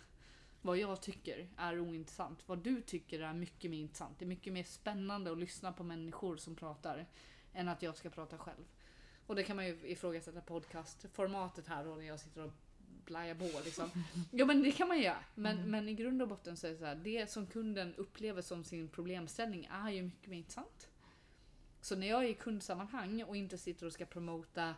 Vad 0.63 0.79
jag 0.79 1.01
tycker 1.01 1.49
är 1.57 1.81
ointressant. 1.81 2.49
Vad 2.49 2.59
du 2.59 2.81
tycker 2.81 3.21
är 3.21 3.33
mycket 3.33 3.71
mer 3.71 3.79
intressant. 3.79 4.19
Det 4.19 4.25
är 4.25 4.27
mycket 4.27 4.53
mer 4.53 4.65
spännande 4.65 5.33
att 5.33 5.39
lyssna 5.39 5.73
på 5.73 5.85
människor 5.85 6.37
som 6.37 6.57
pratar 6.57 7.07
än 7.53 7.69
att 7.69 7.83
jag 7.83 7.97
ska 7.97 8.11
prata 8.11 8.39
själv. 8.39 8.65
Och 9.27 9.37
det 9.37 9.43
kan 9.43 9.57
man 9.57 9.67
ju 9.67 9.79
ifrågasätta 9.85 10.41
podcastformatet 10.41 11.67
här 11.67 11.85
då 11.85 11.95
när 11.95 12.05
jag 12.05 12.21
sitter 12.21 12.45
och 12.45 12.53
blajar 13.05 13.35
på 13.35 13.61
liksom. 13.65 13.91
Ja 14.31 14.45
men 14.45 14.63
det 14.63 14.73
kan 14.73 14.89
man 14.89 15.01
göra. 15.01 15.25
Men, 15.35 15.71
men 15.71 15.89
i 15.89 15.95
grund 15.95 16.23
och 16.23 16.29
botten 16.29 16.57
så 16.57 16.67
är 16.67 16.71
det 16.71 16.79
så 16.79 16.85
här, 16.85 16.95
det 16.95 17.31
som 17.31 17.47
kunden 17.47 17.95
upplever 17.95 18.43
som 18.43 18.65
sin 18.65 18.89
problemställning 18.89 19.69
är 19.73 19.91
ju 19.91 20.03
mycket 20.03 20.31
mer 20.31 20.37
intressant. 20.37 20.89
Så 21.81 21.97
när 21.97 22.07
jag 22.07 22.25
är 22.25 22.29
i 22.29 22.35
kundsammanhang 22.35 23.23
och 23.23 23.37
inte 23.37 23.59
sitter 23.59 23.87
och 23.87 23.93
ska 23.93 24.07
promota 24.07 24.75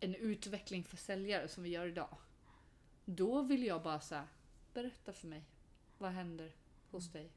en 0.00 0.14
utveckling 0.14 0.84
för 0.84 0.96
säljare 0.96 1.48
som 1.48 1.62
vi 1.62 1.70
gör 1.70 1.86
idag. 1.86 2.16
Då 3.04 3.42
vill 3.42 3.64
jag 3.64 3.82
bara 3.82 4.00
säga 4.00 4.28
berätta 4.74 5.12
för 5.12 5.26
mig. 5.26 5.44
Vad 5.98 6.10
händer 6.10 6.52
hos 6.90 7.12
dig? 7.12 7.30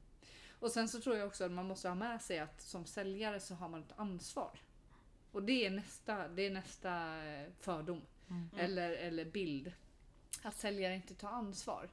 Och 0.60 0.72
sen 0.72 0.90
så 0.90 1.02
tror 1.02 1.18
jag 1.18 1.28
också 1.28 1.44
att 1.44 1.52
man 1.52 1.68
måste 1.68 1.88
ha 1.88 1.96
med 1.96 2.22
sig 2.22 2.40
att 2.40 2.62
som 2.62 2.86
säljare 2.86 3.40
så 3.40 3.56
har 3.56 3.70
man 3.70 3.84
ett 3.84 3.94
ansvar. 3.96 4.60
Och 5.32 5.44
det 5.44 5.66
är 5.66 5.70
nästa, 5.70 6.28
det 6.28 6.42
är 6.42 6.50
nästa 6.50 7.24
eh, 7.26 7.48
fördom. 7.60 8.02
Eller, 8.58 8.92
eller 8.92 9.26
bild. 9.26 9.72
Att 10.42 10.56
säljare 10.56 10.96
inte 10.96 11.16
tar 11.16 11.30
ansvar. 11.30 11.90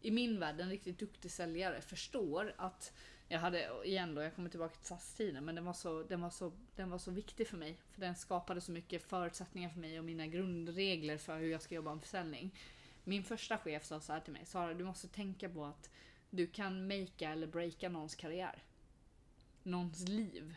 I 0.00 0.10
min 0.10 0.40
värld, 0.40 0.60
en 0.60 0.70
riktigt 0.70 0.98
duktig 0.98 1.30
säljare 1.30 1.80
förstår 1.80 2.54
att 2.56 2.92
jag 3.28 3.38
hade, 3.38 3.70
igen 3.84 4.14
då, 4.14 4.22
jag 4.22 4.34
kommer 4.34 4.50
tillbaka 4.50 4.74
till 4.74 4.86
SAS-tiden, 4.86 5.44
men 5.44 5.54
den 5.54 5.64
var, 5.64 5.72
så, 5.72 6.02
den, 6.02 6.20
var 6.20 6.30
så, 6.30 6.52
den 6.76 6.90
var 6.90 6.98
så 6.98 7.10
viktig 7.10 7.48
för 7.48 7.56
mig. 7.56 7.78
För 7.90 8.00
den 8.00 8.14
skapade 8.14 8.60
så 8.60 8.72
mycket 8.72 9.02
förutsättningar 9.02 9.70
för 9.70 9.80
mig 9.80 9.98
och 9.98 10.04
mina 10.04 10.26
grundregler 10.26 11.18
för 11.18 11.38
hur 11.38 11.50
jag 11.50 11.62
ska 11.62 11.74
jobba 11.74 11.94
med 11.94 12.02
försäljning. 12.02 12.54
Min 13.04 13.24
första 13.24 13.58
chef 13.58 13.84
sa 13.84 14.00
så 14.00 14.12
här 14.12 14.20
till 14.20 14.32
mig, 14.32 14.46
Sara 14.46 14.74
du 14.74 14.84
måste 14.84 15.08
tänka 15.08 15.48
på 15.48 15.64
att 15.64 15.90
du 16.30 16.46
kan 16.46 16.86
makea 16.86 17.32
eller 17.32 17.46
breaka 17.46 17.88
någons 17.88 18.14
karriär. 18.14 18.62
Någons 19.62 20.08
liv. 20.08 20.54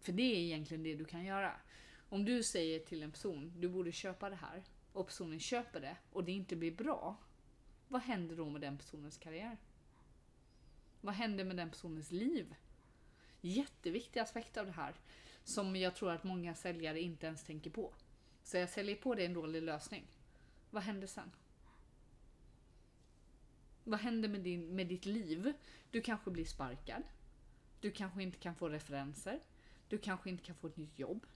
För 0.00 0.12
det 0.12 0.22
är 0.22 0.38
egentligen 0.38 0.82
det 0.82 0.94
du 0.94 1.04
kan 1.04 1.24
göra. 1.24 1.52
Om 2.08 2.24
du 2.24 2.42
säger 2.42 2.78
till 2.78 3.02
en 3.02 3.12
person, 3.12 3.52
du 3.56 3.68
borde 3.68 3.92
köpa 3.92 4.30
det 4.30 4.36
här, 4.36 4.62
och 4.92 5.06
personen 5.06 5.40
köper 5.40 5.80
det 5.80 5.96
och 6.12 6.24
det 6.24 6.32
inte 6.32 6.56
blir 6.56 6.72
bra. 6.72 7.16
Vad 7.88 8.02
händer 8.02 8.36
då 8.36 8.50
med 8.50 8.60
den 8.60 8.78
personens 8.78 9.16
karriär? 9.16 9.56
Vad 11.00 11.14
händer 11.14 11.44
med 11.44 11.56
den 11.56 11.70
personens 11.70 12.10
liv? 12.10 12.54
Jätteviktig 13.40 14.20
aspekt 14.20 14.56
av 14.56 14.66
det 14.66 14.72
här. 14.72 14.94
Som 15.44 15.76
jag 15.76 15.94
tror 15.94 16.10
att 16.10 16.24
många 16.24 16.54
säljare 16.54 17.00
inte 17.00 17.26
ens 17.26 17.44
tänker 17.44 17.70
på. 17.70 17.94
Så 18.42 18.56
jag 18.56 18.70
säljer 18.70 18.96
på 18.96 19.14
det 19.14 19.24
en 19.24 19.34
dålig 19.34 19.62
lösning. 19.62 20.06
Vad 20.70 20.82
händer 20.82 21.06
sen? 21.06 21.30
Vad 23.88 24.00
händer 24.00 24.28
med, 24.28 24.40
din, 24.40 24.76
med 24.76 24.86
ditt 24.86 25.06
liv? 25.06 25.52
Du 25.90 26.00
kanske 26.00 26.30
blir 26.30 26.44
sparkad. 26.44 27.02
Du 27.80 27.90
kanske 27.90 28.22
inte 28.22 28.38
kan 28.38 28.54
få 28.54 28.68
referenser. 28.68 29.40
Du 29.88 29.98
kanske 29.98 30.30
inte 30.30 30.44
kan 30.44 30.54
få 30.54 30.66
ett 30.66 30.76
nytt 30.76 30.98
jobb. 30.98 31.26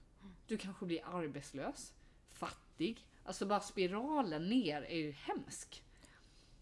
Du 0.47 0.57
kanske 0.57 0.85
blir 0.85 1.05
arbetslös. 1.05 1.93
Fattig. 2.31 3.07
Alltså 3.23 3.45
bara 3.45 3.59
spiralen 3.59 4.49
ner 4.49 4.81
är 4.81 4.97
ju 4.97 5.11
hemsk. 5.11 5.83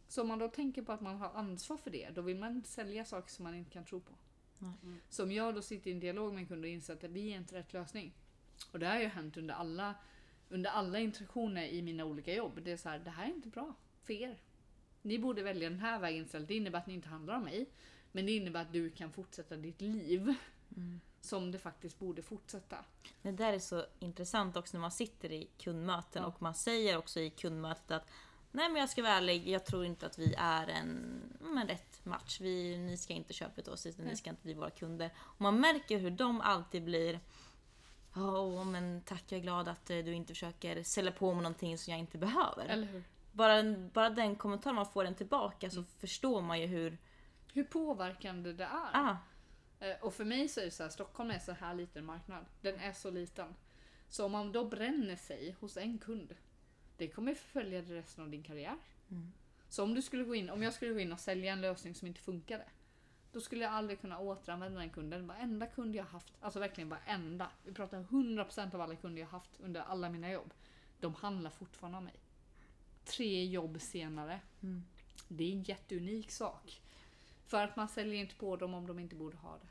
Så 0.08 0.22
om 0.22 0.28
man 0.28 0.40
då 0.40 0.48
tänker 0.48 0.82
på 0.82 0.92
att 0.92 1.02
man 1.02 1.16
har 1.16 1.30
ansvar 1.30 1.78
för 1.78 1.92
det, 1.92 2.10
då 2.10 2.22
vill 2.22 2.38
man 2.38 2.56
inte 2.56 2.70
sälja 2.70 3.06
saker 3.06 3.30
som 3.30 3.44
man 3.44 3.56
inte 3.56 3.72
kan 3.72 3.86
tro 3.86 4.00
på. 4.00 4.14
Nej. 4.60 4.74
Så 5.10 5.24
om 5.24 5.32
jag 5.32 5.56
då 5.56 5.62
sitter 5.62 5.90
i 5.90 5.94
en 5.94 6.00
dialog 6.00 6.34
med 6.34 6.42
en 6.42 6.48
kund 6.48 6.64
och 6.64 6.70
inser 6.70 6.94
att 6.94 7.04
vi 7.04 7.34
är 7.34 7.38
inte 7.38 7.56
rätt 7.56 7.74
lösning. 7.74 8.14
Och 8.72 8.80
det 8.80 8.88
har 8.88 9.00
ju 9.00 9.08
hänt 9.08 9.38
under 9.38 9.54
alla, 9.54 9.96
under 10.50 10.70
alla 10.70 11.00
interaktioner 11.00 11.68
i 11.68 11.82
mina 11.82 12.06
olika 12.06 12.34
jobb. 12.34 12.60
Det 12.64 12.72
är 12.72 12.78
så 12.78 12.90
här, 12.90 13.00
det 13.00 13.10
här 13.10 13.26
är 13.26 13.34
inte 13.34 13.50
bra 13.50 13.74
för 14.04 14.14
er. 14.14 14.38
Ni 15.02 15.20
borde 15.20 15.44
välja 15.44 15.70
den 15.70 15.80
här 15.80 16.00
vägen 16.00 16.26
istället. 16.26 16.48
Det 16.48 16.56
innebär 16.56 16.80
att 16.80 16.88
ni 16.88 16.94
inte 16.94 17.10
handlar 17.10 17.36
om 17.36 17.44
mig. 17.44 17.66
Men 18.12 18.26
det 18.26 18.32
innebär 18.32 18.62
att 18.62 18.74
du 18.74 18.90
kan 18.90 19.12
fortsätta 19.12 19.56
ditt 19.56 19.82
liv. 19.82 20.36
som 21.22 21.52
det 21.52 21.60
faktiskt 21.60 22.00
borde 22.00 22.22
fortsätta. 22.22 22.78
Det 23.22 23.32
där 23.32 23.54
är 23.54 23.60
så 23.60 23.86
intressant 24.00 24.58
också 24.58 24.78
när 24.78 24.82
man 24.82 24.92
sitter 24.92 25.32
i 25.32 25.50
kundmöten 25.58 26.22
Ja. 26.22 26.28
och 26.28 26.42
man 26.42 26.56
säger 26.56 26.98
också 26.98 27.20
i 27.20 27.30
kundmötet 27.30 27.92
att 27.92 28.08
Nej 28.52 28.70
men 28.70 28.80
jag 28.80 28.90
ska 28.90 29.02
vara 29.02 29.14
ärlig, 29.14 29.48
jag 29.48 29.66
tror 29.66 29.86
inte 29.86 30.06
att 30.06 30.20
vi 30.20 30.34
är 30.38 30.68
en, 30.68 31.22
mm, 31.42 31.58
en 31.58 31.68
rätt 31.68 32.06
match. 32.06 32.42
Vi, 32.42 32.78
ni 32.78 32.98
ska 32.98 33.14
inte 33.14 33.34
köpa 33.34 33.62
till 33.62 33.72
oss, 33.72 33.86
utan 33.86 34.06
ni 34.06 34.16
ska 34.16 34.30
inte 34.30 34.44
bli 34.44 34.54
våra 34.54 34.70
kunder. 34.70 35.12
Och 35.18 35.42
man 35.42 35.60
märker 35.60 36.00
hur 36.00 36.12
de 36.12 36.42
alltid 36.42 36.84
blir 36.84 37.20
Åh 38.16 38.66
men 38.66 39.02
tack 39.06 39.24
jag 39.28 39.38
är 39.38 39.42
glad 39.42 39.68
att 39.68 39.90
eh, 39.90 39.98
du 39.98 40.14
inte 40.14 40.34
försöker 40.34 40.84
sälja 40.84 41.12
på 41.12 41.34
mig 41.34 41.44
någonting 41.44 41.78
som 41.78 41.92
jag 41.92 42.00
inte 42.00 42.18
behöver. 42.18 42.66
Eller 42.66 42.88
hur? 42.88 43.04
Bara, 43.32 43.64
bara 43.94 44.10
den 44.10 44.36
kommentaren 44.36 44.76
man 44.76 44.86
får 44.86 45.04
den 45.04 45.16
tillbaka 45.16 45.70
så 45.70 45.84
förstår 45.84 46.42
man 46.42 46.62
ju 46.62 46.68
hur... 46.68 46.98
Hur 47.54 47.64
påverkande 47.64 48.54
det 48.54 48.64
är. 48.64 48.90
Ah, 48.94 49.18
Eh, 49.82 49.96
Och 50.02 50.14
för 50.14 50.26
mig 50.26 50.48
så 50.48 50.60
är 50.60 50.66
det 50.66 50.72
så 50.72 50.84
här, 50.84 50.90
Stockholm 50.90 51.32
är 51.32 51.40
så 51.40 51.52
här 51.52 51.74
liten 51.74 52.06
marknad. 52.06 52.46
Den 52.62 52.76
är 52.80 52.94
så 52.94 53.10
liten. 53.12 53.56
Så 54.08 54.26
om 54.26 54.32
man 54.32 54.52
då 54.52 54.66
bränner 54.66 55.16
sig 55.16 55.56
hos 55.60 55.78
en 55.78 55.98
kund, 55.98 56.36
det 56.98 57.08
kommer 57.08 57.34
förfölja 57.34 57.82
dig 57.82 57.98
resten 57.98 58.24
av 58.24 58.30
din 58.30 58.44
karriär. 58.44 58.78
Mm. 59.12 59.32
Så 59.70 59.84
om 59.84 59.94
du 59.94 60.02
skulle 60.02 60.24
gå 60.24 60.36
in, 60.36 60.50
om 60.50 60.64
jag 60.64 60.74
skulle 60.74 60.94
gå 60.94 61.00
in 61.00 61.14
och 61.14 61.20
sälja 61.20 61.54
en 61.54 61.62
lösning 61.62 61.96
som 61.96 62.08
inte 62.08 62.22
funkade, 62.22 62.66
då 63.32 63.42
skulle 63.42 63.64
jag 63.64 63.74
aldrig 63.74 64.02
kunna 64.02 64.20
återanvända 64.20 64.80
den 64.80 64.90
kunden. 64.90 65.28
Varenda 65.28 65.66
kund 65.68 65.96
jag 65.96 66.04
haft, 66.04 66.34
alltså 66.40 66.60
verkligen 66.60 66.90
varenda. 66.90 67.52
Vi 67.64 67.74
pratar 67.74 68.04
100% 68.04 68.76
av 68.76 68.82
alla 68.82 68.96
kunder 68.96 69.22
jag 69.22 69.30
haft 69.30 69.60
under 69.60 69.82
alla 69.82 70.10
mina 70.10 70.32
jobb. 70.32 70.54
De 71.00 71.16
handlar 71.16 71.50
fortfarande 71.52 71.98
av 71.98 72.04
mig. 72.04 72.16
Tre 73.06 73.46
jobb 73.46 73.82
senare. 73.82 74.40
Mm. 74.64 74.84
Det 75.28 75.44
är 75.44 75.52
en 75.54 75.64
jätteunik 75.64 76.32
sak. 76.32 76.82
För 77.46 77.64
att 77.64 77.76
man 77.76 77.90
säljer 77.90 78.16
inte 78.16 78.36
på 78.36 78.56
dem 78.56 78.74
om 78.74 78.88
de 78.88 79.00
inte 79.00 79.16
borde 79.16 79.38
ha 79.38 79.58
det. 79.58 79.68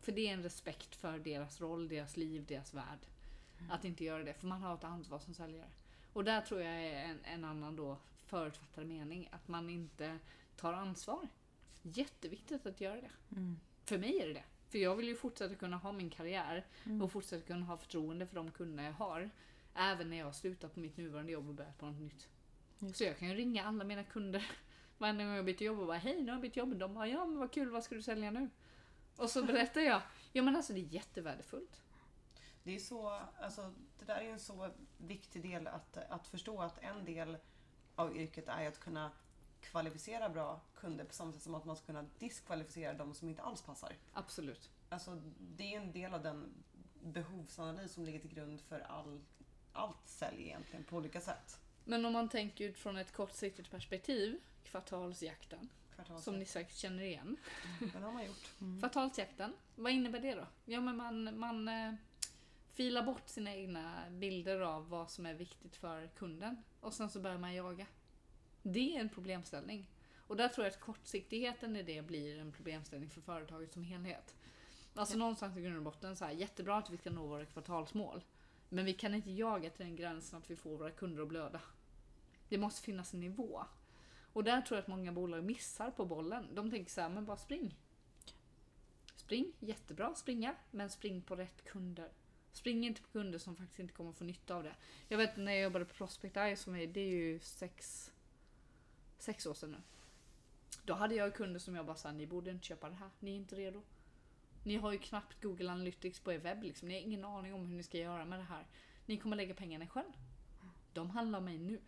För 0.00 0.12
det 0.12 0.28
är 0.28 0.32
en 0.34 0.42
respekt 0.42 0.94
för 0.96 1.18
deras 1.18 1.60
roll, 1.60 1.88
deras 1.88 2.16
liv, 2.16 2.44
deras 2.48 2.74
värld. 2.74 2.98
Att 3.70 3.84
inte 3.84 4.04
göra 4.04 4.24
det, 4.24 4.34
för 4.34 4.46
man 4.46 4.62
har 4.62 4.74
ett 4.74 4.84
ansvar 4.84 5.18
som 5.18 5.34
säljare. 5.34 5.68
Och 6.12 6.24
där 6.24 6.40
tror 6.40 6.60
jag 6.60 6.74
är 6.84 7.04
en, 7.04 7.24
en 7.24 7.44
annan 7.44 7.76
då 7.76 7.96
förutfattad 8.26 8.86
mening, 8.86 9.28
att 9.32 9.48
man 9.48 9.70
inte 9.70 10.18
tar 10.56 10.72
ansvar. 10.72 11.28
Jätteviktigt 11.82 12.66
att 12.66 12.80
göra 12.80 13.00
det. 13.00 13.10
mm, 13.36 13.60
För 13.84 13.98
mig 13.98 14.20
är 14.20 14.26
det 14.26 14.32
det. 14.32 14.44
För 14.68 14.78
jag 14.78 14.96
vill 14.96 15.08
ju 15.08 15.16
fortsätta 15.16 15.54
kunna 15.54 15.76
ha 15.76 15.92
min 15.92 16.10
karriär 16.10 16.66
Mm. 16.84 17.02
och 17.02 17.12
fortsätta 17.12 17.46
kunna 17.46 17.66
ha 17.66 17.76
förtroende 17.76 18.26
för 18.26 18.34
de 18.34 18.50
kunder 18.50 18.84
jag 18.84 18.92
har. 18.92 19.30
Även 19.74 20.10
när 20.10 20.16
jag 20.16 20.34
slutar 20.34 20.68
på 20.68 20.80
mitt 20.80 20.96
nuvarande 20.96 21.32
jobb 21.32 21.48
och 21.48 21.54
börjar 21.54 21.72
på 21.72 21.86
något 21.86 22.00
nytt. 22.00 22.28
Just 22.78 22.96
Så 22.96 23.04
jag 23.04 23.18
kan 23.18 23.28
ju 23.28 23.34
ringa 23.34 23.64
alla 23.64 23.84
mina 23.84 24.04
kunder 24.04 24.50
varje 24.98 25.24
gång 25.24 25.34
jag 25.34 25.44
byter 25.44 25.62
jobb 25.62 25.80
och 25.80 25.86
bara 25.86 25.98
hej 25.98 26.22
nu 26.22 26.26
har 26.26 26.32
jag 26.32 26.42
bytt 26.42 26.56
jobb. 26.56 26.76
De 26.76 26.94
bara 26.94 27.08
ja 27.08 27.24
men 27.24 27.38
vad 27.38 27.52
kul 27.52 27.70
vad 27.70 27.84
ska 27.84 27.94
du 27.94 28.02
sälja 28.02 28.30
nu? 28.30 28.50
Och 29.16 29.30
så 29.30 29.44
berättar 29.44 29.80
jag. 29.80 30.02
Ja 30.32 30.42
men 30.42 30.56
alltså 30.56 30.72
det 30.72 30.80
är 30.80 30.94
jättevärdefullt. 30.94 31.82
Det 32.62 32.74
är 32.74 32.78
så, 32.78 33.20
alltså, 33.40 33.74
det 33.98 34.04
där 34.04 34.20
är 34.20 34.32
en 34.32 34.40
så 34.40 34.70
viktig 34.96 35.42
del 35.42 35.66
att, 35.66 35.96
att 35.96 36.26
förstå 36.28 36.60
att 36.62 36.78
en 36.78 37.04
del 37.04 37.36
av 37.94 38.16
yrket 38.16 38.48
är 38.48 38.68
att 38.68 38.80
kunna 38.80 39.10
kvalificera 39.60 40.28
bra 40.28 40.60
kunder 40.74 41.04
på 41.04 41.14
samma 41.14 41.32
sätt 41.32 41.42
som 41.42 41.54
att 41.54 41.64
man 41.64 41.76
ska 41.76 41.86
kunna 41.86 42.04
diskvalificera 42.18 42.94
de 42.94 43.14
som 43.14 43.28
inte 43.28 43.42
alls 43.42 43.62
passar. 43.62 43.92
Absolut. 44.12 44.70
Alltså, 44.88 45.22
det 45.38 45.74
är 45.74 45.80
en 45.80 45.92
del 45.92 46.14
av 46.14 46.22
den 46.22 46.64
behovsanalys 47.02 47.92
som 47.92 48.04
ligger 48.04 48.18
till 48.18 48.34
grund 48.34 48.60
för 48.60 48.80
all, 48.80 49.20
allt 49.72 50.08
sälj 50.08 50.42
egentligen 50.42 50.84
på 50.84 50.96
olika 50.96 51.20
sätt. 51.20 51.60
Men 51.88 52.04
om 52.04 52.12
man 52.12 52.28
tänker 52.28 52.64
utifrån 52.64 52.96
ett 52.96 53.12
kortsiktigt 53.12 53.70
perspektiv, 53.70 54.36
kvartalsjakten, 54.64 55.68
Kvartalssätt. 55.94 56.24
som 56.24 56.38
ni 56.38 56.44
säkert 56.44 56.76
känner 56.76 57.02
igen. 57.02 57.36
Den 57.92 58.02
har 58.02 58.12
man 58.12 58.26
gjort. 58.26 58.50
mm. 58.60 58.78
Kvartalsjakten, 58.80 59.52
vad 59.74 59.92
innebär 59.92 60.20
det 60.20 60.34
då? 60.34 60.46
Ja 60.64 60.80
men 60.80 60.96
man, 60.96 61.38
man 61.38 61.68
eh, 61.68 61.94
filar 62.72 63.02
bort 63.02 63.28
sina 63.28 63.54
egna 63.54 64.10
bilder 64.10 64.60
av 64.60 64.88
vad 64.88 65.10
som 65.10 65.26
är 65.26 65.34
viktigt 65.34 65.76
för 65.76 66.06
kunden 66.06 66.62
och 66.80 66.94
sen 66.94 67.10
så 67.10 67.20
börjar 67.20 67.38
man 67.38 67.54
jaga. 67.54 67.86
Det 68.62 68.96
är 68.96 69.00
en 69.00 69.08
problemställning. 69.08 69.86
Och 70.26 70.36
där 70.36 70.48
tror 70.48 70.66
jag 70.66 70.72
att 70.72 70.80
kortsiktigheten 70.80 71.76
i 71.76 71.82
det 71.82 72.02
blir 72.02 72.38
en 72.38 72.52
problemställning 72.52 73.10
för 73.10 73.20
företaget 73.20 73.72
som 73.72 73.84
helhet. 73.84 74.34
Alltså 74.94 75.18
någonstans 75.18 75.56
i 75.56 75.60
grund 75.62 75.76
och 75.76 75.82
botten 75.82 76.16
så 76.16 76.24
här, 76.24 76.32
jättebra 76.32 76.76
att 76.76 76.90
vi 76.90 76.96
ska 76.96 77.10
nå 77.10 77.26
våra 77.26 77.44
kvartalsmål. 77.44 78.24
Men 78.68 78.84
vi 78.84 78.94
kan 78.94 79.14
inte 79.14 79.30
jaga 79.30 79.70
till 79.70 79.84
den 79.86 79.96
gränsen 79.96 80.38
att 80.38 80.50
vi 80.50 80.56
får 80.56 80.76
våra 80.78 80.90
kunder 80.90 81.22
att 81.22 81.28
blöda. 81.28 81.60
Det 82.48 82.58
måste 82.58 82.82
finnas 82.82 83.14
en 83.14 83.20
nivå. 83.20 83.64
Och 84.32 84.44
där 84.44 84.60
tror 84.60 84.76
jag 84.76 84.82
att 84.82 84.88
många 84.88 85.12
bolag 85.12 85.44
missar 85.44 85.90
på 85.90 86.06
bollen. 86.06 86.54
De 86.54 86.70
tänker 86.70 86.90
så 86.90 87.00
här, 87.00 87.08
men 87.08 87.24
bara 87.24 87.36
spring. 87.36 87.76
Spring, 89.16 89.52
jättebra 89.60 90.14
springa, 90.14 90.54
men 90.70 90.90
spring 90.90 91.22
på 91.22 91.36
rätt 91.36 91.64
kunder. 91.64 92.08
Spring 92.52 92.86
inte 92.86 93.02
på 93.02 93.08
kunder 93.08 93.38
som 93.38 93.56
faktiskt 93.56 93.80
inte 93.80 93.94
kommer 93.94 94.12
få 94.12 94.24
nytta 94.24 94.54
av 94.54 94.62
det. 94.62 94.74
Jag 95.08 95.18
vet 95.18 95.36
när 95.36 95.52
jag 95.52 95.62
jobbade 95.62 95.84
på 95.84 95.94
Prospect 95.94 96.36
Eye, 96.36 96.56
som 96.56 96.76
är, 96.76 96.86
det 96.86 97.00
är 97.00 97.08
ju 97.08 97.40
sex, 97.40 98.12
sex 99.18 99.46
år 99.46 99.54
sedan 99.54 99.70
nu. 99.70 99.78
Då 100.84 100.94
hade 100.94 101.14
jag 101.14 101.34
kunder 101.34 101.60
som 101.60 101.76
jag 101.76 101.86
bara 101.86 101.96
sa, 101.96 102.12
ni 102.12 102.26
borde 102.26 102.50
inte 102.50 102.66
köpa 102.66 102.88
det 102.88 102.94
här, 102.94 103.10
ni 103.20 103.30
är 103.30 103.36
inte 103.36 103.56
redo. 103.56 103.82
Ni 104.64 104.76
har 104.76 104.92
ju 104.92 104.98
knappt 104.98 105.42
Google 105.42 105.72
Analytics 105.72 106.20
på 106.20 106.32
er 106.32 106.38
webb, 106.38 106.62
liksom. 106.62 106.88
ni 106.88 106.94
har 106.94 107.00
ingen 107.00 107.24
aning 107.24 107.54
om 107.54 107.66
hur 107.66 107.76
ni 107.76 107.82
ska 107.82 107.98
göra 107.98 108.24
med 108.24 108.38
det 108.38 108.44
här. 108.44 108.66
Ni 109.06 109.16
kommer 109.16 109.36
lägga 109.36 109.54
pengarna 109.54 109.84
i 109.84 109.88
sjön. 109.88 110.12
De 110.92 111.10
handlar 111.10 111.38
om 111.38 111.44
mig 111.44 111.58
nu. 111.58 111.80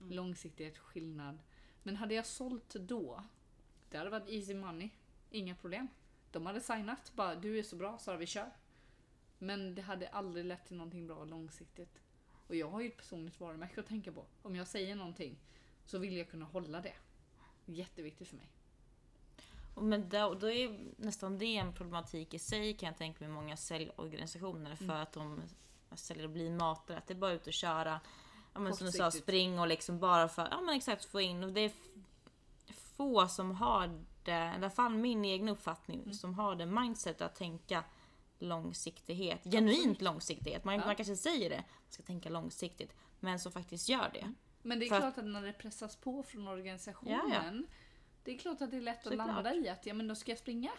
Mm. 0.00 0.12
Långsiktighet, 0.12 0.78
skillnad. 0.78 1.38
Men 1.82 1.96
hade 1.96 2.14
jag 2.14 2.26
sålt 2.26 2.74
då, 2.74 3.24
det 3.90 3.98
hade 3.98 4.10
varit 4.10 4.28
easy 4.28 4.54
money. 4.54 4.90
Inga 5.30 5.54
problem. 5.54 5.88
De 6.30 6.46
hade 6.46 6.60
signat, 6.60 7.12
bara 7.14 7.34
du 7.34 7.58
är 7.58 7.62
så 7.62 7.76
bra 7.76 7.98
så 7.98 8.16
vi 8.16 8.26
kör. 8.26 8.50
Men 9.38 9.74
det 9.74 9.82
hade 9.82 10.08
aldrig 10.08 10.44
lett 10.44 10.66
till 10.66 10.76
någonting 10.76 11.06
bra 11.06 11.24
långsiktigt. 11.24 12.00
Och 12.46 12.56
jag 12.56 12.70
har 12.70 12.80
ju 12.80 12.88
ett 12.88 12.96
personligt 12.96 13.40
varumärke 13.40 13.80
att 13.80 13.86
tänka 13.86 14.12
på. 14.12 14.24
Om 14.42 14.56
jag 14.56 14.66
säger 14.66 14.94
någonting 14.96 15.38
så 15.84 15.98
vill 15.98 16.16
jag 16.16 16.28
kunna 16.30 16.44
hålla 16.44 16.80
det. 16.80 16.94
Jätteviktigt 17.66 18.28
för 18.28 18.36
mig. 18.36 18.50
Men 19.76 20.08
då, 20.08 20.34
då 20.34 20.50
är 20.50 20.78
nästan 20.96 21.38
det 21.38 21.56
en 21.56 21.72
problematik 21.74 22.34
i 22.34 22.38
sig 22.38 22.76
kan 22.76 22.86
jag 22.86 22.96
tänka 22.96 23.24
mig 23.24 23.32
många 23.34 23.56
säljorganisationer 23.56 24.76
för 24.76 24.84
Mm. 24.84 24.96
att 24.96 25.12
de 25.12 25.42
säljer 25.94 26.24
och 26.24 26.30
blir 26.30 26.50
matare. 26.50 26.98
Att 26.98 27.06
det 27.06 27.14
är 27.14 27.18
bara 27.18 27.32
ut 27.32 27.46
och 27.46 27.52
köra. 27.52 28.00
Ja, 28.54 28.60
men 28.60 28.74
som 28.76 28.86
du 28.86 28.92
sa, 28.92 29.10
spring 29.10 29.58
och 29.60 29.66
liksom 29.68 29.98
bara 29.98 30.28
för 30.28 30.48
ja, 30.50 30.60
men 30.60 30.74
exakt 30.76 31.04
få 31.04 31.20
in. 31.20 31.44
Och 31.44 31.52
det 31.52 31.60
är 31.60 31.72
få 32.96 33.28
som 33.28 33.50
har 33.50 34.00
det, 34.24 34.32
i 34.32 34.54
alla 34.56 34.70
fall 34.70 34.94
min 34.94 35.24
egen 35.24 35.48
uppfattning, 35.48 36.00
Mm. 36.00 36.12
som 36.14 36.34
har 36.34 36.54
det 36.56 36.66
mindset 36.66 37.20
att 37.20 37.34
tänka 37.36 37.84
långsiktighet. 38.38 39.40
Genuint 39.44 40.00
långsiktighet. 40.00 40.64
Man, 40.64 40.74
Ja. 40.74 40.86
man 40.86 40.96
kanske 40.96 41.16
säger 41.16 41.50
det, 41.50 41.56
man 41.56 41.90
ska 41.90 42.02
tänka 42.02 42.28
långsiktigt. 42.28 42.94
Men 43.20 43.38
som 43.38 43.52
faktiskt 43.52 43.88
gör 43.88 44.10
det. 44.14 44.32
Men 44.62 44.78
det 44.78 44.86
är 44.86 44.88
För 44.88 44.96
att- 44.96 45.02
klart 45.02 45.18
att 45.18 45.24
när 45.30 45.42
det 45.42 45.52
pressas 45.52 45.96
på 45.96 46.22
från 46.22 46.48
organisationen. 46.48 47.66
Det 48.24 48.34
är 48.34 48.38
klart 48.38 48.60
att 48.62 48.70
det 48.70 48.76
är 48.76 48.80
lätt 48.80 48.98
att 48.98 49.04
Såklart. 49.04 49.26
landa 49.26 49.54
i 49.54 49.68
att 49.68 49.86
ja 49.86 49.94
men 49.94 50.08
då 50.08 50.14
ska 50.14 50.30
jag 50.30 50.38
springa. 50.38 50.70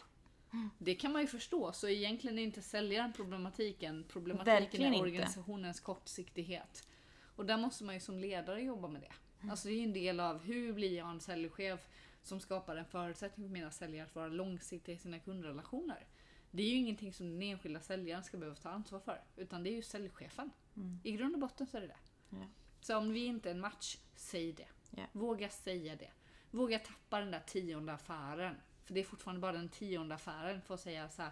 Det 0.77 0.95
kan 0.95 1.11
man 1.11 1.21
ju 1.21 1.27
förstå, 1.27 1.71
så 1.71 1.87
egentligen 1.87 2.39
är 2.39 2.43
inte 2.43 2.61
säljaren 2.61 3.13
problematiken. 3.13 4.05
Problematiken 4.09 4.53
Verkligen 4.61 4.85
är 4.93 4.97
inte. 4.97 5.01
organisationens 5.01 5.79
kortsiktighet. 5.79 6.87
Och 7.35 7.45
där 7.45 7.57
måste 7.57 7.83
man 7.83 7.95
ju 7.95 8.01
som 8.01 8.19
ledare 8.19 8.61
jobba 8.61 8.87
med 8.87 9.01
det. 9.01 9.13
Alltså 9.49 9.67
det 9.67 9.73
är 9.73 9.77
ju 9.77 9.83
en 9.83 9.93
del 9.93 10.19
av 10.19 10.39
hur 10.43 10.73
blir 10.73 10.97
jag 10.97 11.09
en 11.09 11.19
säljchef 11.19 11.87
som 12.21 12.39
skapar 12.39 12.75
en 12.75 12.85
förutsättning 12.85 13.47
för 13.47 13.53
mina 13.53 13.71
säljare 13.71 14.07
att 14.07 14.15
vara 14.15 14.27
långsiktiga 14.27 14.95
i 14.95 14.97
sina 14.97 15.19
kundrelationer. 15.19 16.07
Det 16.51 16.63
är 16.63 16.67
ju 16.67 16.75
ingenting 16.75 17.13
som 17.13 17.29
den 17.29 17.41
enskilda 17.41 17.79
säljaren 17.79 18.23
ska 18.23 18.37
behöva 18.37 18.55
ta 18.55 18.69
ansvar 18.69 18.99
för, 18.99 19.21
utan 19.35 19.63
det 19.63 19.69
är 19.69 19.75
ju 19.75 19.81
säljchefen. 19.81 20.51
Mm. 20.75 20.99
I 21.03 21.11
grund 21.11 21.33
och 21.33 21.39
botten 21.39 21.67
så 21.67 21.77
är 21.77 21.81
det 21.81 21.87
det. 21.87 21.97
Ja. 22.29 22.47
Så 22.81 22.97
om 22.97 23.11
vi 23.11 23.25
inte 23.25 23.49
är 23.49 23.53
en 23.53 23.59
match, 23.59 23.97
säg 24.15 24.53
det. 24.53 24.67
Ja. 24.89 25.03
Våga 25.11 25.49
säga 25.49 25.95
det. 25.95 26.11
Våga 26.51 26.79
tappa 26.79 27.19
den 27.19 27.31
där 27.31 27.39
tionde 27.39 27.93
affären. 27.93 28.55
För 28.83 28.93
det 28.93 28.99
är 28.99 29.03
fortfarande 29.03 29.41
bara 29.41 29.51
den 29.51 29.69
tionde 29.69 30.15
affären 30.15 30.61
för 30.61 30.73
att 30.73 30.81
säga 30.81 31.09
så 31.09 31.21
här. 31.21 31.31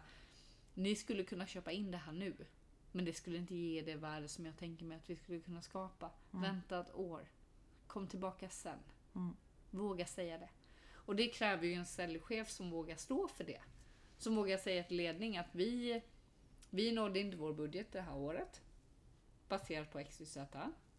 Ni 0.73 0.95
skulle 0.95 1.23
kunna 1.23 1.47
köpa 1.47 1.71
in 1.71 1.91
det 1.91 1.97
här 1.97 2.11
nu. 2.11 2.45
Men 2.91 3.05
det 3.05 3.13
skulle 3.13 3.37
inte 3.37 3.55
ge 3.55 3.81
det 3.81 3.95
värde 3.95 4.27
som 4.27 4.45
jag 4.45 4.57
tänker 4.57 4.85
mig 4.85 4.97
att 4.97 5.09
vi 5.09 5.15
skulle 5.15 5.39
kunna 5.39 5.61
skapa. 5.61 6.11
Vänta 6.31 6.79
ett 6.79 6.95
år. 6.95 7.27
Kom 7.87 8.07
tillbaka 8.07 8.49
sen. 8.49 8.79
Mm. 9.15 9.35
Våga 9.69 10.05
säga 10.05 10.37
det. 10.37 10.49
Och 10.91 11.15
det 11.15 11.27
kräver 11.27 11.67
ju 11.67 11.73
en 11.73 11.85
säljchef 11.85 12.49
som 12.49 12.69
vågar 12.69 12.95
stå 12.95 13.27
för 13.27 13.43
det. 13.43 13.61
Som 14.17 14.35
vågar 14.35 14.57
säga 14.57 14.83
till 14.83 14.97
ledning 14.97 15.37
att 15.37 15.55
vi, 15.55 16.01
vi 16.69 16.91
nådde 16.91 17.19
inte 17.19 17.37
vår 17.37 17.53
budget 17.53 17.91
det 17.91 18.01
här 18.01 18.15
året. 18.15 18.61
Baserat 19.47 19.91
på 19.91 20.03
XYZ. 20.03 20.37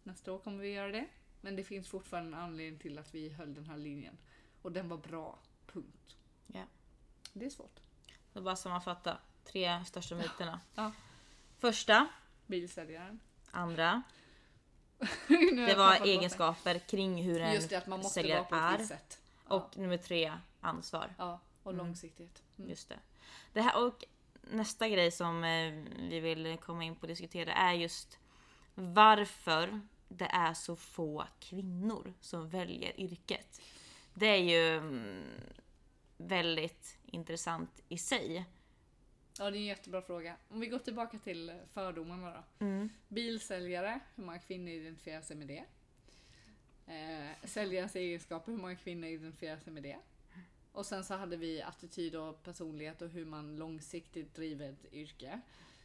Nästa 0.03 0.33
år 0.33 0.39
kommer 0.39 0.57
vi 0.57 0.69
göra 0.69 0.91
det. 0.91 1.07
Men 1.41 1.55
det 1.55 1.63
finns 1.63 1.87
fortfarande 1.87 2.37
en 2.37 2.43
anledning 2.43 2.79
till 2.79 2.97
att 2.97 3.15
vi 3.15 3.29
höll 3.29 3.53
den 3.53 3.65
här 3.65 3.77
linjen. 3.77 4.17
Och 4.61 4.71
den 4.71 4.89
var 4.89 4.97
bra. 4.97 5.39
Punkt. 5.65 6.17
Ja. 6.47 6.63
Det 7.33 7.45
är 7.45 7.49
svårt. 7.49 7.79
Så 8.33 8.41
bara 8.41 8.55
sammanfatta. 8.55 9.17
Tre 9.43 9.85
största 9.85 10.15
myterna. 10.15 10.59
Ja. 10.75 10.91
Första, 11.61 12.07
Bilsäljaren. 12.47 13.19
andra, 13.51 14.03
det 15.67 15.75
var 15.77 16.05
egenskaper 16.07 16.79
kring 16.79 17.23
hur 17.23 17.39
det. 17.39 17.45
en 17.45 17.53
Just 17.53 17.69
det, 17.69 17.75
att 17.75 17.87
man 17.87 17.99
måste 17.99 18.13
säljare 18.13 18.39
vara 18.51 18.69
på 18.69 18.75
ett 18.75 18.81
är. 18.81 18.85
sätt. 18.85 19.19
Ja. 19.49 19.55
Och 19.55 19.77
nummer 19.77 19.97
tre, 19.97 20.33
ansvar. 20.61 21.13
ja, 21.17 21.39
och 21.63 21.71
Mm. 21.71 21.85
långsiktighet. 21.85 22.43
Mm. 22.57 22.69
Just 22.69 22.89
det. 22.89 22.99
det 23.53 23.61
här, 23.61 23.85
och 23.87 24.03
nästa 24.41 24.89
grej 24.89 25.11
som 25.11 25.43
eh, 25.43 25.73
vi 26.09 26.19
vill 26.19 26.57
komma 26.57 26.83
in 26.83 26.95
på 26.95 27.01
och 27.01 27.07
diskutera 27.07 27.53
är 27.53 27.73
just 27.73 28.19
varför 28.75 29.81
det 30.07 30.25
är 30.31 30.53
så 30.53 30.75
få 30.75 31.25
kvinnor 31.39 32.13
som 32.21 32.49
väljer 32.49 32.99
yrket. 32.99 33.61
Det 34.13 34.27
är 34.27 34.37
ju 34.43 34.77
mm, 34.77 35.23
väldigt 36.17 36.97
intressant 37.05 37.81
i 37.87 37.97
sig. 37.97 38.45
Ja, 39.37 39.51
det 39.51 39.57
är 39.57 39.59
en 39.59 39.65
jättebra 39.65 40.01
fråga. 40.01 40.35
Om 40.49 40.59
vi 40.59 40.67
går 40.67 40.79
tillbaka 40.79 41.19
till 41.19 41.53
fördomarna 41.73 42.31
då. 42.31 42.65
Mm. 42.65 42.89
Bilsäljare, 43.07 43.99
hur 44.15 44.23
många 44.23 44.39
kvinnor 44.39 44.69
identifierar 44.69 45.21
sig 45.21 45.35
med 45.35 45.47
det? 45.47 45.63
Eh, 46.93 47.47
säljarens 47.47 47.95
egenskaper, 47.95 48.51
hur 48.51 48.59
många 48.59 48.75
kvinnor 48.75 49.07
identifierar 49.07 49.57
sig 49.57 49.73
med 49.73 49.83
det? 49.83 49.97
Och 50.71 50.85
sen 50.85 51.03
så 51.03 51.13
hade 51.13 51.37
vi 51.37 51.61
attityd 51.61 52.15
och 52.15 52.43
personlighet 52.43 53.01
och 53.01 53.09
hur 53.09 53.25
man 53.25 53.55
långsiktigt 53.55 54.35
driver 54.35 54.69
ett 54.69 54.93
yrke. 54.93 55.41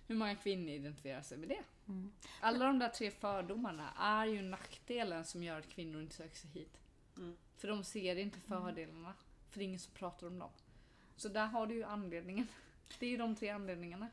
Hur 0.07 0.15
många 0.15 0.37
kvinnor 0.37 0.69
identifierar 0.69 1.23
sig 1.23 1.39
med 1.39 1.49
det? 1.49 1.63
Mm. 1.89 2.13
Alla 2.41 2.67
de 2.67 2.79
där 2.79 2.89
tre 2.89 3.11
fördomarna 3.11 3.91
är 3.99 4.27
ju 4.27 4.43
nackdelen 4.43 5.25
som 5.25 5.43
gör 5.43 5.59
att 5.59 5.69
kvinnor 5.69 6.03
inte 6.03 6.15
söker 6.15 6.37
sig 6.37 6.51
hit. 6.51 6.81
Mm. 7.17 7.37
För 7.57 7.69
de 7.69 7.85
ser 7.85 8.17
inte 8.17 8.41
fördelarna. 8.41 9.15
För 9.51 9.59
det 9.59 9.65
är 9.65 9.67
ingen 9.67 9.81
som 9.81 9.93
pratar 9.93 10.27
om 10.27 10.39
dem. 10.39 10.51
Så 11.17 11.29
där 11.29 11.47
har 11.47 11.67
du 11.67 11.75
ju 11.75 11.85
anledningen. 11.85 12.47
Det 12.99 13.07
är 13.07 13.11
ju 13.11 13.17
de 13.17 13.37
tre 13.37 13.49
anledningarna. 13.49 14.09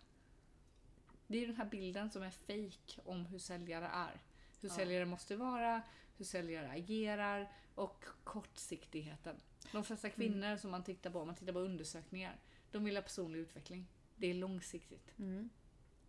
Det 1.28 1.38
är 1.38 1.41
ju 1.41 1.47
den 1.47 1.55
här 1.55 1.65
bilden 1.65 2.11
som 2.11 2.24
är 2.24 2.32
fake 2.32 3.01
om 3.05 3.26
hur 3.26 3.39
säljare 3.39 3.86
är. 3.88 4.21
Hur 4.61 4.69
Ja. 4.69 4.76
säljare 4.76 5.05
måste 5.05 5.36
vara, 5.36 5.82
hur 6.17 6.26
säljare 6.26 6.69
agerar 6.71 7.51
och 7.76 8.05
kortsiktigheten. 8.24 9.36
De 9.71 9.84
flesta 9.84 10.09
kvinnor 10.09 10.57
som 10.57 10.71
man 10.71 10.84
tittar 10.84 11.09
på, 11.09 11.19
om 11.19 11.28
man 11.28 11.36
tittar 11.36 11.53
på 11.53 11.59
undersökningar, 11.59 12.39
de 12.71 12.84
vill 12.84 12.95
ha 12.95 13.01
personlig 13.03 13.39
utveckling. 13.39 13.88
Det 14.15 14.28
är 14.28 14.34
långsiktigt. 14.34 15.13
Mm. 15.19 15.49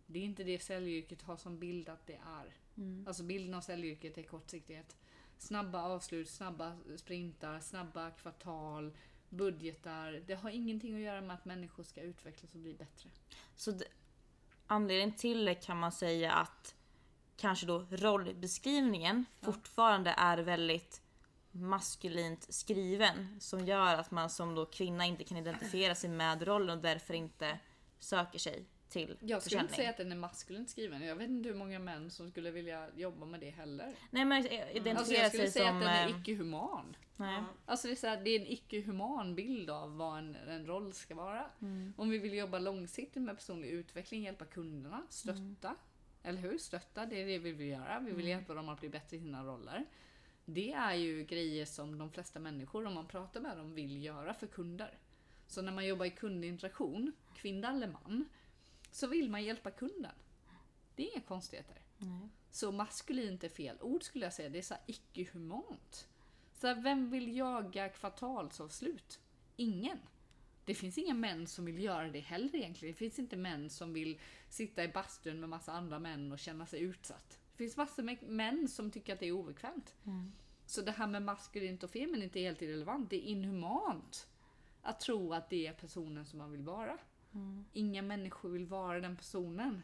Det 0.05 0.19
är 0.19 0.23
inte 0.23 0.43
det 0.43 0.59
säljyrket 0.59 1.21
har 1.21 1.37
som 1.37 1.59
bild 1.59 1.89
att 1.89 2.07
det 2.07 2.19
är. 2.25 2.55
Mm. 2.77 3.07
Alltså 3.07 3.23
bilden 3.23 3.53
av 3.53 3.61
säljyrket 3.61 4.17
är 4.17 4.23
kortsiktighet. 4.23 4.97
Snabba 5.37 5.81
avslut, 5.81 6.29
snabba 6.29 6.77
sprintar, 6.97 7.59
snabba 7.59 8.11
kvartal, 8.11 8.97
budgetar. 9.29 10.11
Det 10.27 10.33
har 10.35 10.49
ingenting 10.49 10.95
att 10.95 11.01
göra 11.01 11.21
med 11.21 11.33
att 11.35 11.45
människor 11.45 11.83
ska 11.83 12.01
utvecklas 12.01 12.53
och 12.53 12.59
bli 12.59 12.73
bättre. 12.73 13.09
Så 13.55 13.71
d- 13.71 13.85
anledningen 14.67 15.15
till 15.15 15.45
det 15.45 15.55
kan 15.55 15.77
man 15.79 15.91
säga 15.91 16.31
att 16.33 16.75
kanske 17.37 17.65
då 17.65 17.85
rollbeskrivningen 17.89 19.25
Ja. 19.39 19.45
fortfarande 19.45 20.09
är 20.17 20.37
väldigt 20.37 21.01
maskulint 21.51 22.53
skriven 22.53 23.37
som 23.39 23.65
gör 23.65 23.93
att 23.95 24.11
man 24.11 24.29
som 24.29 24.55
då 24.55 24.65
kvinna 24.65 25.05
inte 25.05 25.23
kan 25.23 25.37
identifiera 25.37 25.95
sig 25.95 26.09
med 26.09 26.47
rollen 26.47 26.77
och 26.77 26.83
därför 26.83 27.13
inte 27.13 27.59
söker 27.99 28.39
sig 28.39 28.65
till 28.95 29.17
Jag 29.19 29.41
skulle 29.41 29.61
inte 29.61 29.73
säga 29.73 29.89
att 29.89 29.97
den 29.97 30.11
är 30.11 30.15
maskulint 30.15 30.69
skriven. 30.69 31.01
Jag 31.01 31.15
vet 31.15 31.29
inte 31.29 31.49
hur 31.49 31.55
många 31.55 31.79
män 31.79 32.11
som 32.11 32.31
skulle 32.31 32.51
vilja 32.51 32.87
jobba 32.95 33.25
med 33.25 33.39
det 33.39 33.49
heller. 33.49 33.95
Nej 34.09 34.25
men 34.25 34.45
identifiera 34.45 34.97
Alltså 34.97 35.13
jag 35.13 35.27
skulle 35.27 35.43
sig 35.43 35.51
säga 35.51 35.67
som... 35.67 35.77
att 35.77 35.83
den 35.83 35.91
är 35.91 36.07
eh, 36.07 36.19
icke-human. 36.19 36.95
nej. 37.15 37.43
Alltså 37.65 37.87
det 37.87 37.93
är, 37.93 37.95
så 37.95 38.07
här, 38.07 38.21
det 38.23 38.29
är 38.29 38.39
en 38.39 38.47
icke-human 38.47 39.35
bild 39.35 39.69
av 39.69 39.97
vad 39.97 40.17
en, 40.17 40.35
en 40.35 40.65
roll 40.65 40.93
ska 40.93 41.15
vara. 41.15 41.45
Mm. 41.61 41.93
Om 41.97 42.09
vi 42.09 42.17
vill 42.17 42.33
jobba 42.33 42.59
långsiktigt 42.59 43.21
med 43.21 43.37
personlig 43.37 43.69
utveckling, 43.69 44.23
hjälpa 44.23 44.45
kunderna, 44.45 45.01
stötta. 45.09 45.75
Eller 46.23 46.41
hur? 46.41 46.57
Stötta, 46.57 47.05
det 47.05 47.21
är 47.21 47.25
det 47.25 47.37
vi 47.37 47.51
vill 47.51 47.67
göra. 47.67 47.99
Vi 47.99 48.11
vill 48.11 48.27
hjälpa 48.27 48.53
dem 48.53 48.69
att 48.69 48.79
bli 48.79 48.89
bättre 48.89 49.17
i 49.17 49.19
sina 49.19 49.43
roller. 49.43 49.85
Det 50.45 50.71
är 50.71 50.93
ju 50.93 51.23
grejer 51.23 51.65
som 51.65 51.97
de 51.97 52.11
flesta 52.11 52.39
människor, 52.39 52.85
om 52.85 52.93
man 52.93 53.07
pratar 53.07 53.41
med 53.41 53.57
dem, 53.57 53.73
vill 53.73 54.03
göra 54.03 54.33
för 54.33 54.47
kunder. 54.47 54.97
Så 55.47 55.61
när 55.61 55.71
man 55.71 55.85
jobbar 55.85 56.05
i 56.05 56.09
kundinteraktion, 56.09 57.11
kvinna 57.35 57.69
eller 57.69 57.87
man, 57.87 58.25
så 58.95 59.07
vill 59.07 59.29
man 59.29 59.43
hjälpa 59.43 59.71
kunden. 59.71 60.11
Det 60.95 61.03
är 61.03 61.11
inga 61.11 61.21
konstigheter. 61.21 61.81
Nej. 61.97 62.29
Så 62.51 62.71
maskulint 62.71 63.43
är 63.43 63.49
fel 63.49 63.77
ord 63.81 64.03
skulle 64.03 64.25
jag 64.25 64.33
säga. 64.33 64.49
Det 64.49 64.57
är 64.57 64.61
så 64.61 64.75
icke-humant. 64.87 66.07
Så 66.53 66.67
här, 66.67 66.81
vem 66.81 67.09
vill 67.09 67.37
jaga 67.37 67.89
kvartalsavslut? 67.89 69.19
Ingen. 69.55 69.99
Det 70.65 70.75
finns 70.75 70.97
inga 70.97 71.13
män 71.13 71.47
som 71.47 71.65
vill 71.65 71.83
göra 71.83 72.09
det 72.09 72.19
heller 72.19 72.55
egentligen. 72.55 72.93
Det 72.93 72.97
finns 72.97 73.19
inte 73.19 73.37
män 73.37 73.69
som 73.69 73.93
vill 73.93 74.19
sitta 74.49 74.83
i 74.83 74.87
bastun 74.87 75.39
med 75.39 75.49
massa 75.49 75.73
andra 75.73 75.99
män 75.99 76.31
och 76.31 76.39
känna 76.39 76.65
sig 76.65 76.81
utsatt. 76.81 77.39
Det 77.51 77.57
finns 77.57 77.77
massor 77.77 78.03
med 78.03 78.23
män 78.23 78.67
som 78.67 78.91
tycker 78.91 79.13
att 79.13 79.19
det 79.19 79.27
är 79.27 79.31
obekvämt. 79.31 79.95
Mm. 80.05 80.31
Så 80.65 80.81
det 80.81 80.91
här 80.91 81.07
med 81.07 81.21
maskulint 81.21 81.83
och 81.83 81.89
feminint 81.91 82.35
är 82.35 82.41
helt 82.41 82.61
irrelevant. 82.61 83.09
Det 83.09 83.15
är 83.15 83.31
inhumant 83.31 84.27
att 84.81 84.99
tro 84.99 85.33
att 85.33 85.49
det 85.49 85.67
är 85.67 85.73
personen 85.73 86.25
som 86.25 86.39
man 86.39 86.51
vill 86.51 86.63
vara. 86.63 86.97
Mm. 87.35 87.65
Inga 87.73 88.01
människor 88.01 88.49
vill 88.49 88.65
vara 88.65 88.99
den 88.99 89.15
personen. 89.15 89.83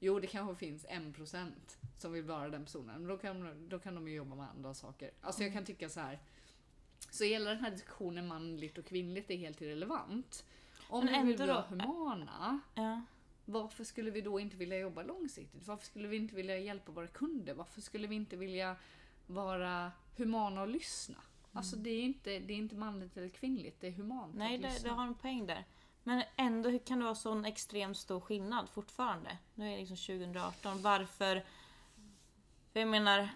Jo, 0.00 0.20
det 0.20 0.26
kanske 0.26 0.54
finns 0.66 0.86
en 0.88 1.12
procent 1.12 1.78
som 1.98 2.12
vill 2.12 2.24
vara 2.24 2.48
den 2.48 2.64
personen. 2.64 3.00
Men 3.00 3.08
då 3.08 3.18
kan, 3.18 3.68
då 3.68 3.78
kan 3.78 3.94
de 3.94 4.08
ju 4.08 4.14
jobba 4.14 4.34
med 4.36 4.48
andra 4.50 4.74
saker. 4.74 5.10
Alltså 5.20 5.42
jag 5.42 5.52
kan 5.52 5.64
tycka 5.64 5.88
så 5.88 6.00
här. 6.00 6.18
Så 7.10 7.24
hela 7.24 7.50
den 7.50 7.58
här 7.60 7.70
diskussionen 7.70 8.26
manligt 8.26 8.78
och 8.78 8.84
kvinnligt 8.84 9.30
är 9.30 9.36
helt 9.36 9.60
irrelevant. 9.60 10.44
Om 10.88 11.04
Men 11.04 11.26
vi 11.26 11.32
vill 11.32 11.48
vara 11.48 11.54
då- 11.70 11.76
humana, 11.76 12.60
Ja. 12.74 13.02
varför 13.44 13.84
skulle 13.84 14.10
vi 14.10 14.20
då 14.20 14.40
inte 14.40 14.56
vilja 14.56 14.78
jobba 14.78 15.02
långsiktigt? 15.02 15.66
Varför 15.66 15.86
skulle 15.86 16.08
vi 16.08 16.16
inte 16.16 16.34
vilja 16.34 16.58
hjälpa 16.58 16.92
våra 16.92 17.06
kunder? 17.06 17.54
Varför 17.54 17.80
skulle 17.80 18.06
vi 18.06 18.14
inte 18.16 18.36
vilja 18.36 18.76
vara 19.26 19.92
humana 20.16 20.62
och 20.62 20.68
lyssna? 20.68 21.16
Alltså 21.52 21.76
det 21.76 21.90
är 21.90 22.02
inte, 22.02 22.38
det 22.38 22.52
är 22.52 22.56
inte 22.56 22.74
manligt 22.74 23.16
eller 23.16 23.28
kvinnligt, 23.28 23.80
det 23.80 23.86
är 23.86 23.92
humant 23.92 24.34
Nej, 24.36 24.58
det, 24.58 24.82
det 24.82 24.88
har 24.88 25.06
en 25.06 25.14
poäng 25.14 25.46
där. 25.46 25.64
Men 26.06 26.22
ändå, 26.36 26.68
hur 26.68 26.78
kan 26.78 26.98
det 26.98 27.04
vara 27.04 27.14
sån 27.14 27.44
extremt 27.44 27.96
stor 27.96 28.20
skillnad 28.20 28.68
fortfarande? 28.68 29.38
Nu 29.54 29.66
är 29.66 29.70
det 29.70 29.76
liksom 29.76 29.96
2018. 29.96 30.82
Varför? 30.82 31.44
För 32.72 32.80
jag 32.80 32.88
menar, 32.88 33.28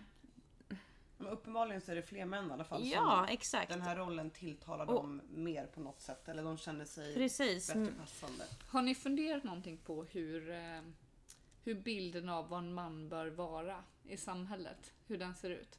Men 1.19 1.27
uppenbarligen 1.29 1.81
så 1.81 1.91
är 1.93 1.97
det 1.97 2.03
fler 2.03 2.25
män 2.25 2.51
i 2.51 2.53
alla 2.53 2.65
fall 2.65 2.85
ja 2.87 3.25
som 3.27 3.35
exakt. 3.35 3.69
den 3.71 3.81
här 3.83 3.97
rollen 3.97 4.31
tilltalar 4.31 4.87
Och- 4.87 4.95
dem 4.95 5.23
mer 5.29 5.67
på 5.67 5.81
något 5.81 6.01
sätt. 6.01 6.29
Eller 6.29 6.43
de 6.45 6.59
känner 6.59 6.85
sig 6.85 7.15
Precis. 7.15 7.67
bättre 7.75 7.93
passande. 8.01 8.45
Har 8.69 8.83
ni 8.83 8.95
funderat 8.95 9.45
någonting 9.45 9.79
på 9.79 10.05
hur, 10.05 10.51
eh, 10.51 10.81
hur 11.65 11.75
bilden 11.75 12.29
av 12.29 12.49
vad 12.49 12.59
en 12.59 12.75
man 12.75 13.09
bör 13.09 13.27
vara 13.27 13.85
i 14.05 14.17
samhället, 14.17 14.93
hur 15.07 15.19
den 15.19 15.35
ser 15.35 15.51
ut? 15.51 15.79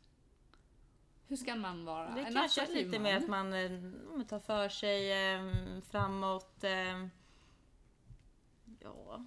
Hur 1.32 1.38
ska 1.38 1.56
man 1.56 1.86
vara? 1.86 2.10
Det 2.16 2.22
en 2.22 2.34
kanske 2.34 2.62
är 2.62 2.68
lite 2.68 3.00
mer 3.00 3.18
att 3.18 3.28
man 3.28 3.54
eh, 3.54 3.72
men 4.16 4.26
tar 4.26 4.40
för 4.40 4.70
sig 4.70 5.12
eh, 5.12 5.42
framåt. 5.82 6.64
Eh, 6.64 7.08
ja. 8.80 9.26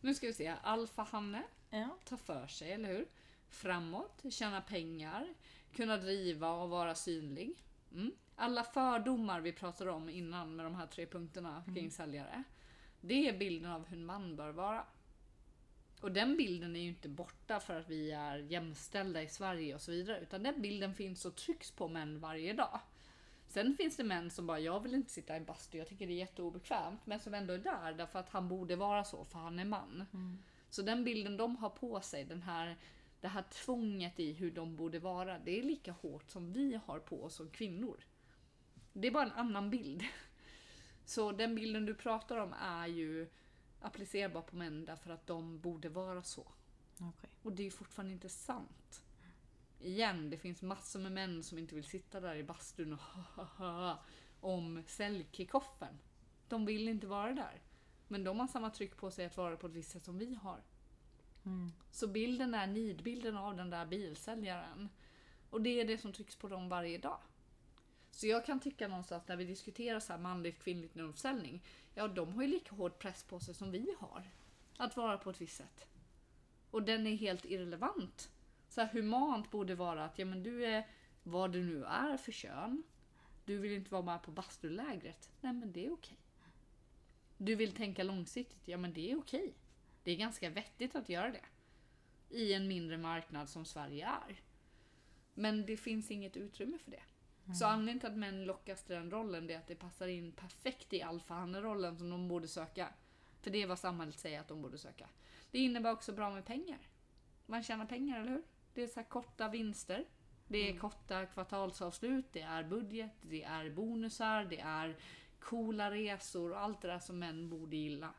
Nu 0.00 0.14
ska 0.14 0.26
vi 0.26 0.32
se, 0.32 0.54
alfahanne, 0.62 1.42
ja. 1.70 1.96
ta 2.04 2.16
för 2.16 2.46
sig, 2.46 2.72
eller 2.72 2.88
hur? 2.88 3.06
Framåt, 3.48 4.22
tjäna 4.30 4.60
pengar, 4.60 5.34
kunna 5.72 5.96
driva 5.96 6.50
och 6.50 6.70
vara 6.70 6.94
synlig. 6.94 7.64
Mm. 7.92 8.12
Alla 8.36 8.64
fördomar 8.64 9.40
vi 9.40 9.52
pratade 9.52 9.90
om 9.90 10.08
innan 10.08 10.56
med 10.56 10.66
de 10.66 10.74
här 10.74 10.86
tre 10.86 11.06
punkterna 11.06 11.64
kring 11.74 11.90
säljare. 11.90 12.42
Det 13.00 13.28
är 13.28 13.38
bilden 13.38 13.70
av 13.70 13.86
hur 13.86 13.96
en 13.96 14.06
man 14.06 14.36
bör 14.36 14.50
vara. 14.50 14.86
Och 16.02 16.12
den 16.12 16.36
bilden 16.36 16.76
är 16.76 16.80
ju 16.80 16.88
inte 16.88 17.08
borta 17.08 17.60
för 17.60 17.80
att 17.80 17.88
vi 17.88 18.10
är 18.10 18.38
jämställda 18.38 19.22
i 19.22 19.28
Sverige 19.28 19.74
och 19.74 19.80
så 19.80 19.90
vidare. 19.90 20.20
Utan 20.20 20.42
den 20.42 20.62
bilden 20.62 20.94
finns 20.94 21.24
och 21.24 21.36
trycks 21.36 21.70
på 21.70 21.88
män 21.88 22.20
varje 22.20 22.52
dag. 22.52 22.80
Sen 23.46 23.76
finns 23.76 23.96
det 23.96 24.04
män 24.04 24.30
som 24.30 24.46
bara, 24.46 24.58
jag 24.58 24.80
vill 24.80 24.94
inte 24.94 25.10
sitta 25.10 25.36
i 25.36 25.40
bastu, 25.40 25.78
jag 25.78 25.88
tycker 25.88 26.06
det 26.06 26.12
är 26.12 26.16
jätteobekvämt. 26.16 27.00
Men 27.04 27.20
som 27.20 27.34
ändå 27.34 27.54
är 27.54 27.58
där 27.58 27.92
därför 27.92 28.18
att 28.18 28.28
han 28.28 28.48
borde 28.48 28.76
vara 28.76 29.04
så, 29.04 29.24
för 29.24 29.38
han 29.38 29.58
är 29.58 29.64
man. 29.64 30.04
Så 30.70 30.82
den 30.82 31.04
bilden 31.04 31.36
de 31.36 31.56
har 31.56 31.70
på 31.70 32.00
sig, 32.00 32.24
den 32.24 32.42
här, 32.42 32.76
det 33.20 33.28
här 33.28 33.42
tvånget 33.42 34.20
i 34.20 34.32
hur 34.32 34.50
de 34.50 34.76
borde 34.76 34.98
vara, 34.98 35.38
det 35.38 35.58
är 35.58 35.62
lika 35.62 35.92
hårt 35.92 36.30
som 36.30 36.52
vi 36.52 36.80
har 36.86 36.98
på 36.98 37.24
oss 37.24 37.34
som 37.34 37.50
kvinnor. 37.50 38.04
Det 38.92 39.08
är 39.08 39.12
bara 39.12 39.24
en 39.24 39.32
annan 39.32 39.70
bild. 39.70 40.02
Så 41.04 41.32
den 41.32 41.54
bilden 41.54 41.86
du 41.86 41.94
pratar 41.94 42.36
om 42.36 42.54
är 42.60 42.86
ju 42.86 43.28
applicerbar 43.82 44.42
på 44.42 44.56
män 44.56 44.84
därför 44.84 45.10
att 45.10 45.26
de 45.26 45.58
borde 45.58 45.88
vara 45.88 46.22
så. 46.22 46.52
Okej. 47.00 47.30
Och 47.42 47.52
det 47.52 47.66
är 47.66 47.70
fortfarande 47.70 48.12
inte 48.12 48.28
sant. 48.28 49.02
Igen, 49.80 50.30
det 50.30 50.38
finns 50.38 50.62
massor 50.62 51.00
med 51.00 51.12
män 51.12 51.42
som 51.42 51.58
inte 51.58 51.74
vill 51.74 51.84
sitta 51.84 52.20
där 52.20 52.36
i 52.36 52.42
bastun 52.42 52.92
och 52.92 53.46
ha 53.46 54.02
om 54.40 54.82
säljkickoffen. 54.86 55.98
De 56.48 56.64
vill 56.64 56.88
inte 56.88 57.06
vara 57.06 57.32
där. 57.32 57.60
Men 58.08 58.24
de 58.24 58.40
har 58.40 58.46
samma 58.46 58.70
tryck 58.70 58.96
på 58.96 59.10
sig 59.10 59.26
att 59.26 59.36
vara 59.36 59.56
på 59.56 59.66
ett 59.66 59.72
visst 59.72 59.90
sätt 59.90 60.04
som 60.04 60.18
vi 60.18 60.34
har. 60.34 60.60
Mm. 61.44 61.72
Så 61.90 62.08
bilden 62.08 62.54
är 62.54 62.66
nidbilden 62.66 63.36
av 63.36 63.56
den 63.56 63.70
där 63.70 63.86
bilsäljaren. 63.86 64.88
Och 65.50 65.62
det 65.62 65.80
är 65.80 65.84
det 65.84 65.98
som 65.98 66.12
trycks 66.12 66.36
på 66.36 66.48
dem 66.48 66.68
varje 66.68 66.98
dag. 66.98 67.18
Så 68.10 68.26
jag 68.26 68.46
kan 68.46 68.60
tycka 68.60 68.88
någonstans 68.88 69.28
när 69.28 69.36
vi 69.36 69.44
diskuterar 69.44 70.00
så 70.00 70.12
här 70.12 70.20
manligt 70.20 70.58
kvinnligt 70.62 70.96
inom 70.96 71.12
försäljning. 71.12 71.62
Ja, 71.94 72.08
de 72.08 72.32
har 72.32 72.42
ju 72.42 72.48
lika 72.48 72.74
hård 72.74 72.98
press 72.98 73.22
på 73.22 73.40
sig 73.40 73.54
som 73.54 73.70
vi 73.70 73.94
har. 73.98 74.30
Att 74.76 74.96
vara 74.96 75.18
på 75.18 75.30
ett 75.30 75.40
visst 75.40 75.56
sätt. 75.56 75.86
Och 76.70 76.82
den 76.82 77.06
är 77.06 77.16
helt 77.16 77.44
irrelevant. 77.44 78.30
Så 78.68 78.80
här 78.80 78.88
humant 78.88 79.50
borde 79.50 79.74
vara 79.74 80.04
att 80.04 80.18
ja, 80.18 80.24
men 80.24 80.42
du 80.42 80.64
är 80.66 80.86
vad 81.22 81.52
du 81.52 81.64
nu 81.64 81.84
är 81.84 82.16
för 82.16 82.32
kön. 82.32 82.82
Du 83.44 83.58
vill 83.58 83.72
inte 83.72 83.90
vara 83.90 84.02
med 84.02 84.22
på 84.22 84.30
bastulägret. 84.30 85.30
Nej, 85.40 85.52
men 85.52 85.72
det 85.72 85.86
är 85.86 85.92
okej. 85.92 86.16
Du 87.36 87.54
vill 87.54 87.74
tänka 87.74 88.02
långsiktigt, 88.02 88.68
ja 88.68 88.76
men 88.76 88.92
det 88.92 89.10
är 89.10 89.18
okej. 89.18 89.54
Det 90.02 90.12
är 90.12 90.16
ganska 90.16 90.50
vettigt 90.50 90.96
att 90.96 91.08
göra 91.08 91.30
det. 91.30 91.44
I 92.30 92.52
en 92.52 92.68
mindre 92.68 92.98
marknad 92.98 93.48
som 93.48 93.64
Sverige 93.64 94.06
är. 94.06 94.40
Men 95.34 95.66
det 95.66 95.76
finns 95.76 96.10
inget 96.10 96.36
utrymme 96.36 96.78
för 96.78 96.90
det. 96.90 97.02
Så 97.58 97.66
anledningen 97.66 98.00
till 98.00 98.08
att 98.08 98.16
män 98.16 98.44
lockas 98.44 98.84
till 98.84 98.94
den 98.94 99.10
rollen 99.10 99.46
det 99.46 99.54
är 99.54 99.58
att 99.58 99.66
det 99.66 99.74
passar 99.74 100.08
in 100.08 100.32
perfekt 100.32 100.92
i 100.92 101.02
alfahanne-rollen 101.02 101.98
som 101.98 102.10
de 102.10 102.28
borde 102.28 102.48
söka. 102.48 102.88
För 103.40 103.50
det 103.50 103.62
är 103.62 103.66
vad 103.66 103.78
samhället 103.78 104.18
säger 104.18 104.40
att 104.40 104.48
de 104.48 104.62
borde 104.62 104.78
söka. 104.78 105.08
Det 105.50 105.58
innebär 105.58 105.92
också 105.92 106.12
bra 106.12 106.30
med 106.30 106.44
pengar. 106.44 106.78
Man 107.46 107.62
tjänar 107.62 107.86
pengar, 107.86 108.20
eller 108.20 108.30
hur? 108.30 108.42
Det 108.74 108.82
är 108.82 108.88
så 108.88 109.04
korta 109.04 109.48
vinster. 109.48 110.04
Det 110.48 110.70
är 110.70 110.78
korta 110.78 111.26
kvartalsavslut, 111.26 112.32
det 112.32 112.40
är 112.40 112.64
budget, 112.64 113.12
det 113.20 113.42
är 113.42 113.70
bonusar, 113.70 114.44
det 114.44 114.60
är 114.60 114.96
coola 115.40 115.90
resor 115.90 116.50
och 116.50 116.60
allt 116.60 116.80
det 116.80 116.88
där 116.88 116.98
som 116.98 117.18
män 117.18 117.48
borde 117.48 117.76
gilla. 117.76 118.14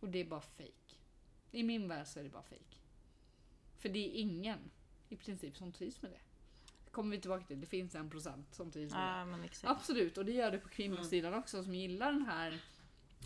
Och 0.00 0.08
det 0.08 0.18
är 0.18 0.24
bara 0.24 0.40
fake. 0.40 0.96
I 1.50 1.62
min 1.62 1.88
värld 1.88 2.06
så 2.06 2.18
är 2.18 2.24
det 2.24 2.30
bara 2.30 2.42
fake. 2.42 2.76
För 3.78 3.88
det 3.88 3.98
är 3.98 4.20
ingen 4.20 4.58
i 5.08 5.16
princip 5.16 5.56
som 5.56 5.72
trivs 5.72 6.02
med 6.02 6.10
det. 6.10 6.20
Kommer 6.92 7.10
vi 7.10 7.20
tillbaka 7.20 7.44
till, 7.44 7.60
det 7.60 7.66
finns 7.66 7.94
en 7.94 8.10
procent 8.10 8.54
som 8.54 8.70
det. 8.70 8.80
Ja. 8.80 9.70
Absolut, 9.70 10.18
och 10.18 10.24
det 10.24 10.32
gör 10.32 10.50
det 10.50 10.58
på 10.58 10.68
kvinnosidan 10.68 11.34
också 11.34 11.64
som 11.64 11.74
gillar 11.74 12.12
den 12.12 12.26
här 12.26 12.60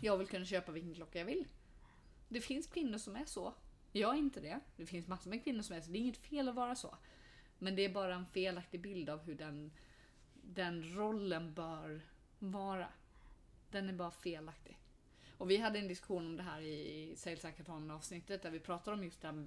Jag 0.00 0.16
vill 0.18 0.26
kunna 0.26 0.44
köpa 0.44 0.72
vilken 0.72 0.94
klocka 0.94 1.18
jag 1.18 1.26
vill. 1.26 1.44
Det 2.28 2.40
finns 2.40 2.66
kvinnor 2.66 2.98
som 2.98 3.16
är 3.16 3.24
så. 3.24 3.54
Jag 3.92 4.14
är 4.14 4.18
inte 4.18 4.40
det. 4.40 4.60
Det 4.76 4.86
finns 4.86 5.06
massor 5.06 5.30
med 5.30 5.44
kvinnor 5.44 5.62
som 5.62 5.76
är 5.76 5.80
så. 5.80 5.90
Det 5.90 5.98
är 5.98 6.00
inget 6.00 6.16
fel 6.16 6.48
att 6.48 6.54
vara 6.54 6.74
så. 6.74 6.96
Men 7.58 7.76
det 7.76 7.84
är 7.84 7.88
bara 7.88 8.14
en 8.14 8.26
felaktig 8.26 8.80
bild 8.80 9.08
av 9.08 9.22
hur 9.22 9.34
den, 9.34 9.72
den 10.32 10.96
rollen 10.96 11.54
bör 11.54 12.00
vara. 12.38 12.88
Den 13.70 13.88
är 13.88 13.92
bara 13.92 14.10
felaktig. 14.10 14.78
Och 15.38 15.50
vi 15.50 15.56
hade 15.56 15.78
en 15.78 15.88
diskussion 15.88 16.26
om 16.26 16.36
det 16.36 16.42
här 16.42 16.60
i 16.60 17.14
Sales 17.16 17.42
Hackathon 17.42 17.90
avsnittet 17.90 18.42
där 18.42 18.50
vi 18.50 18.60
pratade 18.60 18.96
om 18.96 19.04
just 19.04 19.20
det 19.20 19.28
här 19.28 19.34
med 19.34 19.46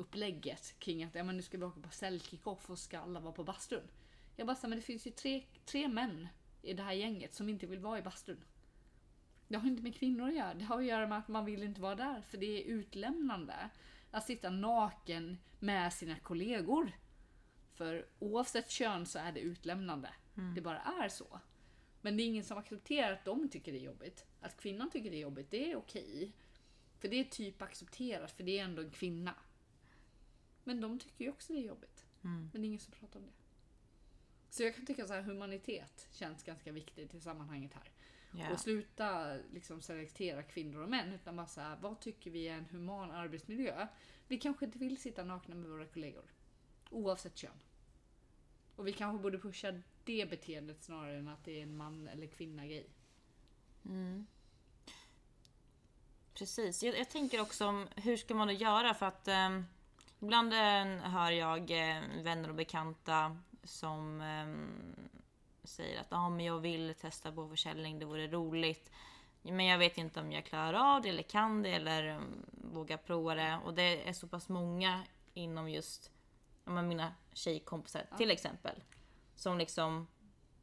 bastuupplägget 0.00 0.74
kring 0.78 1.04
att 1.04 1.14
ja, 1.14 1.24
men 1.24 1.36
nu 1.36 1.42
ska 1.42 1.58
vi 1.58 1.64
åka 1.64 1.80
på 1.80 1.90
säljkickoff 1.90 2.70
och 2.70 2.78
ska 2.78 2.98
alla 2.98 3.20
vara 3.20 3.32
på 3.32 3.44
bastun. 3.44 3.88
Jag 4.36 4.46
bara 4.46 4.56
sa, 4.56 4.68
men 4.68 4.78
det 4.78 4.84
finns 4.84 5.06
ju 5.06 5.10
tre, 5.10 5.44
tre 5.64 5.88
män 5.88 6.28
i 6.62 6.74
det 6.74 6.82
här 6.82 6.92
gänget 6.92 7.34
som 7.34 7.48
inte 7.48 7.66
vill 7.66 7.78
vara 7.78 7.98
i 7.98 8.02
bastun. 8.02 8.44
Det 9.48 9.58
har 9.58 9.68
inte 9.68 9.82
med 9.82 9.94
kvinnor 9.94 10.28
att 10.28 10.34
göra. 10.34 10.54
Det 10.54 10.64
har 10.64 10.78
att 10.78 10.84
göra 10.84 11.06
med 11.06 11.18
att 11.18 11.28
man 11.28 11.44
vill 11.44 11.62
inte 11.62 11.80
vara 11.80 11.94
där. 11.94 12.20
För 12.20 12.38
det 12.38 12.46
är 12.46 12.64
utlämnande 12.64 13.70
att 14.10 14.26
sitta 14.26 14.50
naken 14.50 15.38
med 15.58 15.92
sina 15.92 16.18
kollegor. 16.18 16.92
För 17.74 18.06
oavsett 18.18 18.70
kön 18.70 19.06
så 19.06 19.18
är 19.18 19.32
det 19.32 19.40
utlämnande. 19.40 20.08
Det 20.54 20.60
bara 20.60 20.80
är 20.80 21.08
så. 21.08 21.40
Men 22.00 22.16
det 22.16 22.22
är 22.22 22.24
ingen 22.24 22.44
som 22.44 22.58
accepterar 22.58 23.12
att 23.12 23.24
de 23.24 23.48
tycker 23.48 23.72
det 23.72 23.78
är 23.78 23.84
jobbigt. 23.84 24.26
Att 24.40 24.56
kvinnan 24.60 24.90
tycker 24.90 25.10
det 25.10 25.16
är 25.16 25.20
jobbigt, 25.20 25.50
det 25.50 25.72
är 25.72 25.76
okej. 25.76 26.32
För 26.98 27.08
det 27.08 27.16
är 27.16 27.24
typ 27.24 27.62
accepterat, 27.62 28.32
för 28.32 28.44
det 28.44 28.58
är 28.58 28.64
ändå 28.64 28.82
en 28.82 28.90
kvinna. 28.90 29.34
Men 30.64 30.80
de 30.80 30.98
tycker 30.98 31.24
ju 31.24 31.30
också 31.30 31.52
det 31.52 31.58
är 31.58 31.66
jobbigt. 31.66 32.06
Men 32.52 32.62
det 32.62 32.66
är 32.66 32.68
ingen 32.68 32.80
som 32.80 32.92
pratar 32.92 33.20
om 33.20 33.26
det. 33.26 33.32
Så 34.50 34.62
jag 34.62 34.74
kan 34.74 34.86
tycka 34.86 35.06
så 35.06 35.12
här 35.12 35.22
humanitet 35.22 36.08
känns 36.12 36.42
ganska 36.42 36.72
viktigt 36.72 37.14
i 37.14 37.20
sammanhanget 37.20 37.74
här. 37.74 37.90
Ja. 38.32 38.52
Och 38.52 38.60
sluta 38.60 39.36
liksom 39.52 39.82
selektera 39.82 40.42
kvinnor 40.42 40.82
och 40.82 40.90
män. 40.90 41.12
Utan 41.12 41.36
bara 41.36 41.46
så 41.46 41.60
här, 41.60 41.76
vad 41.80 42.00
tycker 42.00 42.30
vi 42.30 42.48
är 42.48 42.54
en 42.54 42.64
human 42.64 43.10
arbetsmiljö? 43.10 43.86
Vi 44.28 44.38
kanske 44.38 44.64
inte 44.64 44.78
vill 44.78 45.00
sitta 45.00 45.24
nakna 45.24 45.54
med 45.54 45.70
våra 45.70 45.86
kollegor. 45.86 46.24
Oavsett 46.90 47.36
kön. 47.36 47.60
Och 48.76 48.86
vi 48.86 48.92
kanske 48.92 49.22
borde 49.22 49.38
pusha 49.38 49.82
det 50.04 50.30
beteendet 50.30 50.82
snarare 50.82 51.18
än 51.18 51.28
att 51.28 51.44
det 51.44 51.58
är 51.58 51.62
en 51.62 51.76
man 51.76 52.08
eller 52.08 52.26
kvinna 52.26 52.66
grej. 52.66 52.90
Mm. 53.84 54.26
Precis. 56.34 56.82
Jag, 56.82 56.98
jag 56.98 57.10
tänker 57.10 57.40
också 57.40 57.66
om 57.66 57.88
hur 57.96 58.16
ska 58.16 58.34
man 58.34 58.48
då 58.48 58.54
göra 58.54 58.94
för 58.94 59.06
att 59.06 59.28
eh, 59.28 59.62
ibland 60.20 60.52
eh, 60.52 61.10
hör 61.10 61.30
jag 61.30 61.70
eh, 61.70 62.02
vänner 62.22 62.48
och 62.48 62.54
bekanta 62.54 63.36
som 63.64 64.20
eh, 64.20 64.46
säger 65.64 66.00
att 66.00 66.12
ah, 66.12 66.28
men 66.28 66.44
jag 66.44 66.58
vill 66.58 66.94
testa 66.94 67.32
på 67.32 67.48
försäljning, 67.48 67.98
det 67.98 68.04
vore 68.04 68.28
roligt. 68.28 68.90
Men 69.42 69.66
jag 69.66 69.78
vet 69.78 69.98
inte 69.98 70.20
om 70.20 70.32
jag 70.32 70.44
klarar 70.44 70.96
av 70.96 71.02
det 71.02 71.08
eller 71.08 71.22
kan 71.22 71.62
det 71.62 71.70
eller 71.70 72.16
um, 72.16 72.46
vågar 72.50 72.96
prova 72.96 73.34
det. 73.34 73.60
Och 73.64 73.74
det 73.74 74.08
är 74.08 74.12
så 74.12 74.28
pass 74.28 74.48
många 74.48 75.02
inom 75.34 75.70
just 75.70 76.10
ja, 76.64 76.72
men 76.72 76.88
mina 76.88 77.14
tjejkompisar 77.32 78.06
till 78.16 78.30
exempel. 78.30 78.82
Som 79.34 79.58
liksom 79.58 80.06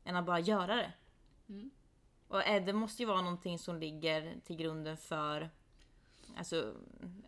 än 0.04 0.26
bara 0.26 0.40
göra 0.40 0.76
det. 0.76 0.92
Mm. 1.50 1.72
Och 2.28 2.44
eh, 2.44 2.66
det 2.66 2.74
måste 2.74 3.02
ju 3.02 3.08
vara 3.08 3.22
någonting 3.22 3.60
som 3.60 3.78
ligger 3.78 4.36
till 4.46 4.56
grunden 4.56 4.98
för 4.98 5.50
Alltså 6.38 6.74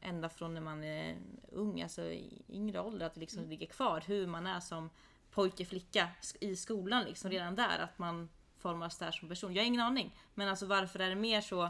ända 0.02 0.30
från 0.30 0.54
när 0.54 0.62
man 0.62 0.84
är 0.84 1.18
ung, 1.52 1.82
alltså 1.82 2.02
i 2.02 2.42
yngre 2.50 2.82
ålder, 2.82 3.06
att 3.06 3.14
det 3.14 3.20
liksom 3.20 3.50
ligger 3.50 3.68
kvar 3.68 4.04
hur 4.08 4.28
man 4.28 4.48
är 4.48 4.60
som 4.60 4.90
pojke, 5.32 5.66
flicka 5.66 6.08
i 6.40 6.56
skolan 6.56 7.04
liksom 7.04 7.32
redan 7.32 7.56
där. 7.56 7.80
Att 7.80 8.00
man 8.00 8.30
formas 8.58 8.98
där 8.98 9.12
som 9.12 9.30
person. 9.30 9.54
Jag 9.54 9.62
har 9.62 9.68
ingen 9.68 9.82
aning. 9.82 10.16
Men 10.34 10.48
alltså 10.48 10.66
varför 10.66 11.00
är 11.00 11.10
det 11.10 11.16
mer 11.16 11.42
så? 11.42 11.70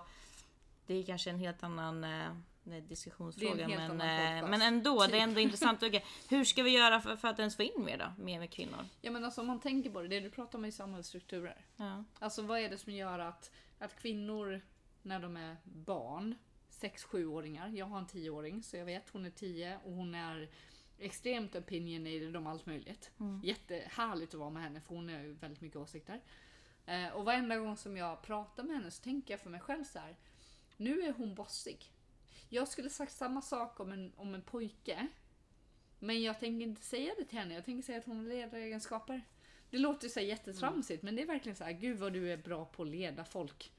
Det 0.86 0.94
är 0.94 1.04
kanske 1.04 1.30
en 1.30 1.40
helt 1.40 1.64
annan 1.64 2.04
eh, 2.04 2.84
diskussionsfråga. 2.88 3.68
Men, 3.68 3.92
eh, 3.92 4.50
men 4.50 4.62
ändå, 4.62 5.00
det 5.00 5.04
är 5.04 5.08
Typ. 5.08 5.22
ändå 5.22 5.40
intressant. 5.40 5.84
Okej, 5.84 6.06
hur 6.30 6.44
ska 6.44 6.64
vi 6.64 6.70
göra 6.70 7.02
för, 7.02 7.16
för 7.16 7.28
att 7.28 7.40
ens 7.40 7.56
få 7.56 7.64
in 7.64 7.86
mer 7.86 7.98
då? 7.98 8.24
Mer 8.24 8.40
med 8.40 8.52
kvinnor? 8.52 8.86
Ja 9.02 9.12
men 9.12 9.26
alltså 9.26 9.42
om 9.42 9.48
man 9.48 9.60
tänker 9.60 9.90
på 9.90 10.02
det, 10.02 10.08
det 10.08 10.20
du 10.20 10.30
pratar 10.30 10.60
om 10.60 10.66
är 10.66 10.72
samhällsstrukturer. 10.72 11.66
Ja. 11.76 12.04
Alltså 12.20 12.42
vad 12.42 12.60
är 12.60 12.70
det 12.70 12.78
som 12.78 12.94
gör 12.94 13.20
att, 13.20 13.52
att 13.80 14.02
kvinnor 14.02 14.62
när 15.02 15.20
de 15.20 15.38
är 15.38 15.58
barn, 15.64 16.36
6-7-åringar, 16.82 17.70
jag 17.70 17.86
har 17.86 17.98
en 17.98 18.08
10-åring 18.08 18.64
så 18.64 18.78
jag 18.78 18.86
vet 18.86 19.10
hon 19.10 19.26
är 19.26 19.30
10 19.30 19.80
och 19.86 19.92
hon 19.92 20.16
är 20.16 20.50
extremt 21.00 21.56
opinionated 21.56 22.36
om 22.36 22.48
allt 22.48 22.66
möjligt. 22.66 23.12
Jättehärligt 23.44 24.34
att 24.34 24.40
vara 24.40 24.50
med 24.50 24.64
henne 24.64 24.82
för 24.82 24.96
hon 24.96 25.10
har 25.10 25.20
ju 25.20 25.34
väldigt 25.34 25.62
mycket 25.62 25.78
åsikter. 25.78 26.22
Eh, 26.86 27.08
och 27.08 27.26
varenda 27.26 27.58
gång 27.58 27.78
som 27.78 27.98
jag 27.98 28.22
pratar 28.22 28.64
med 28.64 28.76
henne 28.76 28.92
så 28.92 29.04
tänker 29.04 29.34
jag 29.34 29.42
för 29.42 29.50
mig 29.50 29.60
själv 29.60 29.84
så 29.84 30.00
här. 30.00 30.16
Nu 30.78 31.02
är 31.02 31.14
hon 31.14 31.36
bossig. 31.36 31.92
Jag 32.50 32.68
skulle 32.68 32.90
sagt 32.90 33.12
samma 33.12 33.42
sak 33.42 33.80
om 33.80 33.92
en, 33.92 34.14
om 34.16 34.34
en 34.36 34.42
pojke. 34.42 35.08
Men 36.00 36.22
jag 36.22 36.40
tänker 36.40 36.66
inte 36.66 36.82
säga 36.82 37.14
det 37.18 37.26
till 37.26 37.38
henne. 37.38 37.54
Jag 37.54 37.66
tänker 37.66 37.86
säga 37.86 37.98
att 37.98 38.06
hon 38.06 38.18
har 38.18 38.24
ledaregenskaper. 38.24 39.22
Det 39.70 39.78
låter 39.78 40.08
så 40.08 40.20
jättetramsigt 40.20 41.04
men 41.04 41.16
det 41.16 41.22
är 41.22 41.28
verkligen 41.28 41.56
så 41.56 41.64
här. 41.64 41.72
Gud 41.72 41.98
vad 41.98 42.14
du 42.14 42.32
är 42.32 42.38
bra 42.38 42.66
på 42.66 42.84
att 42.84 42.90
leda 42.90 43.26
folk. 43.26 43.72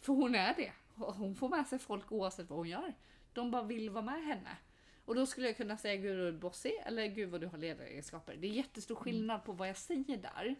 För 0.00 0.12
hon 0.12 0.34
är 0.34 0.54
det. 0.54 0.72
Hon 0.94 1.34
får 1.34 1.48
med 1.48 1.66
sig 1.66 1.78
folk 1.78 2.12
oavsett 2.12 2.50
vad 2.50 2.58
hon 2.58 2.68
gör. 2.68 2.94
De 3.32 3.50
bara 3.50 3.62
vill 3.62 3.90
vara 3.90 4.04
med 4.04 4.24
henne. 4.24 4.56
Och 5.04 5.14
då 5.14 5.26
skulle 5.26 5.46
jag 5.46 5.56
kunna 5.56 5.76
säga 5.76 5.96
gud 5.96 6.16
vad 6.16 6.24
du 6.26 6.28
är 6.28 6.40
bossig 6.40 6.72
eller 6.86 7.06
gud 7.06 7.30
vad 7.30 7.40
du 7.40 7.46
har 7.46 7.58
ledaregenskaper. 7.58 8.36
Det 8.36 8.46
är 8.46 8.50
jättestor 8.50 8.94
skillnad 8.94 9.44
på 9.44 9.52
vad 9.52 9.68
jag 9.68 9.76
säger 9.76 10.16
där. 10.16 10.54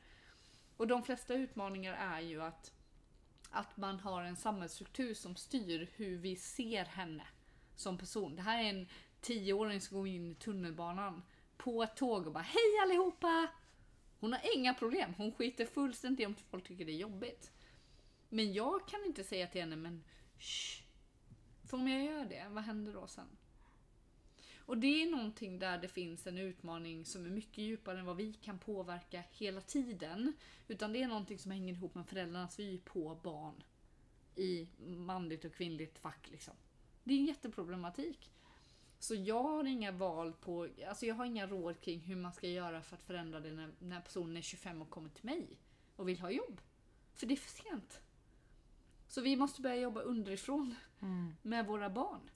Och 0.76 0.86
de 0.86 1.02
flesta 1.02 1.34
utmaningar 1.34 1.94
är 1.94 2.20
ju 2.20 2.42
att, 2.42 2.72
att 3.50 3.76
man 3.76 4.00
har 4.00 4.22
en 4.22 4.36
samhällsstruktur 4.36 5.14
som 5.14 5.36
styr 5.36 5.90
hur 5.96 6.18
vi 6.18 6.36
ser 6.36 6.84
henne 6.84 7.26
som 7.74 7.98
person. 7.98 8.36
Det 8.36 8.42
här 8.42 8.64
är 8.64 8.68
en 8.68 8.88
tioåring 9.20 9.80
som 9.80 9.96
går 9.96 10.08
in 10.08 10.30
i 10.30 10.34
tunnelbanan 10.34 11.22
på 11.56 11.82
ett 11.82 11.96
tåg 11.96 12.26
och 12.26 12.32
bara 12.32 12.42
hej 12.44 12.78
allihopa! 12.82 13.48
Hon 14.20 14.32
har 14.32 14.56
inga 14.56 14.74
problem. 14.74 15.14
Hon 15.16 15.32
skiter 15.32 15.66
fullständigt 15.66 16.20
i 16.20 16.26
om 16.26 16.34
folk 16.34 16.64
tycker 16.64 16.84
det 16.84 16.92
är 16.92 16.96
jobbigt. 16.96 17.52
Men 18.28 18.52
jag 18.52 18.88
kan 18.88 19.04
inte 19.04 19.24
säga 19.24 19.46
till 19.46 19.60
henne 19.60 19.76
men 19.76 20.04
shh. 20.44 20.82
För 21.64 21.76
om 21.76 21.88
jag 21.88 22.04
gör 22.04 22.24
det, 22.24 22.46
vad 22.50 22.64
händer 22.64 22.92
då 22.92 23.06
sen? 23.06 23.28
Och 24.66 24.78
det 24.78 25.02
är 25.02 25.10
någonting 25.10 25.58
där 25.58 25.78
det 25.78 25.88
finns 25.88 26.26
en 26.26 26.38
utmaning 26.38 27.04
som 27.04 27.26
är 27.26 27.30
mycket 27.30 27.58
djupare 27.58 27.98
än 27.98 28.06
vad 28.06 28.16
vi 28.16 28.32
kan 28.32 28.58
påverka 28.58 29.24
hela 29.30 29.60
tiden. 29.60 30.32
Utan 30.68 30.92
det 30.92 31.02
är 31.02 31.08
någonting 31.08 31.38
som 31.38 31.50
hänger 31.50 31.74
ihop 31.74 31.94
med 31.94 32.06
föräldrarnas 32.06 32.58
vy 32.58 32.78
på 32.78 33.20
barn. 33.22 33.62
I 34.36 34.68
manligt 34.86 35.44
och 35.44 35.54
kvinnligt 35.54 35.98
fack 35.98 36.30
liksom. 36.30 36.54
Det 37.04 37.14
är 37.14 37.18
en 37.18 37.26
jätteproblematik. 37.26 38.30
Så 38.98 39.14
jag 39.14 39.42
har 39.42 39.64
inga 39.64 39.92
val 39.92 40.32
på, 40.32 40.68
alltså 40.88 41.06
jag 41.06 41.14
har 41.14 41.24
inga 41.24 41.46
råd 41.46 41.80
kring 41.80 42.00
hur 42.00 42.16
man 42.16 42.32
ska 42.32 42.48
göra 42.48 42.82
för 42.82 42.96
att 42.96 43.02
förändra 43.02 43.40
det 43.40 43.52
när, 43.52 43.72
när 43.78 44.00
personen 44.00 44.36
är 44.36 44.42
25 44.42 44.82
och 44.82 44.90
kommer 44.90 45.08
till 45.08 45.24
mig 45.24 45.58
och 45.96 46.08
vill 46.08 46.20
ha 46.20 46.30
jobb. 46.30 46.60
För 47.12 47.26
det 47.26 47.34
är 47.34 47.36
för 47.36 47.62
sent. 47.62 48.00
Så 49.14 49.20
vi 49.20 49.36
måste 49.36 49.62
börja 49.62 49.76
jobba 49.76 50.00
underifrån 50.00 50.74
med 51.42 51.66
våra 51.66 51.90
barn. 51.90 52.30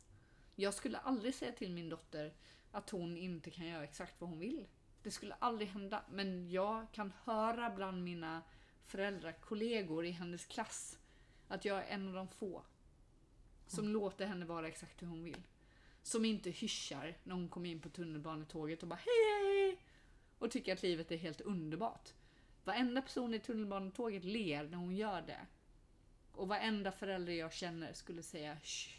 Jag 0.54 0.74
skulle 0.74 0.98
aldrig 0.98 1.34
säga 1.34 1.52
till 1.52 1.72
min 1.72 1.88
dotter 1.88 2.34
att 2.70 2.90
hon 2.90 3.16
inte 3.16 3.50
kan 3.50 3.66
göra 3.66 3.84
exakt 3.84 4.20
vad 4.20 4.30
hon 4.30 4.38
vill. 4.38 4.68
Det 5.02 5.10
skulle 5.10 5.34
aldrig 5.34 5.68
hända. 5.68 6.02
Men 6.10 6.50
jag 6.50 6.92
kan 6.92 7.12
höra 7.24 7.70
bland 7.70 8.04
mina 8.04 8.42
föräldrakollegor 8.86 10.04
i 10.04 10.10
hennes 10.10 10.46
klass 10.46 10.98
att 11.48 11.64
jag 11.64 11.78
är 11.78 11.94
en 11.94 12.08
av 12.08 12.14
de 12.14 12.28
få 12.28 12.62
som 13.66 13.88
låter 13.88 14.26
henne 14.26 14.46
vara 14.46 14.68
exakt 14.68 15.02
hur 15.02 15.06
hon 15.06 15.24
vill. 15.24 15.42
Som 16.02 16.24
inte 16.24 16.50
hyschar 16.50 17.16
när 17.22 17.34
hon 17.34 17.48
kommer 17.48 17.70
in 17.70 17.80
på 17.80 17.88
tunnelbanetåget 17.88 18.82
och 18.82 18.88
bara 18.88 19.00
hej 19.04 19.44
hej 19.44 19.82
och 20.38 20.50
tycker 20.50 20.72
att 20.72 20.82
livet 20.82 21.10
är 21.10 21.16
helt 21.16 21.40
underbart. 21.40 22.14
Varenda 22.64 23.02
person 23.02 23.34
i 23.34 23.38
tunnelbanetåget 23.38 24.24
ler 24.24 24.68
när 24.68 24.78
hon 24.78 24.96
gör 24.96 25.22
det. 25.22 25.46
Och 26.38 26.48
varenda 26.48 26.92
förälder 26.92 27.32
jag 27.32 27.52
känner 27.52 27.92
skulle 27.92 28.22
säga 28.22 28.56
Shh. 28.62 28.90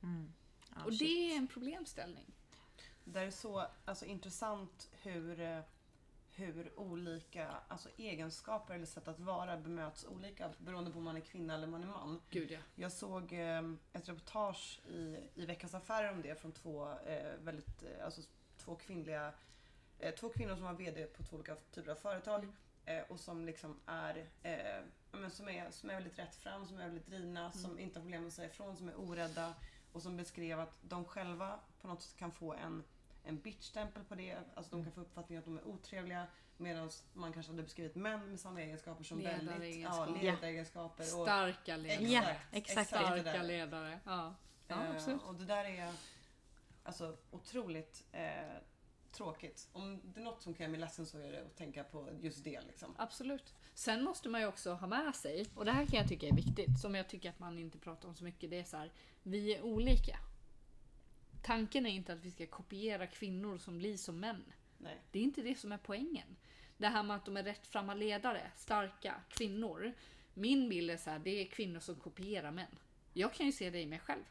Ja, 0.00 0.84
Och 0.84 0.90
shit. 0.92 0.98
det 0.98 1.32
är 1.32 1.36
en 1.36 1.46
problemställning. 1.48 2.24
Det 3.04 3.20
är 3.20 3.30
så 3.30 3.66
alltså, 3.84 4.04
intressant 4.04 4.90
hur, 5.02 5.62
hur 6.34 6.78
olika 6.80 7.48
alltså, 7.68 7.88
egenskaper 7.96 8.74
eller 8.74 8.86
sätt 8.86 9.08
att 9.08 9.20
vara 9.20 9.56
bemöts 9.56 10.04
olika 10.04 10.50
beroende 10.58 10.90
på 10.90 10.98
om 10.98 11.04
man 11.04 11.16
är 11.16 11.20
kvinna 11.20 11.54
eller 11.54 11.66
man 11.66 11.82
är 11.82 11.86
man. 11.86 12.20
Gud 12.30 12.50
ja. 12.50 12.58
Jag 12.74 12.92
såg 12.92 13.32
eh, 13.32 13.62
ett 13.92 14.08
reportage 14.08 14.80
i, 14.88 15.16
i 15.34 15.46
Veckans 15.46 15.74
Affärer 15.74 16.12
om 16.12 16.22
det 16.22 16.40
från 16.40 16.52
två 16.52 16.88
eh, 17.06 17.32
väldigt, 17.40 17.82
eh, 17.82 18.04
alltså 18.04 18.22
två 18.56 18.74
kvinnliga, 18.76 19.32
eh, 19.98 20.14
två 20.14 20.28
kvinnor 20.28 20.54
som 20.54 20.64
var 20.64 20.72
VD 20.74 21.06
på 21.06 21.22
två 21.22 21.36
olika 21.36 21.54
typer 21.54 21.90
av 21.90 21.96
företag 21.96 22.48
eh, 22.84 23.02
och 23.08 23.20
som 23.20 23.46
liksom 23.46 23.80
är, 23.86 24.26
eh, 24.42 24.82
men 25.12 25.30
som 25.30 25.48
är, 25.48 25.70
som 25.70 25.90
är 25.90 25.94
väldigt 25.94 26.18
rätt 26.18 26.34
fram, 26.36 26.66
som 26.66 26.78
är 26.78 26.84
väldigt 26.84 27.06
drivna, 27.06 27.52
som 27.52 27.78
inte 27.78 27.98
har 27.98 28.02
problem 28.02 28.26
att 28.26 28.32
säga 28.32 28.48
ifrån, 28.48 28.76
som 28.76 28.88
är 28.88 29.00
orädda 29.00 29.54
och 29.92 30.02
som 30.02 30.16
beskrev 30.16 30.60
att 30.60 30.78
de 30.82 31.04
själva 31.04 31.58
på 31.80 31.88
något 31.88 32.02
sätt 32.02 32.16
kan 32.16 32.32
få 32.32 32.52
en 32.54 32.84
en 33.24 33.38
bitch-stämpel 33.40 34.04
på 34.04 34.14
det. 34.14 34.38
Alltså 34.54 34.76
de 34.76 34.84
kan 34.84 34.92
få 34.92 35.00
uppfattningen 35.00 35.38
att 35.38 35.44
de 35.44 35.58
är 35.58 35.66
otrevliga. 35.68 36.26
Medan 36.56 36.90
man 37.12 37.32
kanske 37.32 37.52
hade 37.52 37.62
beskrivit 37.62 37.94
män 37.94 38.30
med 38.30 38.40
samma 38.40 38.60
egenskaper 38.62 39.04
som 39.04 39.22
väldigt... 39.22 39.76
Ja, 39.82 40.06
Ledaregenskaper. 40.22 41.02
och- 41.02 41.26
Starka 41.26 41.76
ledare. 41.76 42.04
Ja, 42.04 42.22
exakt. 42.52 42.90
det 42.90 42.96
Starka 42.96 43.42
ledare. 43.42 44.00
Ja, 44.04 44.34
ja 44.68 44.74
Eh, 44.84 44.90
absolut. 44.94 45.22
och 45.22 45.34
det 45.34 45.44
där 45.44 45.64
är 45.64 45.92
alltså 46.82 47.16
otroligt 47.30 48.04
eh, 48.12 48.30
tråkigt. 49.12 49.68
Om 49.72 50.00
det 50.04 50.20
är 50.20 50.24
något 50.24 50.42
som 50.42 50.54
kan 50.54 50.64
göra 50.64 50.70
mig 50.70 50.80
ledsen 50.80 51.06
så 51.06 51.18
är 51.18 51.32
det 51.32 51.42
att 51.42 51.56
tänka 51.56 51.84
på 51.84 52.08
just 52.20 52.44
det. 52.44 52.60
Liksom. 52.60 52.94
Absolut. 52.98 53.54
Sen 53.78 54.04
måste 54.04 54.28
man 54.28 54.40
ju 54.40 54.46
också 54.46 54.72
ha 54.72 54.86
med 54.86 55.16
sig, 55.16 55.46
och 55.54 55.64
det 55.64 55.72
här 55.72 55.86
kan 55.86 55.98
jag 55.98 56.08
tycka 56.08 56.28
är 56.28 56.32
viktigt, 56.32 56.80
som 56.80 56.94
jag 56.94 57.08
tycker 57.08 57.30
att 57.30 57.38
man 57.38 57.58
inte 57.58 57.78
pratar 57.78 58.08
om 58.08 58.14
så 58.14 58.24
mycket, 58.24 58.50
det 58.50 58.58
är 58.58 58.64
så 58.64 58.76
här, 58.76 58.92
vi 59.22 59.54
är 59.54 59.62
olika. 59.62 60.18
Tanken 61.42 61.86
är 61.86 61.90
inte 61.90 62.12
att 62.12 62.24
vi 62.24 62.30
ska 62.30 62.46
kopiera 62.46 63.06
kvinnor 63.06 63.58
som 63.58 63.78
blir 63.78 63.96
som 63.96 64.20
män. 64.20 64.44
Nej. 64.78 65.02
Det 65.10 65.18
är 65.18 65.22
inte 65.22 65.42
det 65.42 65.58
som 65.58 65.72
är 65.72 65.78
poängen. 65.78 66.36
Det 66.76 66.86
här 66.86 67.02
med 67.02 67.16
att 67.16 67.24
de 67.24 67.36
är 67.36 67.42
rättframma 67.42 67.94
ledare, 67.94 68.50
starka 68.56 69.14
kvinnor. 69.28 69.92
Min 70.34 70.68
bild 70.68 70.90
är 70.90 70.96
så 70.96 71.10
här, 71.10 71.18
det 71.18 71.30
är 71.30 71.46
kvinnor 71.46 71.80
som 71.80 71.94
kopierar 71.94 72.50
män. 72.50 72.78
Jag 73.12 73.34
kan 73.34 73.46
ju 73.46 73.52
se 73.52 73.70
det 73.70 73.80
i 73.80 73.86
mig 73.86 73.98
själv. 73.98 74.24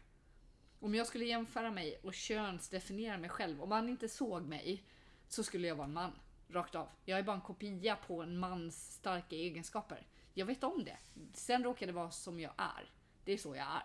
Om 0.79 0.95
jag 0.95 1.07
skulle 1.07 1.25
jämföra 1.25 1.71
mig 1.71 1.99
och 2.03 2.13
könsdefiniera 2.13 3.17
mig 3.17 3.29
själv, 3.29 3.61
om 3.61 3.69
man 3.69 3.89
inte 3.89 4.09
såg 4.09 4.43
mig 4.43 4.83
så 5.27 5.43
skulle 5.43 5.67
jag 5.67 5.75
vara 5.75 5.87
en 5.87 5.93
man. 5.93 6.11
Rakt 6.49 6.75
av. 6.75 6.89
Jag 7.05 7.19
är 7.19 7.23
bara 7.23 7.35
en 7.35 7.41
kopia 7.41 7.95
på 7.95 8.21
en 8.21 8.37
mans 8.37 8.93
starka 8.93 9.35
egenskaper. 9.35 10.07
Jag 10.33 10.45
vet 10.45 10.63
om 10.63 10.83
det. 10.83 10.97
Sen 11.33 11.63
råkar 11.63 11.87
det 11.87 11.93
vara 11.93 12.11
som 12.11 12.39
jag 12.39 12.53
är. 12.57 12.91
Det 13.23 13.33
är 13.33 13.37
så 13.37 13.55
jag 13.55 13.65
är. 13.65 13.83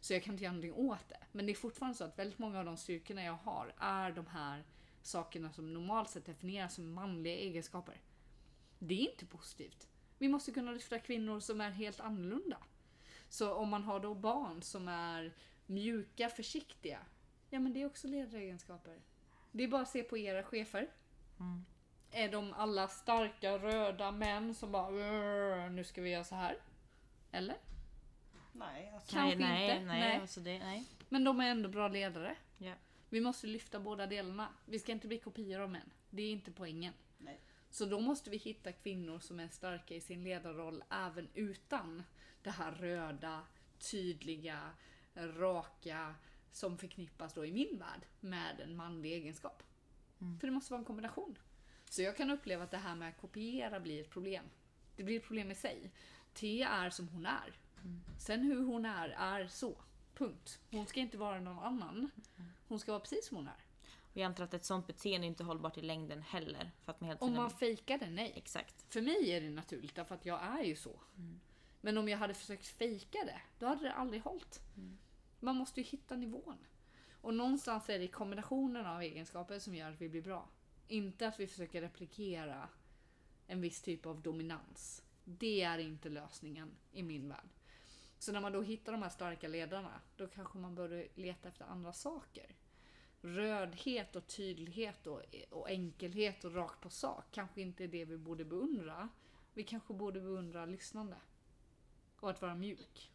Så 0.00 0.12
jag 0.12 0.22
kan 0.22 0.34
inte 0.34 0.44
göra 0.44 0.52
någonting 0.52 0.74
åt 0.74 1.08
det. 1.08 1.20
Men 1.32 1.46
det 1.46 1.52
är 1.52 1.54
fortfarande 1.54 1.98
så 1.98 2.04
att 2.04 2.18
väldigt 2.18 2.38
många 2.38 2.58
av 2.58 2.64
de 2.64 2.76
styrkorna 2.76 3.24
jag 3.24 3.32
har 3.32 3.74
är 3.78 4.12
de 4.12 4.26
här 4.26 4.64
sakerna 5.02 5.52
som 5.52 5.74
normalt 5.74 6.10
sett 6.10 6.26
definieras 6.26 6.74
som 6.74 6.92
manliga 6.92 7.34
egenskaper. 7.34 8.00
Det 8.78 8.94
är 8.94 9.10
inte 9.10 9.26
positivt. 9.26 9.88
Vi 10.18 10.28
måste 10.28 10.52
kunna 10.52 10.72
lyfta 10.72 10.98
kvinnor 10.98 11.40
som 11.40 11.60
är 11.60 11.70
helt 11.70 12.00
annorlunda. 12.00 12.58
Så 13.28 13.54
om 13.54 13.68
man 13.68 13.84
har 13.84 14.00
då 14.00 14.14
barn 14.14 14.62
som 14.62 14.88
är 14.88 15.32
mjuka, 15.66 16.28
försiktiga. 16.28 16.98
Ja 17.50 17.60
men 17.60 17.72
det 17.72 17.82
är 17.82 17.86
också 17.86 18.08
ledaregenskaper. 18.08 19.02
Det 19.52 19.64
är 19.64 19.68
bara 19.68 19.82
att 19.82 19.88
se 19.88 20.02
på 20.02 20.18
era 20.18 20.42
chefer. 20.42 20.90
Mm. 21.40 21.64
Är 22.16 22.28
de 22.28 22.52
alla 22.52 22.88
starka 22.88 23.58
röda 23.58 24.12
män 24.12 24.54
som 24.54 24.72
bara 24.72 24.90
"Rrr, 24.90 25.70
nu 25.70 25.84
ska 25.84 26.02
vi 26.02 26.10
göra 26.10 26.24
så 26.24 26.34
här? 26.34 26.56
Eller? 27.32 27.56
Nej, 28.52 28.90
alltså, 28.94 29.12
Kanske 29.16 29.38
nej, 29.38 29.66
nej, 29.66 29.76
inte. 29.76 29.84
nej, 29.86 30.00
Nej. 30.00 30.20
Alltså 30.20 30.40
det, 30.40 30.58
nej. 30.58 30.84
Men 31.08 31.24
de 31.24 31.40
är 31.40 31.50
ändå 31.50 31.68
bra 31.68 31.88
ledare. 31.88 32.36
Ja. 32.58 32.72
Vi 33.08 33.20
måste 33.20 33.46
lyfta 33.46 33.80
båda 33.80 34.06
delarna. 34.06 34.48
Vi 34.64 34.78
ska 34.78 34.92
inte 34.92 35.08
bli 35.08 35.18
kopior 35.18 35.60
av 35.60 35.70
män. 35.70 35.90
Det 36.10 36.22
är 36.22 36.30
inte 36.32 36.52
poängen. 36.52 36.92
nej. 37.18 37.40
Så 37.70 37.84
då 37.84 38.00
måste 38.00 38.30
vi 38.30 38.36
hitta 38.36 38.72
kvinnor 38.72 39.18
som 39.18 39.40
är 39.40 39.48
starka 39.48 39.94
i 39.94 40.00
sin 40.00 40.24
ledarroll 40.24 40.84
även 40.90 41.28
utan 41.34 42.02
det 42.42 42.50
här 42.50 42.72
röda, 42.72 43.40
tydliga, 43.90 44.70
raka 45.14 46.14
som 46.52 46.78
förknippas 46.78 47.34
då 47.34 47.44
i 47.46 47.52
min 47.52 47.78
värld 47.78 48.00
med 48.20 48.60
en 48.60 48.76
manlig 48.76 49.12
egenskap. 49.12 49.62
För 50.40 50.46
det 50.46 50.52
måste 50.52 50.72
vara 50.72 50.78
en 50.78 50.84
kombination. 50.84 51.38
Så 51.94 52.02
jag 52.02 52.16
kan 52.16 52.30
uppleva 52.30 52.64
att 52.64 52.70
det 52.70 52.76
här 52.76 52.94
med 52.94 53.08
att 53.08 53.20
kopiera 53.20 53.80
blir 53.80 54.00
ett 54.00 54.10
problem. 54.10 54.44
Det 54.96 55.02
blir 55.02 55.16
ett 55.16 55.26
problem 55.26 55.50
i 55.50 55.54
sig. 55.54 55.90
T 56.32 56.62
är 56.62 56.90
som 56.90 57.08
hon 57.08 57.26
är. 57.26 57.58
Sen 58.18 58.42
hur 58.42 58.64
hon 58.64 58.84
är, 58.84 59.08
är 59.08 59.46
så. 59.46 59.76
Punkt. 60.14 60.60
Hon 60.70 60.86
ska 60.86 61.00
inte 61.00 61.18
vara 61.18 61.40
någon 61.40 61.58
annan. 61.58 62.10
Hon 62.68 62.78
ska 62.78 62.92
vara 62.92 63.00
precis 63.00 63.28
som 63.28 63.36
hon 63.36 63.48
är. 63.48 63.64
Och 64.00 64.16
jag 64.16 64.24
antar 64.24 64.44
att 64.44 64.54
ett 64.54 64.64
sånt 64.64 64.86
beteende 64.86 65.26
är 65.26 65.28
inte 65.28 65.44
hållbart 65.44 65.78
i 65.78 65.82
längden 65.82 66.22
heller. 66.22 66.70
För 66.84 66.92
att 66.92 67.00
man 67.00 67.08
hela 67.08 67.20
Om 67.20 67.34
man 67.34 67.50
fejkar 67.50 67.98
det, 67.98 68.10
nej. 68.10 68.32
Exakt. 68.36 68.92
För 68.92 69.00
mig 69.00 69.30
är 69.30 69.40
det 69.40 69.50
naturligt 69.50 69.94
därför 69.94 70.14
att 70.14 70.26
jag 70.26 70.42
är 70.42 70.62
ju 70.62 70.76
så. 70.76 71.00
Men 71.80 71.98
om 71.98 72.08
jag 72.08 72.18
hade 72.18 72.34
försökt 72.34 72.66
fejka 72.66 73.18
det, 73.24 73.40
då 73.58 73.66
hade 73.66 73.82
det 73.82 73.92
aldrig 73.92 74.22
hållit. 74.22 74.60
Man 75.40 75.56
måste 75.56 75.80
ju 75.80 75.86
hitta 75.86 76.16
nivån. 76.16 76.58
Och 77.20 77.34
någonstans 77.34 77.88
är 77.88 77.98
det 77.98 78.08
kombinationen 78.08 78.86
av 78.86 79.02
egenskaper 79.02 79.58
som 79.58 79.74
gör 79.74 79.90
att 79.90 80.00
vi 80.00 80.08
blir 80.08 80.22
bra. 80.22 80.48
Inte 80.88 81.28
att 81.28 81.40
vi 81.40 81.46
försöker 81.46 81.80
replikera 81.80 82.68
en 83.46 83.60
viss 83.60 83.82
typ 83.82 84.06
av 84.06 84.22
dominans. 84.22 85.02
Det 85.24 85.62
är 85.62 85.78
inte 85.78 86.08
lösningen 86.08 86.76
i 86.92 87.02
min 87.02 87.28
värld. 87.28 87.48
Så 88.18 88.32
när 88.32 88.40
man 88.40 88.52
då 88.52 88.62
hittar 88.62 88.92
de 88.92 89.02
här 89.02 89.10
starka 89.10 89.48
ledarna, 89.48 90.00
då 90.16 90.26
kanske 90.26 90.58
man 90.58 90.74
börjar 90.74 91.08
leta 91.14 91.48
efter 91.48 91.64
andra 91.64 91.92
saker. 91.92 92.56
Rödhet 93.20 94.16
och 94.16 94.26
tydlighet 94.26 95.06
och, 95.06 95.22
och 95.50 95.70
enkelhet 95.70 96.44
och 96.44 96.54
rakt 96.54 96.80
på 96.80 96.90
sak 96.90 97.24
kanske 97.30 97.60
inte 97.60 97.84
är 97.84 97.88
det 97.88 98.04
vi 98.04 98.18
borde 98.18 98.44
beundra. 98.44 99.08
Vi 99.54 99.62
kanske 99.62 99.94
borde 99.94 100.20
beundra 100.20 100.66
lyssnande. 100.66 101.16
Och 102.20 102.30
att 102.30 102.42
vara 102.42 102.54
mjuk. 102.54 103.12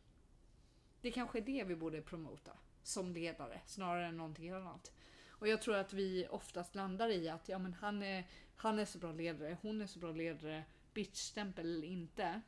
Det 1.02 1.12
kanske 1.12 1.40
är 1.40 1.42
det 1.42 1.64
vi 1.64 1.76
borde 1.76 2.02
promota 2.02 2.58
som 2.84 3.12
ledare 3.12 3.62
snarare 3.66 4.08
än 4.08 4.18
någonting 4.18 4.50
annat. 4.50 4.92
Och 5.40 5.48
jag 5.48 5.62
tror 5.62 5.76
att 5.76 5.94
vi 5.94 6.28
oftast 6.30 6.76
landar 6.76 7.10
i 7.10 7.30
att 7.30 7.50
ja, 7.50 7.60
men 7.60 7.74
han, 7.74 8.04
är, 8.04 8.28
han 8.56 8.80
är 8.80 8.86
så 8.86 8.98
bra 8.98 9.12
ledare, 9.12 9.58
hon 9.62 9.82
är 9.82 9.88
så 9.88 10.00
bra 10.00 10.12
ledare, 10.12 10.64
bitchstämpel 10.94 11.66
eller 11.66 11.88
inte. 11.88 12.42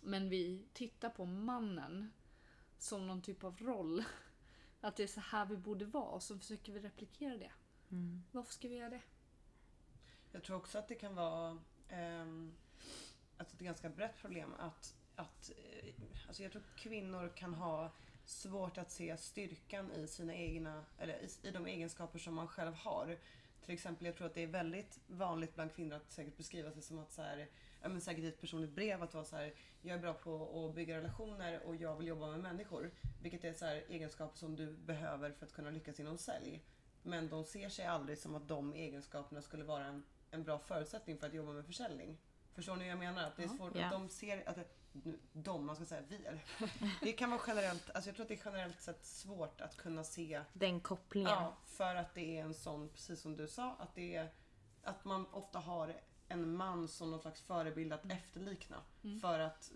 Men 0.00 0.28
vi 0.28 0.66
tittar 0.72 1.10
på 1.10 1.24
mannen 1.24 2.12
som 2.78 3.06
någon 3.06 3.22
typ 3.22 3.44
av 3.44 3.58
roll. 3.58 4.04
Att 4.80 4.96
det 4.96 5.02
är 5.02 5.06
så 5.06 5.20
här 5.20 5.46
vi 5.46 5.56
borde 5.56 5.84
vara 5.84 6.10
och 6.10 6.22
så 6.22 6.38
försöker 6.38 6.72
vi 6.72 6.80
replikera 6.80 7.36
det. 7.36 7.52
Varför 8.32 8.52
ska 8.52 8.68
vi 8.68 8.76
göra 8.76 8.90
det? 8.90 9.02
Jag 10.32 10.42
tror 10.42 10.56
också 10.56 10.78
att 10.78 10.88
det 10.88 10.94
kan 10.94 11.14
vara 11.14 11.58
ehm, 11.88 12.54
alltså 13.36 13.54
ett 13.54 13.60
ganska 13.60 13.88
brett 13.88 14.16
problem 14.16 14.54
att, 14.58 14.94
att 15.16 15.50
eh, 15.50 15.94
alltså 16.26 16.42
jag 16.42 16.52
tror 16.52 16.62
kvinnor 16.76 17.32
kan 17.36 17.54
ha 17.54 17.92
svårt 18.24 18.78
att 18.78 18.90
se 18.90 19.16
styrkan 19.16 19.92
i 19.92 20.06
sina 20.06 20.34
egna, 20.34 20.84
eller 20.98 21.14
i, 21.14 21.48
i 21.48 21.50
de 21.50 21.66
egenskaper 21.66 22.18
som 22.18 22.34
man 22.34 22.48
själv 22.48 22.74
har. 22.74 23.18
Till 23.64 23.74
exempel, 23.74 24.06
jag 24.06 24.16
tror 24.16 24.26
att 24.26 24.34
det 24.34 24.42
är 24.42 24.46
väldigt 24.46 25.00
vanligt 25.06 25.54
bland 25.54 25.74
kvinnor 25.74 25.96
att 25.96 26.12
säkert 26.12 26.36
beskriva 26.36 26.72
sig 26.72 26.82
som 26.82 26.98
att 26.98 27.12
så 27.12 27.22
här, 27.22 27.48
ja, 27.82 27.88
men 27.88 28.00
säkert 28.00 28.24
i 28.24 28.28
ett 28.28 28.40
personligt 28.40 28.72
brev 28.72 29.02
att 29.02 29.14
vara 29.14 29.24
så 29.24 29.36
här, 29.36 29.54
jag 29.82 29.96
är 29.96 30.00
bra 30.00 30.12
på 30.12 30.66
att 30.68 30.74
bygga 30.74 30.96
relationer 30.96 31.62
och 31.66 31.76
jag 31.76 31.96
vill 31.96 32.06
jobba 32.06 32.30
med 32.30 32.40
människor. 32.40 32.90
Vilket 33.22 33.44
är 33.44 33.52
så 33.52 33.64
här, 33.64 33.84
egenskaper 33.88 34.38
som 34.38 34.56
du 34.56 34.72
behöver 34.72 35.30
för 35.32 35.46
att 35.46 35.52
kunna 35.52 35.70
lyckas 35.70 36.00
inom 36.00 36.18
sälj. 36.18 36.62
Men 37.02 37.28
de 37.28 37.44
ser 37.44 37.68
sig 37.68 37.86
aldrig 37.86 38.18
som 38.18 38.34
att 38.34 38.48
de 38.48 38.74
egenskaperna 38.74 39.42
skulle 39.42 39.64
vara 39.64 39.84
en, 39.86 40.04
en 40.30 40.44
bra 40.44 40.58
förutsättning 40.58 41.18
för 41.18 41.26
att 41.26 41.34
jobba 41.34 41.52
med 41.52 41.66
försäljning. 41.66 42.18
Förstår 42.54 42.76
ni 42.76 42.84
vad 42.84 42.90
jag 42.90 42.98
menar? 42.98 43.26
Att 43.26 43.36
det 43.36 43.44
är 43.44 43.48
svårt 43.48 43.76
att 43.76 43.90
de 43.90 44.08
ser 44.08 44.48
att 44.48 44.58
de, 45.32 45.66
man 45.66 45.76
ska 45.76 45.84
säga 45.84 46.02
vi. 46.08 46.16
Eller, 46.16 46.44
det 47.00 47.12
kan 47.12 47.30
vara 47.30 47.40
generellt, 47.46 47.90
alltså 47.90 48.08
jag 48.08 48.16
tror 48.16 48.24
att 48.24 48.28
det 48.28 48.34
är 48.34 48.42
generellt 48.44 48.80
sett 48.80 49.04
svårt 49.04 49.60
att 49.60 49.76
kunna 49.76 50.04
se 50.04 50.42
Den 50.52 50.80
kopplingen. 50.80 51.30
Ja, 51.30 51.56
för 51.64 51.96
att 51.96 52.14
det 52.14 52.38
är 52.38 52.42
en 52.42 52.54
sån, 52.54 52.88
precis 52.88 53.20
som 53.20 53.36
du 53.36 53.48
sa, 53.48 53.76
att 53.78 53.94
det 53.94 54.16
är 54.16 54.28
att 54.82 55.04
man 55.04 55.26
ofta 55.26 55.58
har 55.58 56.00
en 56.28 56.56
man 56.56 56.88
som 56.88 57.10
någon 57.10 57.20
slags 57.20 57.40
förebild 57.40 57.92
att 57.92 58.10
efterlikna. 58.10 58.82
För 59.20 59.38
att 59.38 59.72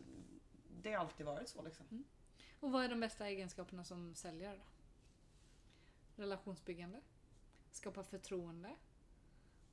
det 0.82 0.92
har 0.92 1.00
alltid 1.00 1.26
varit 1.26 1.48
så 1.48 1.62
liksom. 1.62 2.04
Och 2.60 2.72
vad 2.72 2.84
är 2.84 2.88
de 2.88 3.00
bästa 3.00 3.28
egenskaperna 3.28 3.84
som 3.84 4.14
säljare 4.14 4.56
då? 4.56 4.62
Relationsbyggande. 6.22 7.00
Skapa 7.72 8.04
förtroende. 8.04 8.76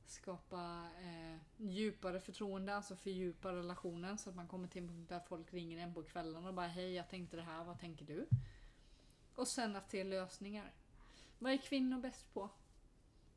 Skapa 0.06 0.88
eh, 1.02 1.38
djupare 1.58 2.20
förtroende, 2.20 2.76
alltså 2.76 2.96
fördjupa 2.96 3.52
relationen 3.52 4.18
så 4.18 4.30
att 4.30 4.36
man 4.36 4.48
kommer 4.48 4.68
till 4.68 4.82
en 4.84 4.90
punkt 4.90 5.10
där 5.10 5.20
folk 5.20 5.54
ringer 5.54 5.78
en 5.78 5.94
på 5.94 6.04
kvällen 6.04 6.46
och 6.46 6.54
bara 6.54 6.68
hej 6.68 6.94
jag 6.94 7.10
tänkte 7.10 7.38
det 7.38 7.44
här, 7.44 7.64
vad 7.64 7.80
tänker 7.80 8.06
du? 8.06 8.28
Och 9.36 9.48
sen 9.48 9.76
att 9.76 9.90
se 9.90 10.04
lösningar. 10.04 10.74
Vad 11.40 11.54
är 11.54 11.58
kvinnor 11.58 12.00
bäst 12.00 12.34
på? 12.34 12.50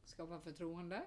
Skapa 0.05 0.41
förtroende. 0.41 1.03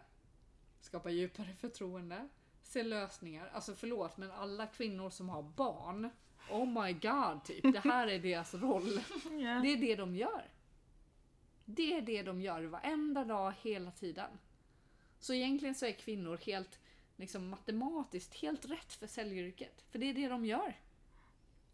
Skapa 0.79 1.09
djupare 1.09 1.53
förtroende. 1.55 2.27
Se 2.63 2.83
lösningar. 2.83 3.49
Alltså 3.53 3.75
förlåt 3.75 4.17
men 4.17 4.31
alla 4.31 4.67
kvinnor 4.67 5.09
som 5.09 5.29
har 5.29 5.43
barn 5.43 6.09
oh 6.51 6.83
my 6.83 6.93
god, 6.93 7.43
typ. 7.43 7.73
Det 7.73 7.79
här 7.79 8.07
är 8.07 8.19
deras 8.19 8.53
roll. 8.53 9.01
Det 9.61 9.73
är 9.73 9.77
det 9.77 9.95
de 9.95 10.15
gör. 10.15 10.49
Det 11.65 11.97
är 11.97 12.01
det 12.01 12.23
de 12.23 12.41
gör 12.41 12.63
varenda 12.63 13.25
dag, 13.25 13.53
hela 13.61 13.91
tiden. 13.91 14.29
Så 15.21 15.33
egentligen 15.33 15.75
så 15.75 15.85
är 15.85 15.91
kvinnor 15.91 16.39
helt 16.45 16.79
liksom, 17.15 17.49
matematiskt 17.49 18.33
helt 18.33 18.65
rätt 18.65 18.93
för 18.93 19.07
säljyrket. 19.07 19.85
För 19.91 19.99
det 19.99 20.05
är 20.05 20.13
det 20.13 20.27
de 20.27 20.45
gör. 20.45 20.79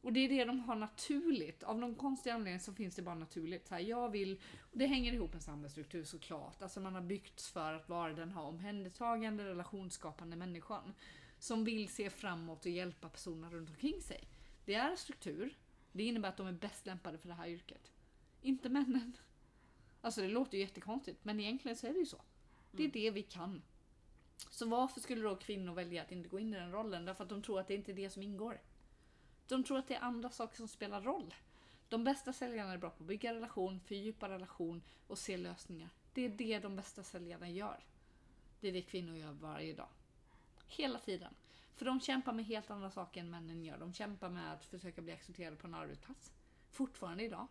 Och 0.01 0.13
det 0.13 0.19
är 0.19 0.29
det 0.29 0.45
de 0.45 0.59
har 0.59 0.75
naturligt. 0.75 1.63
Av 1.63 1.79
någon 1.79 1.95
konstig 1.95 2.29
anledning 2.29 2.59
så 2.59 2.73
finns 2.73 2.95
det 2.95 3.01
bara 3.01 3.15
naturligt. 3.15 3.67
Så 3.67 3.73
här, 3.73 3.81
jag 3.81 4.09
vill, 4.09 4.41
och 4.71 4.77
det 4.77 4.85
hänger 4.85 5.13
ihop 5.13 5.33
med 5.33 5.43
samhällsstruktur 5.43 6.03
såklart. 6.03 6.61
Alltså 6.61 6.79
man 6.79 6.95
har 6.95 7.01
byggts 7.01 7.49
för 7.49 7.73
att 7.73 7.89
vara 7.89 8.13
den 8.13 8.31
här 8.31 8.41
omhändertagande, 8.41 9.45
relationsskapande 9.45 10.35
människan. 10.35 10.93
Som 11.39 11.63
vill 11.63 11.87
se 11.87 12.09
framåt 12.09 12.65
och 12.65 12.71
hjälpa 12.71 13.09
personerna 13.09 13.49
runt 13.49 13.69
omkring 13.69 14.01
sig. 14.01 14.23
Det 14.65 14.73
är 14.73 14.95
struktur. 14.95 15.57
Det 15.91 16.03
innebär 16.03 16.29
att 16.29 16.37
de 16.37 16.47
är 16.47 16.51
bäst 16.51 16.85
lämpade 16.85 17.17
för 17.17 17.27
det 17.27 17.33
här 17.33 17.47
yrket. 17.47 17.91
Inte 18.41 18.69
männen. 18.69 19.17
Alltså 20.01 20.21
det 20.21 20.27
låter 20.27 20.57
ju 20.57 20.63
jättekonstigt 20.63 21.25
men 21.25 21.39
egentligen 21.39 21.77
så 21.77 21.87
är 21.87 21.93
det 21.93 21.99
ju 21.99 22.05
så. 22.05 22.21
Det 22.71 22.83
är 22.83 22.91
det 22.91 23.11
vi 23.11 23.23
kan. 23.23 23.61
Så 24.49 24.65
varför 24.65 24.99
skulle 24.99 25.21
då 25.21 25.35
kvinnor 25.35 25.73
välja 25.73 26.01
att 26.01 26.11
inte 26.11 26.29
gå 26.29 26.39
in 26.39 26.53
i 26.53 26.57
den 26.57 26.71
rollen? 26.71 27.05
Därför 27.05 27.23
att 27.23 27.29
de 27.29 27.41
tror 27.41 27.59
att 27.59 27.67
det 27.67 27.75
inte 27.75 27.91
är 27.91 27.95
det 27.95 28.09
som 28.09 28.23
ingår. 28.23 28.61
De 29.47 29.63
tror 29.63 29.77
att 29.77 29.87
det 29.87 29.95
är 29.95 30.01
andra 30.01 30.29
saker 30.29 30.57
som 30.57 30.67
spelar 30.67 31.01
roll. 31.01 31.33
De 31.89 32.03
bästa 32.03 32.33
säljarna 32.33 32.73
är 32.73 32.77
bra 32.77 32.89
på 32.89 33.03
att 33.03 33.07
bygga 33.07 33.33
relation, 33.33 33.79
fördjupa 33.79 34.29
relation 34.29 34.81
och 35.07 35.17
se 35.17 35.37
lösningar. 35.37 35.89
Det 36.13 36.25
är 36.25 36.29
det 36.29 36.59
de 36.59 36.75
bästa 36.75 37.03
säljarna 37.03 37.49
gör. 37.49 37.85
Det 38.59 38.67
är 38.67 38.73
det 38.73 38.81
kvinnor 38.81 39.15
gör 39.15 39.31
varje 39.31 39.73
dag. 39.73 39.89
Hela 40.67 40.99
tiden. 40.99 41.33
För 41.75 41.85
de 41.85 41.99
kämpar 41.99 42.33
med 42.33 42.45
helt 42.45 42.69
andra 42.69 42.91
saker 42.91 43.21
än 43.21 43.29
männen 43.29 43.63
gör. 43.63 43.77
De 43.77 43.93
kämpar 43.93 44.29
med 44.29 44.53
att 44.53 44.65
försöka 44.65 45.01
bli 45.01 45.13
accepterade 45.13 45.55
på 45.55 45.67
en 45.67 45.73
arbetsplats. 45.73 46.31
Fortfarande 46.71 47.23
idag. 47.23 47.47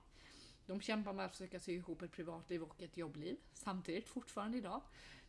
De 0.67 0.81
kämpar 0.81 1.13
med 1.13 1.27
att 1.27 1.33
försöka 1.33 1.61
sy 1.61 1.73
ihop 1.73 2.03
ett 2.03 2.13
privatliv 2.13 2.63
och 2.63 2.83
ett 2.83 2.97
jobbliv. 2.97 3.37
Samtidigt, 3.53 4.09
fortfarande 4.09 4.59
idag. 4.59 4.83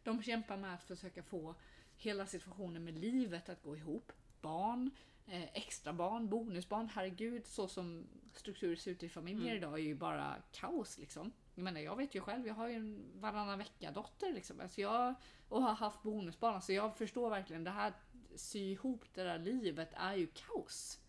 De 0.04 0.24
kämpar 0.24 0.58
med 0.58 0.74
att 0.74 0.84
försöka 0.84 1.24
få 1.24 1.56
hela 1.98 2.26
situationen 2.26 2.84
med 2.84 3.00
livet 3.00 3.50
att 3.50 3.64
gå 3.64 3.76
ihop. 3.76 4.12
Barn, 4.42 4.92
eh, 5.28 5.58
extra 5.58 5.94
barn, 5.94 6.30
bonusbarn, 6.30 6.90
herregud, 6.94 7.48
så 7.48 7.68
som 7.68 8.08
strukturer 8.34 8.76
ser 8.76 8.92
ut 8.92 9.04
i 9.04 9.10
familjer 9.10 9.56
idag 9.56 9.74
är 9.74 9.84
ju 9.84 9.96
bara 9.96 10.36
kaos 10.52 10.98
liksom. 10.98 11.32
Jag 11.56 11.64
menar, 11.64 11.80
jag 11.80 11.96
vet 11.96 12.16
ju 12.16 12.22
själv, 12.22 12.48
jag 12.48 12.54
har 12.54 12.68
ju 12.68 12.76
en 12.76 13.12
varannan 13.16 13.60
vecka-dotter 13.60 14.34
liksom. 14.34 14.60
Alltså 14.60 14.82
jag, 14.82 15.16
och 15.50 15.62
har 15.62 15.74
haft 15.74 16.04
bonusbarn, 16.04 16.52
så 16.52 16.56
alltså 16.56 16.74
jag 16.74 16.98
förstår 16.98 17.30
verkligen 17.30 17.64
det 17.64 17.72
här 17.72 17.94
sy 18.36 18.60
ihop 18.60 19.06
det 19.14 19.24
där 19.24 19.40
livet 19.40 19.90
är 19.94 20.16
ju 20.16 20.28
kaos. 20.28 21.00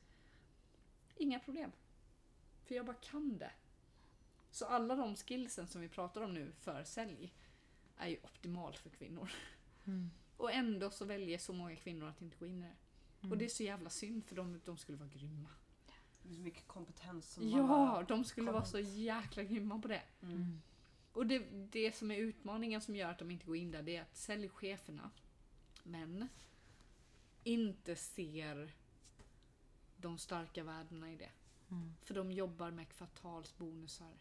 Inga 1.17 1.39
problem. 1.39 1.73
För 2.65 2.75
jag 2.75 2.87
bara 2.87 2.97
kan 2.97 3.39
det. 3.39 3.51
Så 4.51 4.67
alla 4.67 4.97
de 4.97 5.17
skillsen 5.17 5.67
som 5.67 5.81
vi 5.81 5.89
pratar 5.89 6.21
om 6.21 6.35
nu 6.35 6.53
för 6.61 6.85
sälj 6.85 7.35
är 7.97 8.09
ju 8.09 8.17
optimalt 8.23 8.79
för 8.79 8.91
kvinnor. 8.91 9.31
Mm. 9.87 10.11
Och 10.37 10.53
ändå 10.53 10.91
så 10.91 11.05
väljer 11.05 11.39
så 11.39 11.53
många 11.53 11.77
kvinnor 11.77 12.09
att 12.09 12.23
inte 12.23 12.37
gå 12.37 12.47
in 12.47 12.63
i 12.63 12.67
det. 12.67 13.29
Och 13.31 13.39
det 13.39 13.45
är 13.45 13.49
så 13.49 13.63
jävla 13.63 13.91
synd 13.91 14.25
för 14.25 14.37
de, 14.37 14.61
de 14.65 14.79
skulle 14.79 14.99
vara 14.99 15.09
grymma. 15.09 15.49
Det 16.23 16.31
är 16.31 16.35
så 16.35 16.41
mycket 16.41 16.67
kompetens 16.67 17.33
som 17.33 17.49
Ja, 17.49 18.05
de 18.09 18.25
skulle 18.25 18.51
vara 18.51 18.65
så 18.65 18.79
jäkla 18.79 19.43
grymma 19.43 19.79
på 19.79 19.89
det. 19.89 20.03
Mm. 20.23 20.63
Och 21.13 21.27
det, 21.27 21.39
det 21.71 21.97
som 21.97 22.11
är 22.11 22.17
utmaningen 22.17 22.81
som 22.81 22.97
gör 22.97 23.11
att 23.11 23.19
de 23.19 23.31
inte 23.31 23.47
går 23.47 23.57
in 23.57 23.71
där, 23.71 23.83
det 23.83 23.97
är 23.97 24.03
att 24.03 24.17
säljcheferna, 24.17 25.11
men 25.83 26.29
inte 27.45 27.97
ser 27.97 28.73
de 29.97 30.19
starka 30.19 30.65
värdena 30.65 31.13
i 31.13 31.17
det. 31.17 31.31
Mm. 31.71 31.95
För 32.03 32.15
de 32.15 32.33
jobbar 32.33 32.71
med 32.71 32.89
kvartalsbonusar. 32.89 34.17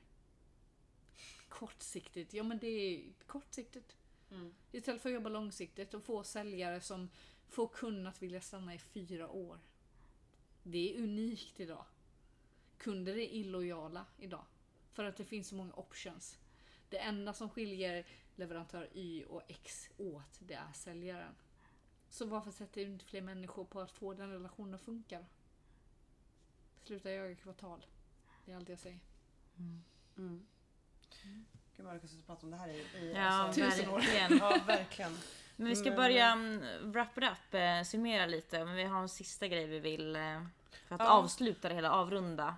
Kortsiktigt, 1.57 2.33
ja 2.33 2.43
men 2.43 2.59
det 2.59 2.67
är 2.67 3.13
kortsiktigt. 3.27 3.97
Mm. 4.31 4.55
Istället 4.71 5.01
för 5.01 5.09
att 5.09 5.15
jobba 5.15 5.29
långsiktigt 5.29 5.93
och 5.93 6.03
få 6.03 6.23
säljare 6.23 6.81
som 6.81 7.09
får 7.47 7.67
kunden 7.67 8.07
att 8.07 8.21
vilja 8.21 8.41
stanna 8.41 8.75
i 8.75 8.79
fyra 8.79 9.29
år. 9.29 9.59
Det 10.63 10.93
är 10.93 11.03
unikt 11.03 11.59
idag. 11.59 11.85
Kunder 12.77 13.17
är 13.17 13.27
illojala 13.27 14.05
idag. 14.17 14.45
För 14.91 15.03
att 15.03 15.17
det 15.17 15.25
finns 15.25 15.47
så 15.47 15.55
många 15.55 15.73
options. 15.73 16.39
Det 16.89 16.97
enda 16.97 17.33
som 17.33 17.49
skiljer 17.49 18.05
leverantör 18.35 18.89
Y 18.93 19.25
och 19.25 19.41
X 19.47 19.89
åt, 19.97 20.39
det 20.39 20.53
är 20.53 20.73
säljaren. 20.73 21.35
Så 22.09 22.25
varför 22.25 22.51
sätter 22.51 22.81
inte 22.81 23.05
fler 23.05 23.21
människor 23.21 23.65
på 23.65 23.79
att 23.79 23.91
få 23.91 24.13
den 24.13 24.31
relationen 24.31 24.73
att 24.73 24.81
funka? 24.81 25.25
Sluta 26.83 27.11
jaga 27.11 27.35
kvartal. 27.35 27.85
Det 28.45 28.51
är 28.51 28.55
allt 28.55 28.69
jag 28.69 28.79
säger. 28.79 28.99
Mm. 30.17 30.47
Gud 31.75 31.85
vad 31.85 31.95
du 31.95 31.99
kan 31.99 32.09
sitta 32.09 32.19
och 32.21 32.27
prata 32.27 32.45
om 32.45 32.51
det 32.51 32.57
här 32.57 32.69
i, 32.69 32.79
i 32.97 33.13
Ja, 33.15 33.21
alltså, 33.27 33.61
tusen 33.61 33.89
år. 33.89 34.03
Ja, 34.39 34.59
verkligen. 34.67 35.17
Men 35.55 35.67
vi 35.67 35.75
ska 35.75 35.89
Men- 35.89 35.95
börja 35.95 36.31
mm, 36.31 36.91
wrap 36.91 37.17
it 37.17 37.23
up, 37.23 37.53
eh, 37.53 37.83
summera 37.83 38.25
lite. 38.25 38.65
Men 38.65 38.75
vi 38.75 38.83
har 38.83 39.01
en 39.01 39.09
sista 39.09 39.47
grej 39.47 39.65
vi 39.67 39.79
vill 39.79 40.15
eh, 40.15 40.41
för 40.87 40.95
att 40.95 41.01
Ja. 41.01 41.09
avsluta 41.09 41.69
det 41.69 41.75
hela, 41.75 41.91
avrunda. 41.91 42.55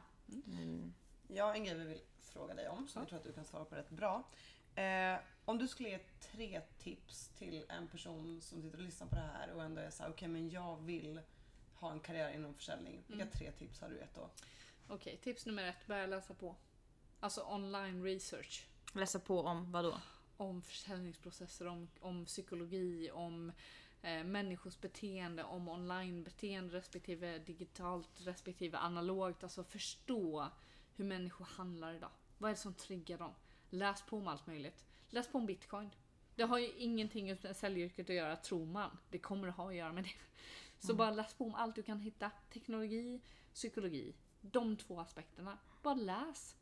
Mm. 0.48 0.94
Ja, 1.28 1.54
en 1.56 1.64
grej 1.64 1.76
vi 1.78 1.84
vill 1.86 2.02
fråga 2.22 2.54
dig 2.54 2.68
om 2.70 2.88
som 2.88 3.02
jag 3.02 3.10
tror 3.10 3.18
att 3.20 3.24
du 3.26 3.34
kan 3.34 3.46
svara 3.46 3.66
på 3.66 3.76
rätt 3.76 3.90
bra. 3.90 4.24
Eh, 4.76 5.20
om 5.46 5.58
du 5.58 5.68
skulle 5.68 5.90
ge 5.90 6.00
tre 6.34 6.62
tips 6.80 7.28
till 7.28 7.66
en 7.70 7.88
person 7.88 8.42
som 8.42 8.62
sitter 8.62 8.78
och 8.78 8.84
lyssnar 8.84 9.08
på 9.08 9.16
det 9.16 9.22
här 9.34 9.52
och 9.54 9.64
ändå 9.64 9.82
är 9.82 9.90
såhär, 9.90 10.10
okej 10.10 10.28
men 10.28 10.50
jag 10.50 10.78
vill 10.82 11.22
ha 11.74 11.92
en 11.92 12.00
karriär 12.00 12.30
inom 12.30 12.54
försäljning. 12.54 13.04
Vilka 13.08 13.24
Mm. 13.24 13.34
tre 13.38 13.52
tips 13.52 13.82
har 13.82 13.90
du 13.90 13.98
gett 13.98 14.16
då? 14.16 14.30
Okej, 14.88 15.18
tips 15.24 15.46
nummer 15.46 15.64
ett. 15.64 15.88
Börja 15.88 16.06
läsa 16.06 16.34
på. 16.34 16.56
Alltså 17.20 17.44
online 17.44 18.04
research. 18.04 18.68
Läsa 18.94 19.20
på 19.20 19.42
om 19.42 19.72
vad 19.72 19.84
då? 19.84 20.02
Om 20.38 20.62
försäljningsprocesser, 20.62 21.68
om, 21.68 21.90
om 22.00 22.26
psykologi, 22.26 23.12
om 23.12 23.52
eh, 24.02 24.24
människors 24.24 24.80
beteende, 24.80 25.44
om 25.44 25.70
online-beteende 25.70 26.74
respektive 26.74 27.40
digitalt 27.40 28.10
respektive 28.18 28.78
analogt. 28.78 29.44
Alltså 29.44 29.64
förstå 29.64 30.48
hur 30.96 31.06
människor 31.06 31.46
handlar 31.46 31.94
idag. 31.94 32.12
Vad 32.38 32.50
är 32.50 32.56
det 32.56 32.62
som 32.62 32.74
triggar 32.74 33.18
dem? 33.18 33.34
Läs 33.70 34.02
på 34.02 34.18
om 34.18 34.28
allt 34.28 34.48
möjligt. 34.48 34.86
Läs 35.10 35.28
på 35.28 35.38
om 35.38 35.46
bitcoin. 35.46 35.90
Det 36.36 36.44
har 36.44 36.58
ju 36.58 36.72
ingenting 36.72 37.38
med 37.44 37.56
säljyrket 37.56 38.10
att 38.10 38.16
göra, 38.16 38.36
tror 38.36 38.66
man. 38.66 38.98
Det 39.10 39.20
kommer 39.20 39.48
det 39.48 39.54
ha 39.54 39.70
att 39.70 39.76
göra 39.76 39.94
med 39.94 40.04
det. 40.04 40.14
Så 40.88 40.94
bara 40.96 41.12
läs 41.12 41.34
på 41.34 41.46
om 41.46 41.56
allt 41.56 41.76
du 41.76 41.84
kan 41.84 42.00
hitta. 42.00 42.32
Teknologi, 42.54 43.22
psykologi. 43.54 44.16
De 44.42 44.78
två 44.78 45.00
aspekterna. 45.00 45.58
Bara 45.82 45.94
läs. 45.94 46.56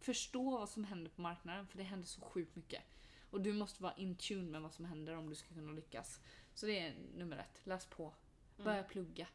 Förstå 0.00 0.50
vad 0.50 0.68
som 0.68 0.84
händer 0.84 1.10
på 1.10 1.20
marknaden, 1.20 1.66
för 1.66 1.78
det 1.78 1.84
händer 1.84 2.06
så 2.06 2.20
sjukt 2.20 2.56
mycket. 2.56 2.82
Och 3.30 3.40
du 3.40 3.52
måste 3.52 3.82
vara 3.82 3.94
in 3.94 4.16
tune 4.16 4.50
med 4.50 4.62
vad 4.62 4.74
som 4.74 4.84
händer 4.84 5.16
om 5.16 5.28
du 5.28 5.34
ska 5.34 5.54
kunna 5.54 5.72
lyckas. 5.72 6.20
Så 6.54 6.66
det 6.66 6.78
är 6.78 6.94
nummer 7.16 7.36
ett. 7.36 7.60
Läs 7.64 7.86
på. 7.86 8.14
Börja 8.56 8.82
plugga. 8.82 9.26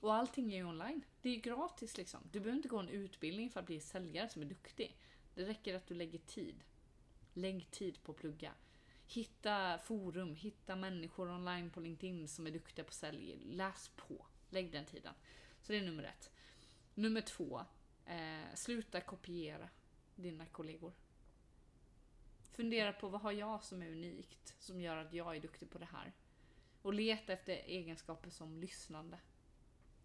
Och 0.00 0.14
allting 0.14 0.52
är 0.52 0.56
ju 0.56 0.64
online. 0.64 1.04
Det 1.22 1.28
är 1.28 1.36
gratis 1.36 1.96
liksom. 1.96 2.20
Du 2.32 2.40
behöver 2.40 2.56
inte 2.56 2.68
gå 2.68 2.78
en 2.78 2.88
utbildning 2.88 3.50
för 3.50 3.60
att 3.60 3.66
bli 3.66 3.80
säljare 3.80 4.28
som 4.28 4.42
är 4.42 4.46
duktig. 4.46 4.96
Det 5.34 5.44
räcker 5.44 5.74
att 5.74 5.86
du 5.86 5.94
lägger 5.94 6.18
tid. 6.18 6.64
Lägg 7.34 7.70
tid 7.70 8.02
på 8.02 8.12
att 8.12 8.18
plugga. 8.18 8.52
Hitta 9.06 9.78
forum, 9.78 10.34
hitta 10.34 10.76
människor 10.76 11.30
online 11.30 11.70
på 11.70 11.80
LinkedIn 11.80 12.28
som 12.28 12.46
är 12.46 12.50
duktiga 12.50 12.84
på 12.84 12.92
sälj. 12.92 13.38
Läs 13.44 13.90
på. 13.96 14.26
Lägg 14.50 14.72
den 14.72 14.84
tiden. 14.84 15.14
Så 15.62 15.72
det 15.72 15.78
är 15.78 15.82
nummer 15.82 16.02
ett. 16.02 16.30
Nummer 16.94 17.20
två. 17.20 17.64
Eh, 18.06 18.54
sluta 18.54 19.00
kopiera 19.00 19.68
dina 20.16 20.46
kollegor. 20.46 20.92
Fundera 22.52 22.92
på 22.92 23.08
vad 23.08 23.20
har 23.20 23.32
jag 23.32 23.64
som 23.64 23.82
är 23.82 23.90
unikt 23.90 24.54
som 24.58 24.80
gör 24.80 24.96
att 24.96 25.12
jag 25.12 25.36
är 25.36 25.40
duktig 25.40 25.70
på 25.70 25.78
det 25.78 25.88
här. 25.92 26.12
Och 26.82 26.94
leta 26.94 27.32
efter 27.32 27.52
egenskaper 27.52 28.30
som 28.30 28.58
lyssnande. 28.58 29.18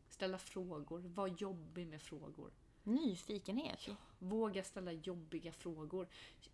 Ställa 0.09 0.37
frågor, 0.37 0.99
var 0.99 1.27
jobbig 1.27 1.87
med 1.87 2.01
frågor. 2.01 2.51
Nyfikenhet. 2.83 3.89
Våga 4.19 4.63
ställa 4.63 4.91
jobbiga 4.91 5.51
frågor. 5.51 6.07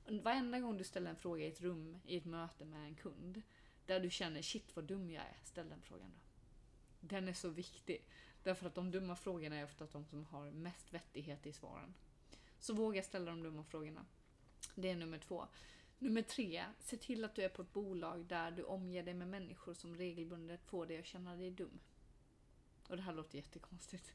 Varenda 0.08 0.60
gång 0.60 0.78
du 0.78 0.84
ställer 0.84 1.10
en 1.10 1.16
fråga 1.16 1.46
i 1.46 1.48
ett 1.48 1.62
rum, 1.62 2.00
i 2.06 2.18
ett 2.18 2.26
möte 2.26 2.66
med 2.66 2.86
en 2.86 2.96
kund, 2.96 3.42
där 3.86 4.00
du 4.00 4.10
känner 4.10 4.42
shit 4.42 4.76
vad 4.76 4.86
dum 4.86 5.12
jag 5.12 5.24
är, 5.24 5.38
ställ 5.44 5.70
den 5.70 5.82
frågan 5.82 6.12
då. 6.16 6.22
Den 7.00 7.28
är 7.28 7.34
så 7.34 7.50
viktig. 7.50 8.08
Därför 8.44 8.68
att 8.68 8.76
de 8.76 8.92
dumma 8.92 9.16
frågorna 9.16 9.56
är 9.56 9.64
ofta 9.64 9.86
de 9.86 10.06
som 10.06 10.26
har 10.26 10.52
mest 10.52 10.94
vettighet 10.94 11.46
i 11.46 11.54
svaren. 11.54 11.94
Så 12.60 12.74
våga 12.74 13.04
ställa 13.04 13.32
de 13.32 13.44
dumma 13.44 13.64
frågorna. 13.64 14.06
Det 14.76 14.90
är 14.90 14.96
nummer 14.96 15.18
två. 15.18 15.48
Nummer 16.00 16.22
tre, 16.22 16.66
se 16.80 16.98
till 16.98 17.26
att 17.26 17.36
du 17.36 17.42
är 17.42 17.50
på 17.50 17.62
ett 17.62 17.74
bolag 17.74 18.26
där 18.26 18.52
du 18.52 18.64
omger 18.64 19.04
dig 19.04 19.14
med 19.14 19.28
människor 19.28 19.74
som 19.74 19.96
regelbundet 19.96 20.66
får 20.66 20.86
dig 20.86 21.00
att 21.00 21.06
känna 21.06 21.36
dig 21.36 21.52
dum. 21.52 21.80
Och 22.90 22.98
det 22.98 23.02
här 23.02 23.14
låter 23.14 23.38
jättekonstigt. 23.38 24.14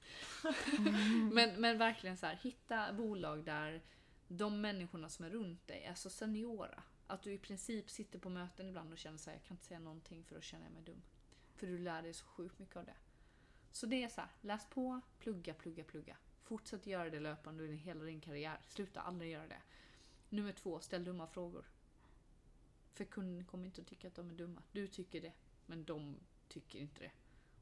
men, 1.33 1.61
men 1.61 1.79
verkligen 1.79 2.17
så 2.17 2.27
här, 2.27 2.37
hitta 2.37 2.93
bolag 2.93 3.45
där 3.45 3.83
de 4.29 4.61
människorna 4.61 5.09
som 5.09 5.25
är 5.25 5.31
runt 5.31 5.67
dig 5.67 5.85
är 5.85 5.95
så 5.95 6.11
seniora. 6.11 6.83
Att 7.07 7.23
du 7.23 7.33
i 7.33 7.39
princip 7.39 7.91
sitter 7.91 8.19
på 8.19 8.29
möten 8.29 8.69
ibland 8.69 8.93
och 8.93 8.99
känner 8.99 9.19
så 9.19 9.31
här, 9.31 9.37
jag 9.37 9.45
kan 9.45 9.55
inte 9.55 9.67
säga 9.67 9.81
någonting 9.81 10.25
för 10.25 10.35
då 10.35 10.41
känner 10.41 10.65
jag 10.65 10.73
mig 10.73 10.83
dum. 10.83 11.03
För 11.55 11.67
du 11.67 11.79
lär 11.79 12.03
dig 12.03 12.15
så 12.15 12.25
sjukt 12.25 12.59
mycket 12.59 12.77
av 12.77 12.85
det. 12.85 12.97
Så 13.71 13.87
det 13.87 14.03
är 14.03 14.09
så 14.09 14.21
här, 14.21 14.31
läs 14.41 14.67
på, 14.71 15.01
plugga, 15.19 15.55
plugga, 15.55 15.85
plugga. 15.85 16.17
Fortsätt 16.43 16.87
göra 16.87 17.11
det 17.11 17.21
löpande 17.21 17.65
under 17.65 17.77
hela 17.77 18.05
din 18.05 18.21
karriär. 18.21 18.59
Sluta 18.67 19.01
aldrig 19.01 19.31
göra 19.31 19.49
det. 19.49 19.63
Nummer 20.29 20.53
två, 20.53 20.81
ställ 20.81 21.05
dumma 21.05 21.27
frågor. 21.27 21.65
För 22.93 23.05
kunden 23.05 23.45
kommer 23.45 23.67
inte 23.67 23.81
att 23.81 23.87
tycka 23.87 24.09
att 24.09 24.15
de 24.15 24.31
är 24.31 24.35
dumma. 24.35 24.63
Du 24.73 24.87
tycker 24.87 25.21
det, 25.21 25.33
men 25.67 25.85
de 25.85 26.17
tycker 26.49 26.79
inte 26.79 27.01
det. 27.01 27.11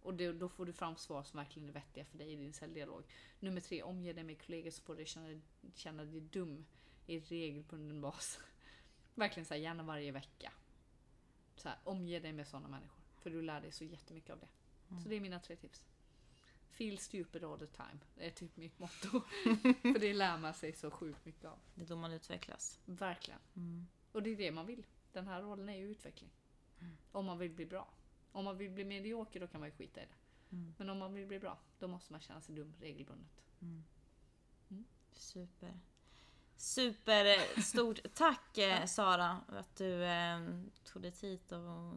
Och 0.02 0.14
det, 0.14 0.32
då 0.32 0.48
får 0.48 0.66
du 0.66 0.72
fram 0.72 0.96
svar 0.96 1.22
som 1.22 1.38
verkligen 1.38 1.68
är 1.68 1.72
vettiga 1.72 2.04
för 2.04 2.18
dig 2.18 2.32
i 2.32 2.36
din 2.36 2.52
säljdialog. 2.52 3.04
Nummer 3.40 3.60
tre, 3.60 3.82
omge 3.82 4.12
dig 4.12 4.24
med 4.24 4.42
kollegor 4.42 4.70
så 4.70 4.82
får 4.82 4.96
du 4.96 5.06
känna, 5.06 5.40
känna 5.74 6.04
dig 6.04 6.20
dum 6.20 6.66
i 7.06 7.20
regelbunden 7.20 8.00
bas. 8.00 8.40
verkligen 9.14 9.46
så 9.46 9.54
här, 9.54 9.60
gärna 9.60 9.82
varje 9.82 10.12
vecka. 10.12 10.52
Så 11.56 11.68
här, 11.68 11.78
omge 11.84 12.20
dig 12.20 12.32
med 12.32 12.48
sådana 12.48 12.68
människor. 12.68 13.00
För 13.16 13.30
du 13.30 13.42
lär 13.42 13.60
dig 13.60 13.72
så 13.72 13.84
jättemycket 13.84 14.30
av 14.30 14.40
det. 14.40 14.48
Så 15.02 15.08
det 15.08 15.16
är 15.16 15.20
mina 15.20 15.40
tre 15.40 15.56
tips. 15.56 15.84
Feel 16.70 16.98
stupid 16.98 17.44
all 17.44 17.58
the 17.58 17.66
time. 17.66 17.98
Det 18.14 18.26
är 18.26 18.30
typ 18.30 18.56
mitt 18.56 18.78
motto. 18.78 19.08
för 19.82 19.98
det 19.98 20.14
lär 20.14 20.38
man 20.38 20.54
sig 20.54 20.72
så 20.72 20.90
sjukt 20.90 21.24
mycket 21.24 21.44
av. 21.44 21.58
Det 21.74 21.82
är 21.82 21.86
då 21.86 21.96
man 21.96 22.12
utvecklas. 22.12 22.78
Verkligen. 22.84 23.40
Och 24.12 24.22
det 24.22 24.30
är 24.30 24.36
det 24.36 24.50
man 24.50 24.66
vill. 24.66 24.86
Den 25.12 25.26
här 25.26 25.42
rollen 25.42 25.68
är 25.68 25.76
ju 25.76 25.90
utveckling. 25.90 26.30
Om 27.12 27.26
man 27.26 27.38
vill 27.38 27.50
bli 27.50 27.66
bra. 27.66 27.88
Om 28.32 28.44
man 28.44 28.58
vill 28.58 28.70
bli 28.70 28.84
medioker 28.84 29.40
då 29.40 29.46
kan 29.46 29.60
man 29.60 29.68
ju 29.68 29.74
skita 29.74 30.02
i 30.02 30.04
det. 30.04 30.14
Men 30.78 30.90
om 30.90 30.98
man 30.98 31.14
vill 31.14 31.26
bli 31.26 31.38
bra, 31.38 31.58
då 31.78 31.88
måste 31.88 32.12
man 32.12 32.20
känna 32.20 32.40
sig 32.40 32.54
dum 32.54 32.74
regelbundet. 32.80 33.42
Super. 35.12 35.80
Super 36.56 37.24
eh, 37.24 37.62
stort 37.62 37.98
tack 38.14 38.58
eh, 38.58 38.86
Sara 38.86 39.40
att 39.48 39.76
du 39.76 40.04
eh, 40.04 40.40
tog 40.84 41.02
dig 41.02 41.12
hit 41.22 41.52
och 41.52 41.94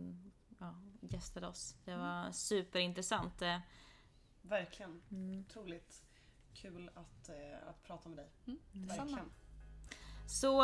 ja, 0.59 0.75
gästade 1.01 1.47
oss. 1.47 1.75
Det 1.85 1.95
var 1.95 2.31
superintressant. 2.31 3.41
Verkligen. 4.43 5.01
Otroligt 5.49 6.03
kul 6.53 6.89
att, 6.93 7.29
eh, 7.29 7.69
att 7.69 7.83
prata 7.83 8.09
med 8.09 8.17
dig. 8.17 8.29
Detsamma. 8.71 9.03
Verkligen. 9.03 9.29
Så 10.27 10.61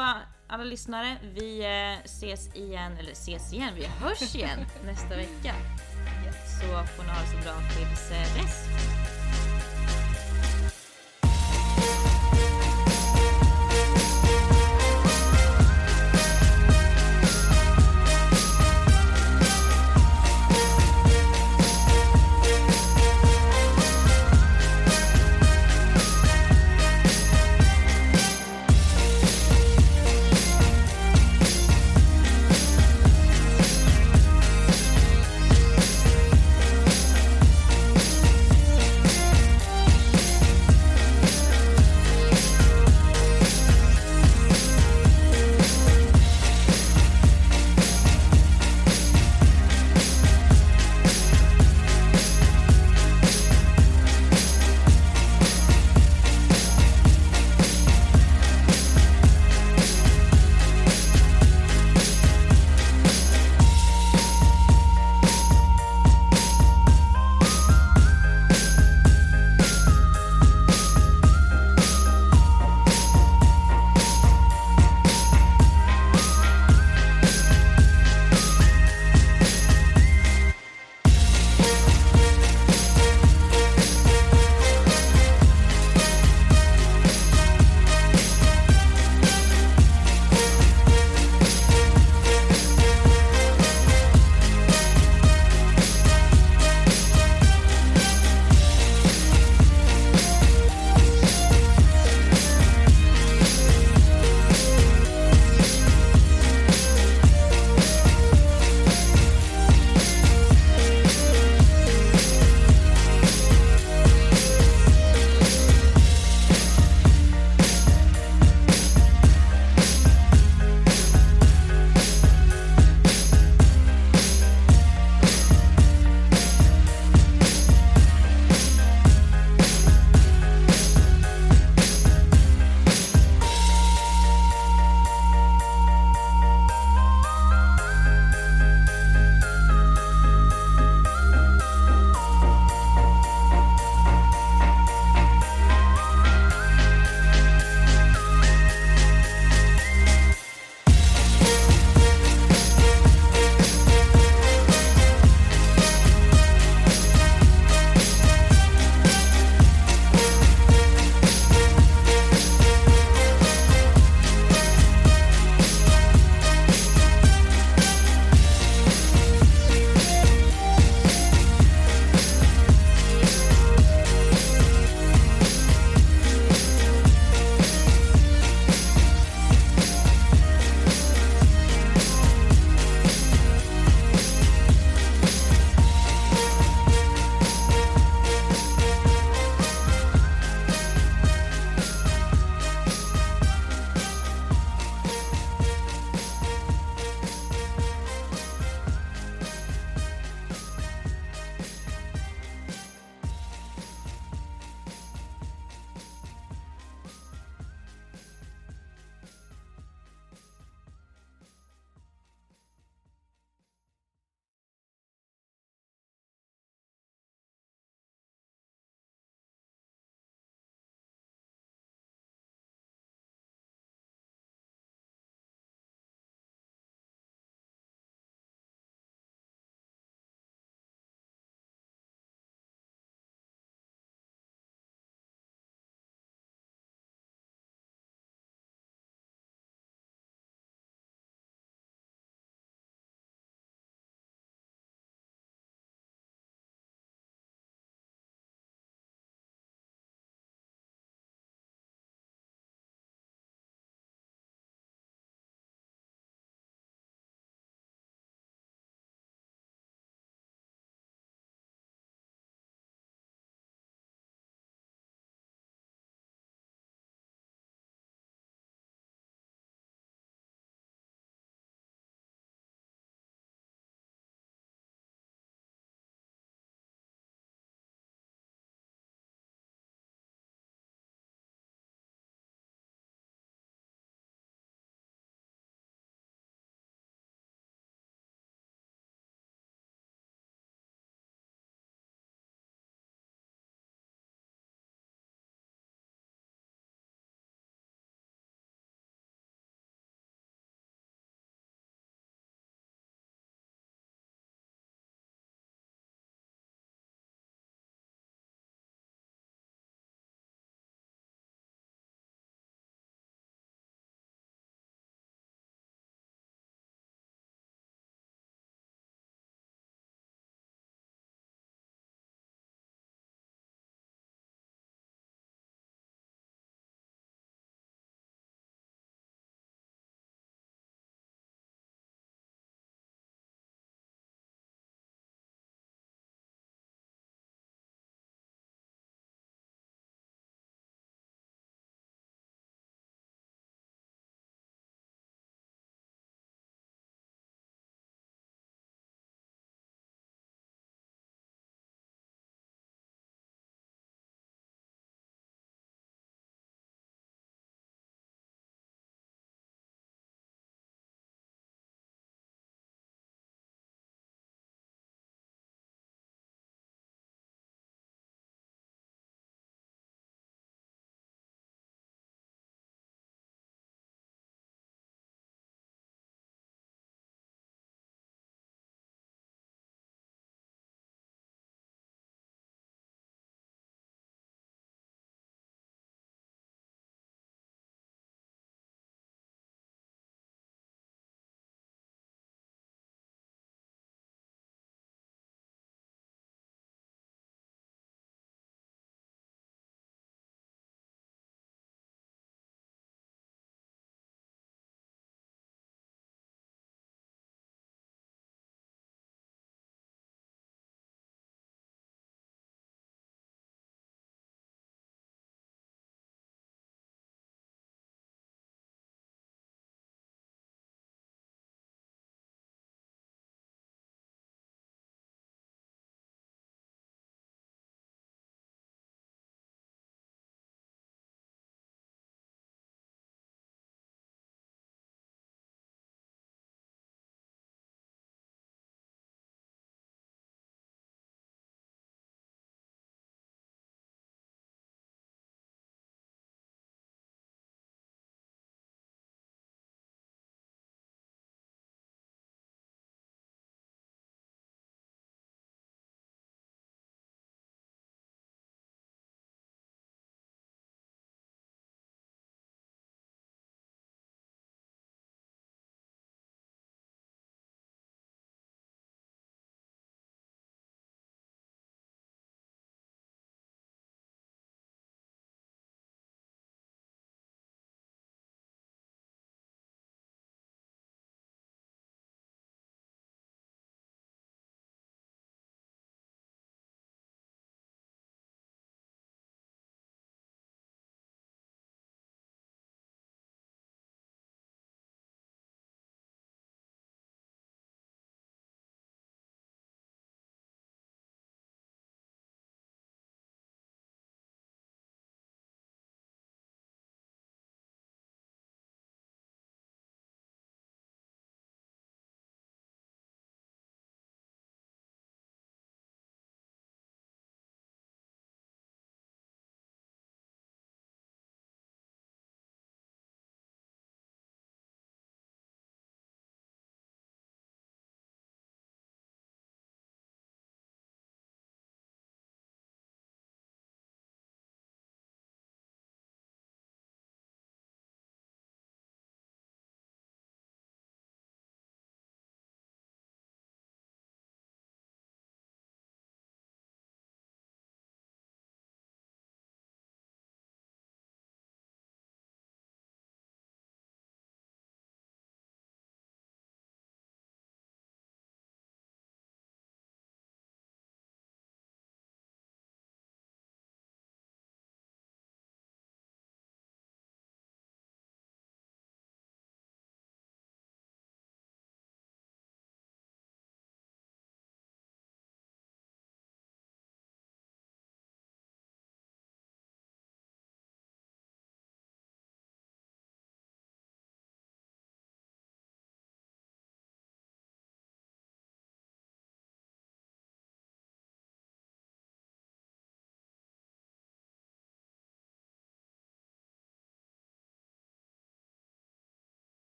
alla 0.48 0.64
lyssnare, 0.64 1.18
vi 1.24 1.60
eh, 1.60 2.06
ses 2.06 2.56
igen, 2.56 2.98
eller 2.98 3.12
ses 3.12 3.54
igen, 3.54 3.76
vi 3.76 3.86
hörs 3.86 4.36
igen 4.36 4.60
nästa 4.86 5.16
vecka. 5.16 5.54
Så 6.62 6.86
får 6.96 7.04
ni 7.04 7.10
ha 7.10 7.22
det 7.22 7.28
så 7.28 7.38
bra 7.38 7.56
tills 7.76 8.12
eh, 8.12 8.44
dess. 8.44 9.19